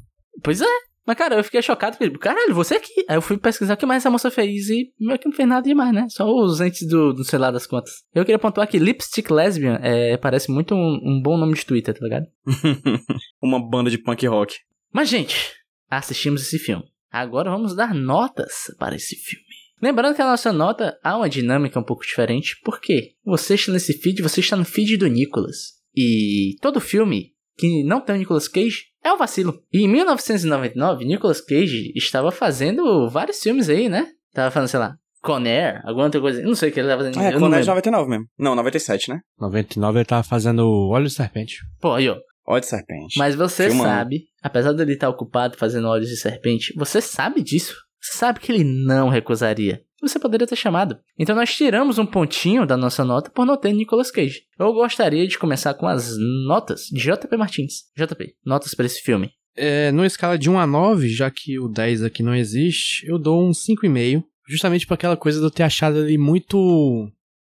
Pois 0.44 0.62
é. 0.62 0.88
Mas, 1.08 1.16
cara, 1.16 1.36
eu 1.36 1.44
fiquei 1.44 1.62
chocado. 1.62 1.98
Porque, 1.98 2.18
caralho, 2.18 2.54
você 2.54 2.76
aqui. 2.76 3.06
Aí 3.08 3.16
eu 3.16 3.22
fui 3.22 3.38
pesquisar 3.38 3.76
o 3.76 3.78
que 3.78 3.86
mais 3.86 4.04
essa 4.04 4.12
moça 4.12 4.30
fez 4.30 4.68
e 4.68 4.92
meio 5.00 5.18
que 5.18 5.30
não 5.30 5.34
fez 5.34 5.48
nada 5.48 5.62
demais, 5.62 5.94
né? 5.94 6.06
Só 6.10 6.26
os 6.30 6.60
antes 6.60 6.86
do, 6.86 7.14
do 7.14 7.24
sei 7.24 7.40
lá 7.40 7.50
das 7.50 7.66
contas. 7.66 8.04
Eu 8.14 8.26
queria 8.26 8.38
pontuar 8.38 8.68
que 8.68 8.78
Lipstick 8.78 9.32
Lesbian 9.32 9.80
é, 9.82 10.18
parece 10.18 10.52
muito 10.52 10.76
um, 10.76 11.00
um 11.02 11.22
bom 11.24 11.38
nome 11.38 11.54
de 11.54 11.66
Twitter, 11.66 11.98
tá 11.98 12.04
ligado? 12.04 12.26
Uma 13.42 13.66
banda 13.66 13.90
de 13.90 13.98
punk 13.98 14.28
rock. 14.28 14.58
Mas, 14.94 15.08
gente, 15.08 15.54
assistimos 15.90 16.42
esse 16.42 16.60
filme. 16.60 16.84
Agora 17.10 17.50
vamos 17.52 17.74
dar 17.74 17.94
notas 17.94 18.66
para 18.78 18.96
esse 18.96 19.16
filme. 19.16 19.46
Lembrando 19.82 20.16
que 20.16 20.22
a 20.22 20.26
nossa 20.26 20.52
nota 20.52 20.98
há 21.04 21.18
uma 21.18 21.30
dinâmica 21.30 21.80
um 21.80 21.84
pouco 21.84 22.06
diferente, 22.06 22.56
porque 22.64 23.12
você 23.24 23.56
está 23.56 23.72
nesse 23.72 23.94
feed, 23.94 24.22
você 24.22 24.40
está 24.40 24.56
no 24.56 24.66
feed 24.66 24.98
do 24.98 25.08
Nicolas. 25.08 25.78
E 25.96 26.56
todo 26.62 26.80
filme 26.80 27.32
que 27.58 27.84
não 27.84 28.00
tem 28.00 28.16
o 28.16 28.20
Nicolas 28.20 28.48
Cage 28.48 28.86
é 29.04 29.12
um 29.12 29.18
vacilo. 29.18 29.60
E 29.72 29.84
em 29.84 29.88
1999, 29.88 31.06
Nicolas 31.06 31.42
Cage 31.42 31.92
estava 31.96 32.32
fazendo 32.32 33.10
vários 33.10 33.42
filmes 33.42 33.70
aí, 33.70 33.90
né? 33.90 34.08
Tava 34.34 34.52
falando, 34.52 34.68
sei 34.68 34.80
lá, 34.80 34.96
Conair, 35.22 35.82
alguma 35.84 36.06
outra 36.06 36.22
coisa. 36.22 36.42
Não 36.42 36.56
sei 36.56 36.70
o 36.70 36.72
que 36.72 36.80
ele 36.80 36.88
tava 36.88 37.04
fazendo. 37.04 37.24
É, 37.24 37.40
Conair 37.40 37.62
de 37.64 37.68
99 37.68 38.10
mesmo. 38.10 38.26
Não, 38.38 38.56
97, 38.56 39.10
né? 39.10 39.20
99 39.40 40.00
ele 40.00 40.06
tava 40.06 40.24
fazendo 40.24 40.68
Olho 40.90 41.06
de 41.06 41.14
Serpente. 41.14 41.58
Pô, 41.80 41.94
aí, 41.94 42.10
ó. 42.10 42.18
Olho 42.48 42.62
de 42.62 42.68
Serpente. 42.68 43.18
Mas 43.18 43.36
você 43.36 43.68
Filmando. 43.68 43.90
sabe, 43.90 44.24
apesar 44.42 44.72
dele 44.72 44.94
estar 44.94 45.10
ocupado 45.10 45.58
fazendo 45.58 45.88
Olhos 45.88 46.08
de 46.08 46.16
Serpente, 46.16 46.74
você 46.78 47.02
sabe 47.02 47.44
disso. 47.44 47.76
Sabe 48.14 48.40
que 48.40 48.52
ele 48.52 48.64
não 48.64 49.10
recusaria. 49.10 49.84
Você 50.02 50.20
poderia 50.20 50.46
ter 50.46 50.56
chamado. 50.56 51.00
Então 51.18 51.36
nós 51.36 51.54
tiramos 51.56 51.98
um 51.98 52.06
pontinho 52.06 52.66
da 52.66 52.78
nossa 52.78 53.04
nota 53.04 53.32
por 53.32 53.46
não 53.46 53.58
ter 53.58 53.74
Nicolas 53.74 54.12
Cage. 54.12 54.44
Eu 54.60 54.72
gostaria 54.74 55.28
de 55.28 55.40
começar 55.40 55.74
com 55.74 55.88
as 55.88 56.16
notas 56.46 56.86
de 56.92 57.02
JP 57.02 57.36
Martins. 57.36 57.86
JP, 57.98 58.36
notas 58.46 58.76
para 58.76 58.86
esse 58.86 59.02
filme. 59.02 59.32
É, 59.56 59.92
numa 59.92 60.06
escala 60.06 60.38
de 60.38 60.50
1 60.52 60.60
a 60.60 60.68
9, 60.68 61.10
já 61.10 61.32
que 61.32 61.60
o 61.60 61.68
10 61.68 62.04
aqui 62.04 62.22
não 62.22 62.36
existe, 62.36 63.08
eu 63.08 63.18
dou 63.18 63.44
um 63.44 63.50
5,5. 63.50 64.24
Justamente 64.48 64.86
por 64.86 64.94
aquela 64.94 65.18
coisa 65.18 65.40
de 65.40 65.46
eu 65.46 65.52
ter 65.52 65.64
achado 65.64 65.98
ele 65.98 66.18
muito. 66.18 67.12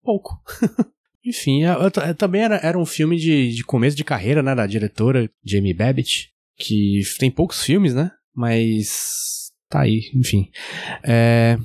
pouco. 0.03 0.41
Enfim, 1.25 1.65
eu, 1.65 1.75
eu, 1.75 1.91
eu, 2.07 2.15
também 2.15 2.43
era, 2.43 2.57
era 2.63 2.79
um 2.79 2.87
filme 2.87 3.17
de, 3.17 3.53
de 3.53 3.65
começo 3.65 3.97
de 3.97 4.05
carreira, 4.05 4.43
né? 4.43 4.55
Da 4.55 4.67
diretora 4.67 5.29
Jamie 5.45 5.75
Babbitt, 5.75 6.31
que 6.57 7.03
tem 7.19 7.31
poucos 7.31 7.63
filmes, 7.63 7.95
né? 7.95 8.11
Mas. 8.35 9.48
Tá 9.69 9.81
aí, 9.81 10.01
enfim. 10.15 10.51
É, 11.05 11.59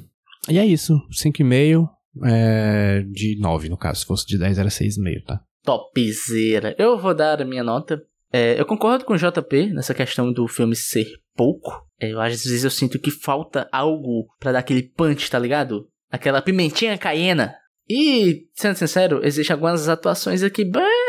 e 0.49 0.59
é 0.59 0.65
isso, 0.65 0.99
5,5 1.11 1.87
é, 2.25 3.03
de 3.09 3.39
9, 3.39 3.69
no 3.69 3.77
caso. 3.77 4.01
Se 4.01 4.05
fosse 4.05 4.25
de 4.25 4.37
10, 4.37 4.59
era 4.59 4.69
6,5, 4.69 5.25
tá? 5.25 5.41
Topzera. 5.63 6.75
Eu 6.77 6.97
vou 6.97 7.13
dar 7.13 7.41
a 7.41 7.45
minha 7.45 7.63
nota. 7.63 8.01
É, 8.31 8.59
eu 8.59 8.65
concordo 8.65 9.05
com 9.05 9.13
o 9.13 9.17
JP 9.17 9.73
nessa 9.73 9.93
questão 9.93 10.31
do 10.31 10.47
filme 10.47 10.75
ser 10.75 11.07
pouco. 11.35 11.71
É, 11.99 12.11
eu, 12.11 12.19
às 12.19 12.31
vezes 12.43 12.63
eu 12.63 12.69
sinto 12.69 12.99
que 12.99 13.11
falta 13.11 13.67
algo 13.71 14.27
para 14.39 14.53
dar 14.53 14.59
aquele 14.59 14.83
punch, 14.83 15.29
tá 15.29 15.39
ligado? 15.39 15.87
Aquela 16.11 16.41
pimentinha 16.41 16.97
caiena. 16.97 17.55
E, 17.89 18.47
sendo 18.53 18.75
sincero, 18.75 19.21
existem 19.25 19.53
algumas 19.53 19.89
atuações 19.89 20.41
aqui 20.41 20.63
bem 20.63 21.02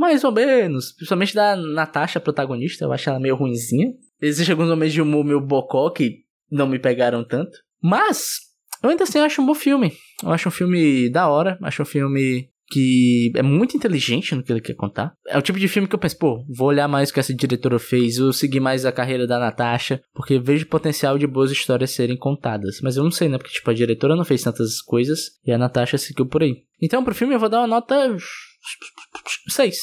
mais 0.00 0.24
ou 0.24 0.32
menos. 0.32 0.92
Principalmente 0.92 1.34
da 1.34 1.54
Natasha, 1.54 2.18
protagonista. 2.18 2.84
Eu 2.84 2.92
acho 2.92 3.08
ela 3.08 3.20
meio 3.20 3.36
ruinzinha. 3.36 3.92
Existem 4.20 4.52
alguns 4.52 4.68
momentos 4.68 4.94
de 4.94 5.02
humor 5.02 5.24
meio 5.24 5.40
bocó 5.40 5.90
que 5.90 6.24
não 6.50 6.66
me 6.66 6.78
pegaram 6.78 7.22
tanto. 7.22 7.58
Mas, 7.82 8.38
eu 8.82 8.90
ainda 8.90 9.04
assim 9.04 9.18
acho 9.18 9.42
um 9.42 9.46
bom 9.46 9.54
filme. 9.54 9.92
Eu 10.22 10.32
acho 10.32 10.48
um 10.48 10.52
filme 10.52 11.10
da 11.10 11.28
hora. 11.28 11.58
Acho 11.62 11.82
um 11.82 11.86
filme 11.86 12.48
que 12.70 13.32
é 13.34 13.42
muito 13.42 13.76
inteligente 13.76 14.34
no 14.34 14.42
que 14.42 14.52
ele 14.52 14.60
quer 14.60 14.74
contar. 14.74 15.12
É 15.26 15.36
o 15.36 15.42
tipo 15.42 15.58
de 15.58 15.66
filme 15.66 15.88
que 15.88 15.94
eu 15.94 15.98
penso, 15.98 16.16
pô, 16.16 16.44
vou 16.48 16.68
olhar 16.68 16.86
mais 16.86 17.10
o 17.10 17.12
que 17.12 17.18
essa 17.18 17.34
diretora 17.34 17.80
fez, 17.80 18.18
vou 18.18 18.32
seguir 18.32 18.60
mais 18.60 18.86
a 18.86 18.92
carreira 18.92 19.26
da 19.26 19.40
Natasha, 19.40 20.00
porque 20.14 20.38
vejo 20.38 20.66
potencial 20.66 21.18
de 21.18 21.26
boas 21.26 21.50
histórias 21.50 21.90
serem 21.90 22.16
contadas. 22.16 22.80
Mas 22.80 22.96
eu 22.96 23.02
não 23.02 23.10
sei, 23.10 23.28
né? 23.28 23.38
Porque, 23.38 23.52
tipo, 23.52 23.68
a 23.68 23.74
diretora 23.74 24.14
não 24.14 24.24
fez 24.24 24.42
tantas 24.42 24.80
coisas 24.80 25.32
e 25.44 25.52
a 25.52 25.58
Natasha 25.58 25.98
seguiu 25.98 26.26
por 26.26 26.42
aí. 26.42 26.62
Então, 26.80 27.04
pro 27.04 27.14
filme 27.14 27.34
eu 27.34 27.40
vou 27.40 27.48
dar 27.48 27.58
uma 27.58 27.66
nota 27.66 28.16
6. 29.48 29.76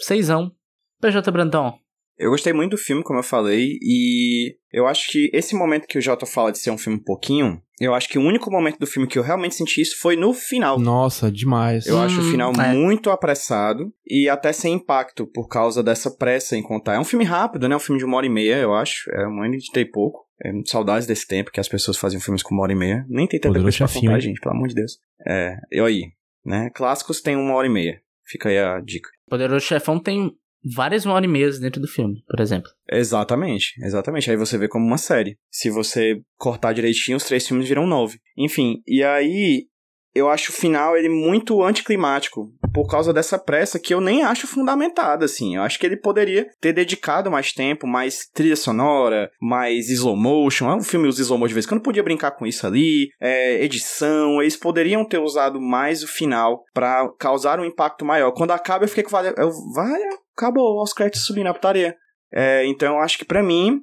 Seisão. 0.00 0.52
PJ 1.00 1.30
Brandão, 1.30 1.78
Eu 2.18 2.30
gostei 2.30 2.52
muito 2.52 2.70
do 2.72 2.78
filme, 2.78 3.02
como 3.02 3.18
eu 3.18 3.22
falei, 3.22 3.78
e 3.82 4.56
eu 4.72 4.86
acho 4.86 5.10
que 5.10 5.30
esse 5.34 5.54
momento 5.54 5.86
que 5.86 5.98
o 5.98 6.00
Jota 6.00 6.24
fala 6.24 6.50
de 6.50 6.58
ser 6.58 6.70
um 6.70 6.78
filme 6.78 6.98
um 6.98 7.02
pouquinho, 7.02 7.60
eu 7.80 7.92
acho 7.92 8.08
que 8.08 8.18
o 8.18 8.22
único 8.22 8.50
momento 8.50 8.78
do 8.78 8.86
filme 8.86 9.06
que 9.06 9.18
eu 9.18 9.22
realmente 9.22 9.54
senti 9.54 9.80
isso 9.80 9.98
foi 10.00 10.16
no 10.16 10.32
final. 10.32 10.78
Nossa, 10.78 11.30
demais. 11.30 11.86
Eu 11.86 11.96
hum, 11.96 12.02
acho 12.02 12.20
o 12.20 12.30
final 12.30 12.52
é. 12.52 12.72
muito 12.72 13.10
apressado 13.10 13.92
e 14.06 14.28
até 14.28 14.52
sem 14.52 14.74
impacto 14.74 15.26
por 15.26 15.48
causa 15.48 15.82
dessa 15.82 16.10
pressa 16.10 16.56
em 16.56 16.62
contar. 16.62 16.94
É 16.94 17.00
um 17.00 17.04
filme 17.04 17.24
rápido, 17.24 17.68
né? 17.68 17.76
Um 17.76 17.80
filme 17.80 17.98
de 17.98 18.04
uma 18.04 18.16
hora 18.16 18.26
e 18.26 18.30
meia, 18.30 18.56
eu 18.56 18.72
acho. 18.72 19.10
É 19.12 19.26
uma 19.26 19.42
hora 19.42 19.50
de 19.50 19.84
pouco. 19.86 20.24
É, 20.42 20.50
saudades 20.66 21.06
desse 21.06 21.26
tempo 21.26 21.50
que 21.50 21.60
as 21.60 21.68
pessoas 21.68 21.96
faziam 21.96 22.20
filmes 22.20 22.42
com 22.42 22.54
uma 22.54 22.62
hora 22.62 22.72
e 22.72 22.76
meia. 22.76 23.04
Nem 23.08 23.26
tem 23.26 23.40
tanta 23.40 23.60
coisa 23.60 23.78
pra 23.78 23.88
contar, 23.88 24.20
gente, 24.20 24.40
pelo 24.40 24.54
amor 24.54 24.68
de 24.68 24.74
Deus. 24.74 24.98
É, 25.26 25.56
eu 25.70 25.84
aí, 25.84 26.12
né? 26.44 26.70
Clássicos 26.74 27.20
tem 27.20 27.36
uma 27.36 27.54
hora 27.54 27.66
e 27.66 27.70
meia. 27.70 28.03
Fica 28.26 28.48
aí 28.48 28.58
a 28.58 28.80
dica. 28.80 29.08
Poderoso 29.28 29.64
Chefão 29.64 29.98
tem 29.98 30.30
várias 30.74 31.04
uma 31.04 31.14
hora 31.14 31.24
e 31.24 31.28
meia 31.28 31.50
dentro 31.58 31.80
do 31.80 31.88
filme, 31.88 32.22
por 32.26 32.40
exemplo. 32.40 32.70
Exatamente, 32.90 33.74
exatamente. 33.84 34.30
Aí 34.30 34.36
você 34.36 34.56
vê 34.56 34.68
como 34.68 34.86
uma 34.86 34.98
série. 34.98 35.38
Se 35.50 35.70
você 35.70 36.20
cortar 36.36 36.72
direitinho, 36.72 37.16
os 37.16 37.24
três 37.24 37.46
filmes 37.46 37.68
viram 37.68 37.86
nove. 37.86 38.18
Enfim, 38.36 38.82
e 38.86 39.02
aí 39.02 39.66
eu 40.14 40.28
acho 40.28 40.50
o 40.50 40.54
final 40.54 40.96
ele 40.96 41.08
muito 41.08 41.62
anticlimático 41.62 42.52
por 42.72 42.88
causa 42.88 43.12
dessa 43.12 43.38
pressa 43.38 43.78
que 43.78 43.92
eu 43.92 44.00
nem 44.00 44.22
acho 44.22 44.46
fundamentada, 44.46 45.24
assim. 45.24 45.56
Eu 45.56 45.62
acho 45.62 45.78
que 45.78 45.86
ele 45.86 45.96
poderia 45.96 46.48
ter 46.60 46.72
dedicado 46.72 47.30
mais 47.30 47.52
tempo, 47.52 47.86
mais 47.86 48.26
trilha 48.32 48.56
sonora, 48.56 49.30
mais 49.40 49.90
slow 49.90 50.16
motion. 50.16 50.70
É 50.70 50.74
um 50.74 50.82
filme 50.82 51.08
usa 51.08 51.22
slow 51.22 51.38
motion 51.38 51.48
de 51.48 51.54
vez 51.54 51.66
em 51.66 51.68
quando 51.68 51.82
podia 51.82 52.02
brincar 52.02 52.32
com 52.32 52.46
isso 52.46 52.66
ali, 52.66 53.08
é, 53.20 53.62
edição. 53.64 54.40
Eles 54.40 54.56
poderiam 54.56 55.04
ter 55.04 55.18
usado 55.18 55.60
mais 55.60 56.02
o 56.02 56.08
final 56.08 56.62
para 56.72 57.08
causar 57.18 57.58
um 57.58 57.64
impacto 57.64 58.04
maior. 58.04 58.32
Quando 58.32 58.52
acaba, 58.52 58.84
eu 58.84 58.88
fiquei 58.88 59.04
com 59.04 59.10
vai, 59.10 59.32
vai, 59.32 60.00
acabou, 60.36 60.82
os 60.82 60.92
créditos 60.92 61.24
subindo 61.24 61.48
a 61.48 61.54
putaria. 61.54 61.94
É, 62.32 62.66
então 62.66 62.94
eu 62.94 63.00
acho 63.00 63.18
que 63.18 63.24
para 63.24 63.42
mim, 63.42 63.80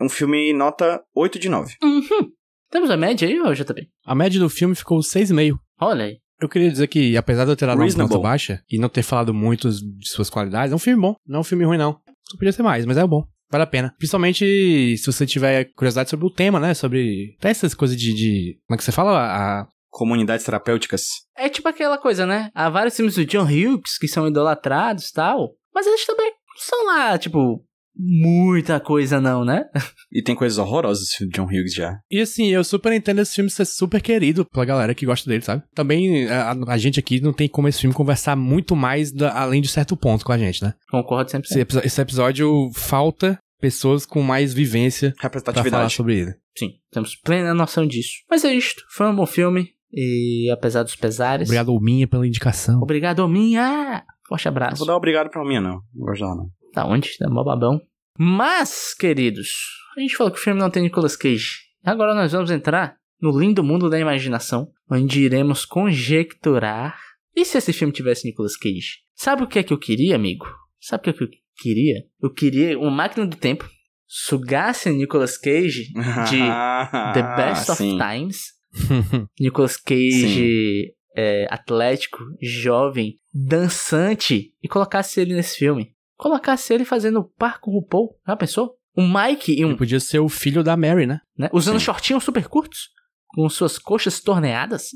um 0.00 0.08
filme 0.08 0.52
nota 0.52 1.02
8 1.14 1.38
de 1.38 1.48
9. 1.48 1.74
Uhum. 1.82 2.37
Temos 2.70 2.90
a 2.90 2.96
média 2.96 3.26
aí, 3.26 3.40
ou 3.40 3.54
JB? 3.54 3.88
A 4.04 4.14
média 4.14 4.38
do 4.38 4.48
filme 4.50 4.74
ficou 4.74 4.98
6,5. 4.98 5.56
Olha 5.80 6.04
aí. 6.06 6.16
Eu 6.40 6.48
queria 6.48 6.70
dizer 6.70 6.86
que, 6.86 7.16
apesar 7.16 7.44
de 7.44 7.50
eu 7.50 7.56
ter 7.56 7.66
dado 7.66 7.80
uma 7.80 7.88
nota 7.88 8.18
baixa 8.18 8.62
e 8.70 8.78
não 8.78 8.88
ter 8.88 9.02
falado 9.02 9.34
muito 9.34 9.68
de 9.70 10.08
suas 10.08 10.30
qualidades, 10.30 10.72
é 10.72 10.76
um 10.76 10.78
filme 10.78 11.00
bom. 11.00 11.16
Não 11.26 11.38
é 11.38 11.40
um 11.40 11.44
filme 11.44 11.64
ruim, 11.64 11.78
não. 11.78 11.98
Só 12.28 12.36
podia 12.36 12.52
ser 12.52 12.62
mais, 12.62 12.86
mas 12.86 12.96
é 12.96 13.06
bom. 13.06 13.24
Vale 13.50 13.64
a 13.64 13.66
pena. 13.66 13.94
Principalmente 13.96 14.96
se 14.98 15.06
você 15.06 15.26
tiver 15.26 15.72
curiosidade 15.74 16.10
sobre 16.10 16.26
o 16.26 16.30
tema, 16.30 16.60
né? 16.60 16.74
Sobre 16.74 17.34
até 17.38 17.50
essas 17.50 17.74
coisas 17.74 17.96
de, 17.96 18.12
de. 18.12 18.58
Como 18.66 18.74
é 18.74 18.76
que 18.76 18.84
você 18.84 18.92
fala? 18.92 19.18
A... 19.18 19.66
Comunidades 19.90 20.44
terapêuticas. 20.44 21.02
É 21.36 21.48
tipo 21.48 21.66
aquela 21.66 21.96
coisa, 21.96 22.26
né? 22.26 22.50
Há 22.54 22.68
vários 22.68 22.94
filmes 22.94 23.14
do 23.14 23.24
John 23.24 23.44
Hughes 23.44 23.96
que 23.98 24.06
são 24.06 24.28
idolatrados 24.28 25.08
e 25.08 25.12
tal. 25.14 25.54
Mas 25.74 25.86
eles 25.86 26.04
também 26.04 26.30
são 26.58 26.86
lá, 26.86 27.16
tipo, 27.16 27.64
muita 27.98 28.78
coisa 28.78 29.20
não, 29.20 29.44
né? 29.44 29.64
E 30.10 30.22
tem 30.22 30.34
coisas 30.34 30.56
horrorosas 30.58 31.08
de 31.20 31.28
John 31.28 31.44
Hughes 31.44 31.74
já. 31.74 32.00
E 32.10 32.18
assim, 32.18 32.48
eu 32.48 32.64
super 32.64 32.92
entendo 32.94 33.20
esse 33.20 33.34
filme 33.34 33.50
ser 33.50 33.66
super 33.66 34.00
querido 34.00 34.46
pela 34.46 34.64
galera 34.64 34.94
que 34.94 35.04
gosta 35.04 35.28
dele, 35.28 35.42
sabe? 35.42 35.62
Também 35.74 36.26
a, 36.28 36.52
a 36.66 36.78
gente 36.78 36.98
aqui 36.98 37.20
não 37.20 37.32
tem 37.32 37.46
como 37.46 37.68
esse 37.68 37.82
filme 37.82 37.94
conversar 37.94 38.34
muito 38.34 38.74
mais 38.74 39.12
da, 39.12 39.38
além 39.38 39.60
de 39.60 39.68
certo 39.68 39.98
ponto 39.98 40.24
com 40.24 40.32
a 40.32 40.38
gente, 40.38 40.64
né? 40.64 40.72
Concordo 40.90 41.30
sempre. 41.30 41.46
Esse, 41.46 41.60
esse 41.84 42.00
episódio 42.00 42.70
falta 42.74 43.38
pessoas 43.60 44.06
com 44.06 44.22
mais 44.22 44.54
vivência 44.54 45.14
pra 45.20 45.64
falar 45.64 45.90
sobre 45.90 46.20
ele. 46.20 46.34
Sim, 46.56 46.70
temos 46.90 47.14
plena 47.16 47.52
noção 47.52 47.86
disso. 47.86 48.12
Mas 48.30 48.44
é 48.44 48.54
isto, 48.54 48.82
foi 48.90 49.08
um 49.08 49.16
bom 49.16 49.26
filme. 49.26 49.68
E 49.92 50.50
apesar 50.50 50.82
dos 50.82 50.96
pesares. 50.96 51.48
Obrigado, 51.48 51.70
Alminha, 51.70 52.06
pela 52.06 52.26
indicação. 52.26 52.80
Obrigado, 52.82 53.20
Alminha! 53.20 54.04
Forte 54.28 54.46
abraço. 54.46 54.72
Não 54.72 54.78
vou 54.78 54.86
dar 54.86 54.96
obrigado 54.96 55.30
pra 55.30 55.40
Alminha, 55.40 55.60
não. 55.60 55.80
Não 55.94 56.06
gosto 56.06 56.20
dela, 56.20 56.36
não. 56.36 56.50
Tá 56.78 56.86
onde? 56.86 57.18
Tá 57.18 57.28
mó 57.28 57.42
babão. 57.42 57.80
Mas, 58.16 58.94
queridos, 58.94 59.50
a 59.96 60.00
gente 60.00 60.14
falou 60.14 60.32
que 60.32 60.38
o 60.38 60.40
filme 60.40 60.60
não 60.60 60.70
tem 60.70 60.84
Nicolas 60.84 61.16
Cage. 61.16 61.62
Agora 61.84 62.14
nós 62.14 62.30
vamos 62.30 62.52
entrar 62.52 62.94
no 63.20 63.36
lindo 63.36 63.64
mundo 63.64 63.90
da 63.90 63.98
imaginação, 63.98 64.68
onde 64.88 65.22
iremos 65.22 65.64
conjecturar. 65.64 66.96
E 67.34 67.44
se 67.44 67.58
esse 67.58 67.72
filme 67.72 67.92
tivesse 67.92 68.28
Nicolas 68.28 68.56
Cage? 68.56 68.98
Sabe 69.12 69.42
o 69.42 69.48
que 69.48 69.58
é 69.58 69.64
que 69.64 69.72
eu 69.72 69.78
queria, 69.78 70.14
amigo? 70.14 70.46
Sabe 70.80 71.00
o 71.00 71.02
que, 71.02 71.10
é 71.10 71.12
que 71.14 71.24
eu 71.24 71.28
queria? 71.56 72.04
Eu 72.22 72.32
queria 72.32 72.78
uma 72.78 72.92
máquina 72.92 73.26
do 73.26 73.36
tempo 73.36 73.68
sugasse 74.06 74.88
Nicolas 74.88 75.36
Cage 75.36 75.86
de 76.30 76.38
The 77.12 77.36
Best 77.36 77.72
of 77.72 77.82
Times. 77.82 78.52
Nicolas 79.40 79.76
Cage 79.76 80.94
é, 81.16 81.44
atlético, 81.50 82.18
jovem, 82.40 83.16
dançante 83.34 84.52
e 84.62 84.68
colocasse 84.68 85.20
ele 85.20 85.34
nesse 85.34 85.58
filme 85.58 85.97
colocasse 86.18 86.74
ele 86.74 86.84
fazendo 86.84 87.24
par 87.38 87.60
com 87.60 87.70
o 87.70 87.74
RuPaul. 87.74 88.14
Já 88.26 88.36
pensou? 88.36 88.74
Um 88.96 89.10
Mike 89.10 89.58
e 89.58 89.64
um. 89.64 89.68
Ele 89.68 89.78
podia 89.78 90.00
ser 90.00 90.18
o 90.18 90.28
filho 90.28 90.62
da 90.62 90.76
Mary, 90.76 91.06
né? 91.06 91.20
né? 91.38 91.48
Usando 91.52 91.78
Sim. 91.78 91.86
shortinhos 91.86 92.24
super 92.24 92.46
curtos, 92.48 92.90
com 93.28 93.48
suas 93.48 93.78
coxas 93.78 94.20
torneadas, 94.20 94.88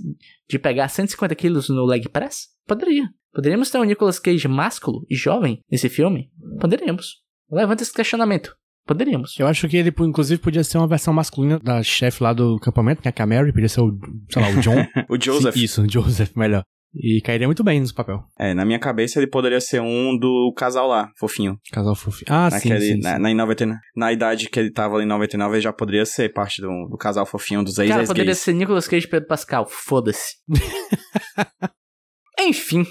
de 0.51 0.59
pegar 0.59 0.89
150 0.89 1.35
quilos 1.37 1.69
no 1.69 1.87
leg 1.87 2.09
press? 2.09 2.49
Poderia. 2.67 3.09
Poderíamos 3.33 3.71
ter 3.71 3.79
um 3.79 3.85
Nicolas 3.85 4.19
Cage 4.19 4.49
másculo 4.49 5.07
e 5.09 5.15
jovem 5.15 5.61
nesse 5.71 5.89
filme? 5.89 6.31
Poderíamos. 6.61 7.23
Levanta 7.51 7.83
esse 7.83 7.93
questionamento. 7.93 8.55
Poderíamos. 8.85 9.39
Eu 9.39 9.47
acho 9.47 9.69
que 9.69 9.77
ele, 9.77 9.95
inclusive, 10.01 10.43
podia 10.43 10.65
ser 10.65 10.79
uma 10.79 10.89
versão 10.89 11.15
masculina 11.15 11.59
da 11.61 11.83
chefe 11.83 12.23
lá 12.23 12.33
do 12.33 12.57
acampamento, 12.57 13.01
que 13.01 13.09
é 13.09 13.13
a 13.17 13.27
Mary, 13.27 13.53
podia 13.53 13.69
ser 13.69 13.81
o, 13.81 13.97
sei 14.29 14.43
lá, 14.43 14.49
o 14.49 14.61
John. 14.61 14.87
o 15.09 15.21
Joseph. 15.21 15.55
Sim, 15.55 15.63
isso, 15.63 15.83
o 15.83 15.89
Joseph, 15.89 16.35
melhor. 16.35 16.65
E 16.95 17.23
cairia 17.23 17.47
muito 17.49 17.65
bem 17.65 17.81
nesse 17.81 17.95
papel. 17.95 18.23
É, 18.39 18.53
na 18.53 18.65
minha 18.67 18.79
cabeça 18.79 19.19
ele 19.19 19.27
poderia 19.27 19.61
ser 19.61 19.81
um 19.81 20.17
do 20.19 20.53
casal 20.55 20.87
lá, 20.89 21.11
fofinho. 21.19 21.59
Casal 21.73 21.95
fofinho. 21.95 22.27
Ah, 22.29 22.51
Naquele, 22.51 22.81
sim, 22.81 22.95
sim, 22.97 23.01
na, 23.01 23.17
sim. 23.17 23.23
Na, 23.23 23.35
99, 23.35 23.81
na 23.97 24.13
idade 24.13 24.51
que 24.51 24.61
ele 24.61 24.71
tava 24.71 24.97
ali 24.97 25.05
em 25.05 25.09
99, 25.09 25.55
ele 25.55 25.63
já 25.63 25.73
poderia 25.73 26.05
ser 26.05 26.33
parte 26.33 26.61
do, 26.61 26.89
do 26.91 26.97
casal 26.99 27.25
fofinho 27.25 27.65
dos 27.65 27.79
ex 27.79 27.89
Cara, 27.89 28.07
poderia 28.07 28.27
gays. 28.27 28.39
ser 28.39 28.53
Nicolas 28.53 28.87
Cage 28.87 29.07
e 29.07 29.09
Pedro 29.09 29.27
Pascal. 29.27 29.67
Foda-se. 29.67 30.35
Enfim, 32.39 32.85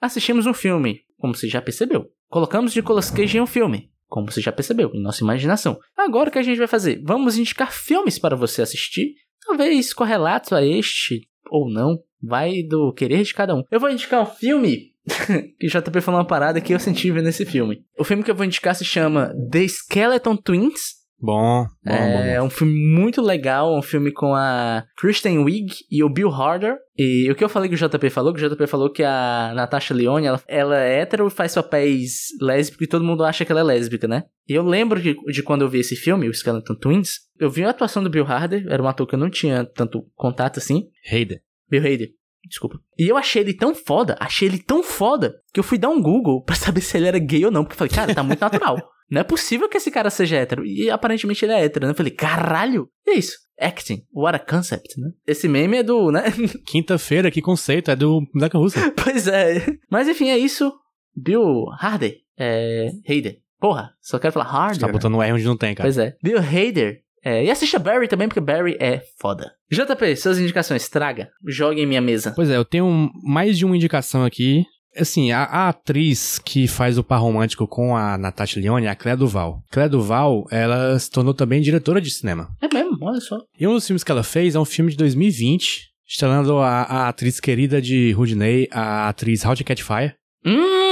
assistimos 0.00 0.46
um 0.46 0.54
filme, 0.54 1.00
como 1.18 1.34
você 1.34 1.48
já 1.48 1.62
percebeu. 1.62 2.06
Colocamos 2.28 2.74
Nicolas 2.74 3.10
Cage 3.10 3.38
em 3.38 3.40
um 3.40 3.46
filme, 3.46 3.90
como 4.06 4.30
você 4.30 4.40
já 4.40 4.52
percebeu, 4.52 4.90
em 4.92 5.02
nossa 5.02 5.22
imaginação. 5.22 5.78
Agora 5.96 6.28
o 6.28 6.32
que 6.32 6.38
a 6.38 6.42
gente 6.42 6.58
vai 6.58 6.66
fazer? 6.66 7.00
Vamos 7.04 7.38
indicar 7.38 7.72
filmes 7.72 8.18
para 8.18 8.36
você 8.36 8.60
assistir, 8.60 9.14
talvez 9.46 9.94
correlatos 9.94 10.52
a 10.52 10.62
este 10.62 11.26
ou 11.50 11.70
não, 11.70 11.98
Vai 12.22 12.62
do 12.62 12.92
querer 12.92 13.22
de 13.22 13.34
cada 13.34 13.54
um. 13.54 13.62
Eu 13.70 13.80
vou 13.80 13.90
indicar 13.90 14.22
um 14.22 14.26
filme 14.26 14.92
que 15.58 15.66
o 15.66 15.70
JP 15.70 16.00
falou 16.00 16.20
uma 16.20 16.26
parada 16.26 16.60
que 16.60 16.72
eu 16.72 16.78
senti 16.78 17.10
vendo 17.10 17.28
esse 17.28 17.44
filme. 17.44 17.84
O 17.98 18.04
filme 18.04 18.22
que 18.22 18.30
eu 18.30 18.34
vou 18.34 18.44
indicar 18.44 18.74
se 18.74 18.84
chama 18.84 19.32
The 19.50 19.66
Skeleton 19.66 20.36
Twins. 20.36 20.98
Bom, 21.20 21.66
bom, 21.84 21.92
é 21.92 22.38
bom. 22.38 22.46
um 22.46 22.50
filme 22.50 22.74
muito 22.94 23.20
legal, 23.20 23.76
um 23.76 23.82
filme 23.82 24.12
com 24.12 24.36
a 24.36 24.84
Kristen 24.96 25.40
Wiig 25.40 25.74
e 25.90 26.04
o 26.04 26.08
Bill 26.08 26.30
Harder. 26.30 26.76
E 26.96 27.28
o 27.28 27.34
que 27.34 27.42
eu 27.42 27.48
falei 27.48 27.68
que 27.68 27.74
o 27.74 27.88
JP 27.88 28.08
falou, 28.08 28.32
que 28.32 28.44
o 28.44 28.48
JP 28.48 28.66
falou 28.68 28.88
que 28.88 29.02
a 29.02 29.52
Natasha 29.52 29.92
Lyonne, 29.92 30.28
ela, 30.28 30.40
ela 30.46 30.80
é 30.80 31.00
hétero 31.00 31.26
e 31.26 31.30
faz 31.30 31.56
papéis 31.56 32.28
lésbicos 32.40 32.86
e 32.86 32.88
todo 32.88 33.04
mundo 33.04 33.24
acha 33.24 33.44
que 33.44 33.50
ela 33.50 33.62
é 33.62 33.64
lésbica, 33.64 34.06
né? 34.06 34.24
E 34.48 34.54
eu 34.54 34.62
lembro 34.62 35.02
de, 35.02 35.16
de 35.32 35.42
quando 35.42 35.62
eu 35.62 35.68
vi 35.68 35.80
esse 35.80 35.96
filme, 35.96 36.28
o 36.28 36.32
Skeleton 36.32 36.76
Twins, 36.76 37.14
eu 37.40 37.50
vi 37.50 37.64
a 37.64 37.70
atuação 37.70 38.02
do 38.02 38.10
Bill 38.10 38.24
Harder, 38.24 38.66
era 38.68 38.80
um 38.80 38.86
ator 38.86 39.04
que 39.04 39.16
eu 39.16 39.18
não 39.18 39.28
tinha 39.28 39.64
tanto 39.64 40.06
contato 40.14 40.58
assim. 40.58 40.84
Hader. 41.04 41.42
Bill 41.68 41.82
Hader. 41.82 42.10
Desculpa. 42.46 42.80
E 42.98 43.08
eu 43.08 43.16
achei 43.16 43.42
ele 43.42 43.54
tão 43.54 43.74
foda, 43.74 44.16
achei 44.20 44.48
ele 44.48 44.58
tão 44.58 44.82
foda, 44.82 45.34
que 45.52 45.60
eu 45.60 45.64
fui 45.64 45.76
dar 45.76 45.88
um 45.88 46.00
Google 46.00 46.42
pra 46.42 46.54
saber 46.56 46.80
se 46.80 46.96
ele 46.96 47.06
era 47.06 47.18
gay 47.18 47.44
ou 47.44 47.50
não. 47.50 47.62
Porque 47.64 47.74
eu 47.74 47.78
falei, 47.78 47.94
cara, 47.94 48.14
tá 48.14 48.22
muito 48.22 48.40
natural. 48.40 48.78
Não 49.10 49.20
é 49.20 49.24
possível 49.24 49.68
que 49.68 49.78
esse 49.78 49.90
cara 49.90 50.10
seja 50.10 50.36
hétero. 50.36 50.66
E 50.66 50.90
aparentemente 50.90 51.44
ele 51.44 51.52
é 51.52 51.64
hétero, 51.64 51.86
né? 51.86 51.92
Eu 51.92 51.96
falei, 51.96 52.12
caralho! 52.12 52.88
E 53.06 53.10
é 53.10 53.14
isso. 53.14 53.38
Acting. 53.58 54.02
What 54.12 54.36
a 54.36 54.38
concept, 54.38 55.00
né? 55.00 55.08
Esse 55.26 55.48
meme 55.48 55.78
é 55.78 55.82
do, 55.82 56.12
né? 56.12 56.24
Quinta-feira, 56.66 57.30
que 57.30 57.40
conceito. 57.40 57.90
É 57.90 57.96
do 57.96 58.20
Black 58.34 58.56
Russell. 58.56 58.92
pois 59.02 59.26
é. 59.26 59.66
Mas 59.90 60.08
enfim, 60.08 60.28
é 60.28 60.38
isso. 60.38 60.72
Bill 61.16 61.66
Harder. 61.80 62.16
É. 62.38 62.88
Hader. 63.08 63.38
Porra, 63.58 63.90
só 64.00 64.18
quero 64.18 64.32
falar 64.32 64.46
Harder. 64.46 64.74
Você 64.74 64.86
tá 64.86 64.92
botando 64.92 65.20
R 65.20 65.32
onde 65.32 65.44
não 65.44 65.56
tem, 65.56 65.74
cara. 65.74 65.86
Pois 65.86 65.98
é. 65.98 66.14
Bill 66.22 66.38
Hader 66.38 67.00
é, 67.24 67.44
e 67.44 67.50
assista 67.50 67.78
Barry 67.78 68.08
também, 68.08 68.28
porque 68.28 68.40
Barry 68.40 68.76
é 68.80 69.02
foda. 69.20 69.52
JP, 69.70 70.16
suas 70.16 70.38
indicações, 70.38 70.88
traga. 70.88 71.28
Jogue 71.46 71.80
em 71.80 71.86
minha 71.86 72.00
mesa. 72.00 72.32
Pois 72.34 72.50
é, 72.50 72.56
eu 72.56 72.64
tenho 72.64 73.10
mais 73.22 73.58
de 73.58 73.64
uma 73.64 73.76
indicação 73.76 74.24
aqui. 74.24 74.64
Assim, 74.96 75.30
a, 75.30 75.44
a, 75.44 75.68
atriz 75.68 76.38
que 76.38 76.66
faz 76.66 76.98
o 76.98 77.04
par 77.04 77.20
romântico 77.20 77.68
com 77.68 77.96
a 77.96 78.18
Natasha 78.18 78.58
Lyonne 78.58 78.86
é 78.86 78.90
a 78.90 78.96
Clé 78.96 79.14
Duval. 79.14 79.62
Clé 79.70 79.88
Duval, 79.88 80.46
ela 80.50 80.98
se 80.98 81.10
tornou 81.10 81.34
também 81.34 81.60
diretora 81.60 82.00
de 82.00 82.10
cinema. 82.10 82.48
É 82.60 82.72
mesmo, 82.72 82.98
olha 83.02 83.20
só. 83.20 83.38
E 83.58 83.66
um 83.66 83.74
dos 83.74 83.86
filmes 83.86 84.02
que 84.02 84.10
ela 84.10 84.24
fez 84.24 84.54
é 84.54 84.58
um 84.58 84.64
filme 84.64 84.90
de 84.90 84.96
2020, 84.96 85.90
estrelando 86.08 86.58
a, 86.58 86.82
a 86.82 87.08
atriz 87.08 87.38
querida 87.38 87.80
de 87.80 88.12
Rudney, 88.12 88.66
a 88.72 89.08
atriz 89.08 89.44
How 89.44 89.54
to 89.54 89.62
Catch 89.62 89.82
Fire. 89.82 90.14
Hum, 90.44 90.87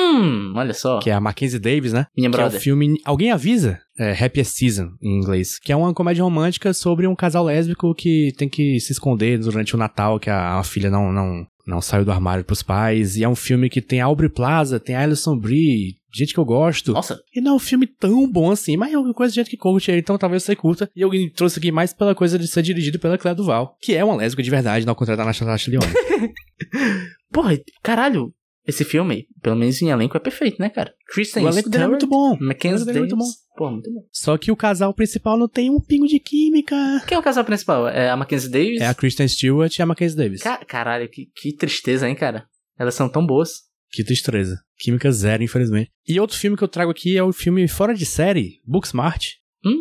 olha 0.55 0.75
só. 0.75 0.99
Que 1.01 1.11
é 1.11 1.13
a 1.13 1.21
Mackenzie 1.21 1.59
Davis, 1.59 1.93
né? 1.93 2.07
Minha 2.17 2.31
que 2.31 2.37
brother. 2.37 2.55
é 2.55 2.59
o 2.59 2.61
filme 2.61 3.01
Alguém 3.05 3.31
Avisa, 3.31 3.79
é, 3.99 4.13
Happiest 4.13 4.57
Season, 4.57 4.91
em 5.03 5.19
inglês. 5.19 5.59
Que 5.59 5.73
é 5.73 5.77
uma 5.77 5.93
comédia 5.95 6.25
romântica 6.25 6.73
sobre 6.73 7.07
um 7.07 7.15
casal 7.15 7.45
lésbico 7.45 7.95
que 7.95 8.33
tem 8.37 8.49
que 8.49 8.79
se 8.81 8.93
esconder 8.93 9.39
durante 9.39 9.75
o 9.75 9.79
Natal, 9.79 10.19
que 10.19 10.31
a, 10.31 10.59
a 10.59 10.65
filha 10.65 10.91
não, 10.91 11.13
não, 11.13 11.47
não 11.67 11.81
saiu 11.81 12.05
do 12.05 12.13
armário 12.13 12.45
pros 12.45 12.63
pais. 12.63 13.17
E 13.17 13.25
é 13.25 13.29
um 13.29 13.37
filme 13.37 13.69
que 13.69 13.81
tem 13.81 14.01
Aubrey 14.01 14.29
Plaza, 14.29 14.81
tem 14.81 14.95
Alison 14.95 15.37
Brie, 15.37 15.97
gente 16.15 16.33
que 16.33 16.41
eu 16.41 16.45
gosto. 16.45 16.93
Nossa. 16.93 17.21
E 17.35 17.41
não 17.41 17.53
é 17.53 17.55
um 17.57 17.61
filme 17.61 17.87
tão 17.87 18.31
bom 18.31 18.51
assim, 18.51 18.77
mas 18.77 18.93
é 18.93 18.99
uma 18.99 19.13
coisa 19.13 19.33
de 19.33 19.37
gente 19.37 19.51
que 19.51 19.57
curte, 19.57 19.91
então 19.93 20.17
talvez 20.17 20.43
você 20.43 20.57
curta. 20.57 20.91
E 20.97 21.03
eu 21.03 21.11
trouxe 21.35 21.59
aqui 21.59 21.71
mais 21.71 21.93
pela 21.93 22.15
coisa 22.15 22.39
de 22.39 22.49
ser 22.49 22.63
dirigido 22.63 22.99
pela 22.99 23.19
Claire 23.19 23.37
Duval, 23.37 23.77
que 23.81 23.95
é 23.95 24.05
uma 24.05 24.17
lésbica 24.17 24.43
de 24.43 24.51
verdade, 24.51 24.87
não 24.87 24.93
ao 24.93 24.97
contrário 24.97 25.23
da 25.23 25.27
Natasha 25.27 25.71
Lyonne. 25.71 25.87
Porra, 27.31 27.59
caralho, 27.83 28.33
esse 28.67 28.85
filme, 28.85 29.29
pelo 29.41 29.55
menos 29.55 29.81
em 29.81 29.91
elenco, 29.91 30.17
é 30.17 30.21
perfeito, 30.21 30.61
né, 30.61 30.69
cara? 30.69 30.93
Kristen 31.13 31.45
o 31.45 31.49
elenco 31.49 31.71
dele 31.71 31.85
é 31.85 31.89
muito 31.89 32.07
bom. 32.07 32.37
Mackenzie 32.41 32.91
é 32.91 32.99
muito 32.99 33.17
bom. 33.17 33.25
Pô, 33.57 33.71
muito 33.71 33.91
bom. 33.93 34.05
Só 34.11 34.37
que 34.37 34.51
o 34.51 34.57
casal 34.57 34.93
principal 34.93 35.39
não 35.39 35.49
tem 35.49 35.71
um 35.71 35.81
pingo 35.81 36.07
de 36.07 36.19
química. 36.19 36.77
Quem 37.07 37.17
é 37.17 37.19
o 37.19 37.23
casal 37.23 37.45
principal? 37.45 37.89
É 37.89 38.11
a 38.11 38.17
Mackenzie 38.17 38.51
Davis? 38.51 38.81
É 38.81 38.87
a 38.87 38.95
Kristen 38.95 39.29
Stewart 39.29 39.79
e 39.79 39.83
a 39.83 39.87
Mackenzie 39.87 40.17
Davis. 40.17 40.43
Ca 40.43 40.59
caralho, 40.65 41.09
que, 41.09 41.31
que 41.35 41.55
tristeza, 41.55 42.09
hein, 42.09 42.15
cara? 42.15 42.47
Elas 42.79 42.95
são 42.95 43.09
tão 43.09 43.25
boas. 43.25 43.67
Que 43.91 44.05
tristeza. 44.05 44.61
Química 44.77 45.11
zero, 45.13 45.43
infelizmente. 45.43 45.91
E 46.07 46.19
outro 46.19 46.37
filme 46.37 46.57
que 46.57 46.65
eu 46.65 46.69
trago 46.69 46.91
aqui 46.91 47.17
é 47.17 47.23
o 47.23 47.33
filme 47.33 47.67
fora 47.69 47.95
de 47.95 48.05
série, 48.05 48.61
Booksmart. 48.67 49.35
Hum. 49.65 49.79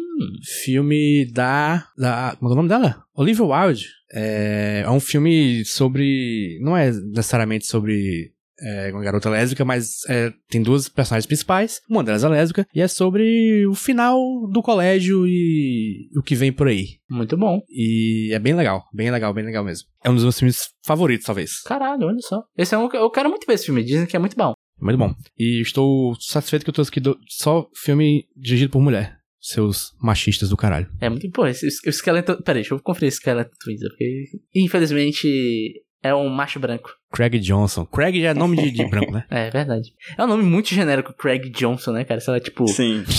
Filme 0.64 1.30
da, 1.32 1.88
da. 1.98 2.36
Como 2.40 2.50
é 2.50 2.54
o 2.54 2.56
nome 2.56 2.70
dela? 2.70 3.04
Olivia 3.14 3.44
Wilde. 3.44 3.88
É, 4.14 4.84
é 4.86 4.90
um 4.90 5.00
filme 5.00 5.66
sobre. 5.66 6.60
Não 6.62 6.78
é 6.78 6.92
necessariamente 6.92 7.66
sobre 7.66 8.35
é 8.60 8.91
uma 8.91 9.03
garota 9.03 9.30
lésbica, 9.30 9.66
mas 9.66 9.99
é, 10.10 10.32
tem 10.49 10.62
duas 10.62 10.88
personagens 10.88 11.26
principais. 11.26 11.82
Uma 11.89 12.03
delas 12.03 12.24
é 12.24 12.30
lésbica, 12.30 12.68
e 12.74 12.82
é 12.82 12.88
sobre 12.88 13.66
o 13.68 13.76
final 13.76 14.18
do 14.51 14.62
colégio 14.62 15.28
e 15.28 16.10
o 16.16 16.22
que 16.22 16.36
vem 16.36 16.51
por 16.51 16.68
aí. 16.68 16.97
Muito 17.10 17.38
bom. 17.38 17.62
E 17.70 18.32
é 18.34 18.39
bem 18.39 18.56
legal, 18.56 18.84
bem 18.93 19.12
legal, 19.12 19.34
bem 19.34 19.45
legal 19.45 19.64
mesmo. 19.64 19.88
É 20.03 20.10
um 20.10 20.16
dos 20.16 20.24
meus 20.24 20.38
filmes 20.39 20.70
favoritos, 20.86 21.26
talvez. 21.26 21.62
Caralho, 21.62 22.08
olha 22.08 22.20
só. 22.22 22.43
Esse 22.58 22.76
é 22.76 22.78
um. 22.78 22.89
Eu 22.93 23.10
quero 23.10 23.30
muito 23.30 23.45
ver 23.45 23.53
esse 23.53 23.66
filme, 23.66 23.84
dizem 23.84 24.06
que 24.06 24.16
é 24.16 24.20
muito 24.20 24.36
bom. 24.36 24.53
Muito 24.80 24.97
bom. 24.97 25.14
E 25.38 25.62
estou 25.62 26.16
satisfeito 26.20 26.64
que 26.64 26.70
eu 26.70 26.74
trouxe 26.74 26.91
aqui 26.91 26.99
do, 26.99 27.18
só 27.28 27.70
filme 27.76 28.26
dirigido 28.36 28.72
por 28.72 28.82
mulher. 28.82 29.18
Seus 29.39 29.93
machistas 30.01 30.49
do 30.49 30.58
caralho. 30.58 30.89
É 30.99 31.08
muito. 31.08 31.30
Pô, 31.30 31.45
esse, 31.45 31.68
o 31.68 31.89
Skeleton. 31.91 32.41
Peraí, 32.41 32.64
deixa 32.64 32.74
eu 32.74 32.80
conferir 32.82 33.10
esse 33.10 33.18
Skeleton 33.18 33.51
Twins, 33.64 33.80
porque. 33.80 34.24
Infelizmente. 34.56 35.85
É 36.06 36.14
um 36.14 36.30
macho 36.30 36.60
branco. 36.60 36.91
Craig 37.12 37.39
Johnson. 37.39 37.84
Craig 37.86 38.22
já 38.22 38.30
é 38.30 38.34
nome 38.36 38.58
de, 38.58 38.70
de 38.70 38.86
branco, 38.89 39.12
né? 39.12 39.26
É, 39.30 39.49
verdade. 39.49 39.91
É 40.16 40.24
um 40.24 40.28
nome 40.28 40.43
muito 40.43 40.70
genérico, 40.70 41.14
Craig 41.14 41.49
Johnson, 41.49 41.93
né, 41.93 42.03
cara? 42.03 42.20
Sei 42.20 42.32
lá, 42.32 42.39
tipo. 42.39 42.68
Sim. 42.68 43.03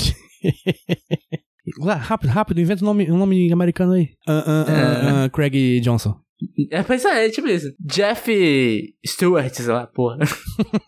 Lá, 1.80 1.94
rápido, 1.96 2.30
rápido, 2.30 2.60
inventa 2.60 2.84
um 2.84 2.86
nome, 2.86 3.10
um 3.10 3.18
nome 3.18 3.52
americano 3.52 3.94
aí. 3.94 4.10
Uh, 4.26 4.30
uh, 4.30 5.22
uh, 5.22 5.26
uh, 5.26 5.30
Craig 5.30 5.80
Johnson. 5.80 6.14
É, 6.70 6.80
pois 6.84 7.04
é, 7.04 7.26
é 7.26 7.28
tipo 7.28 7.48
isso. 7.48 7.74
Jeff 7.80 8.94
Stewart, 9.04 9.52
sei 9.52 9.66
lá, 9.66 9.84
porra. 9.88 10.18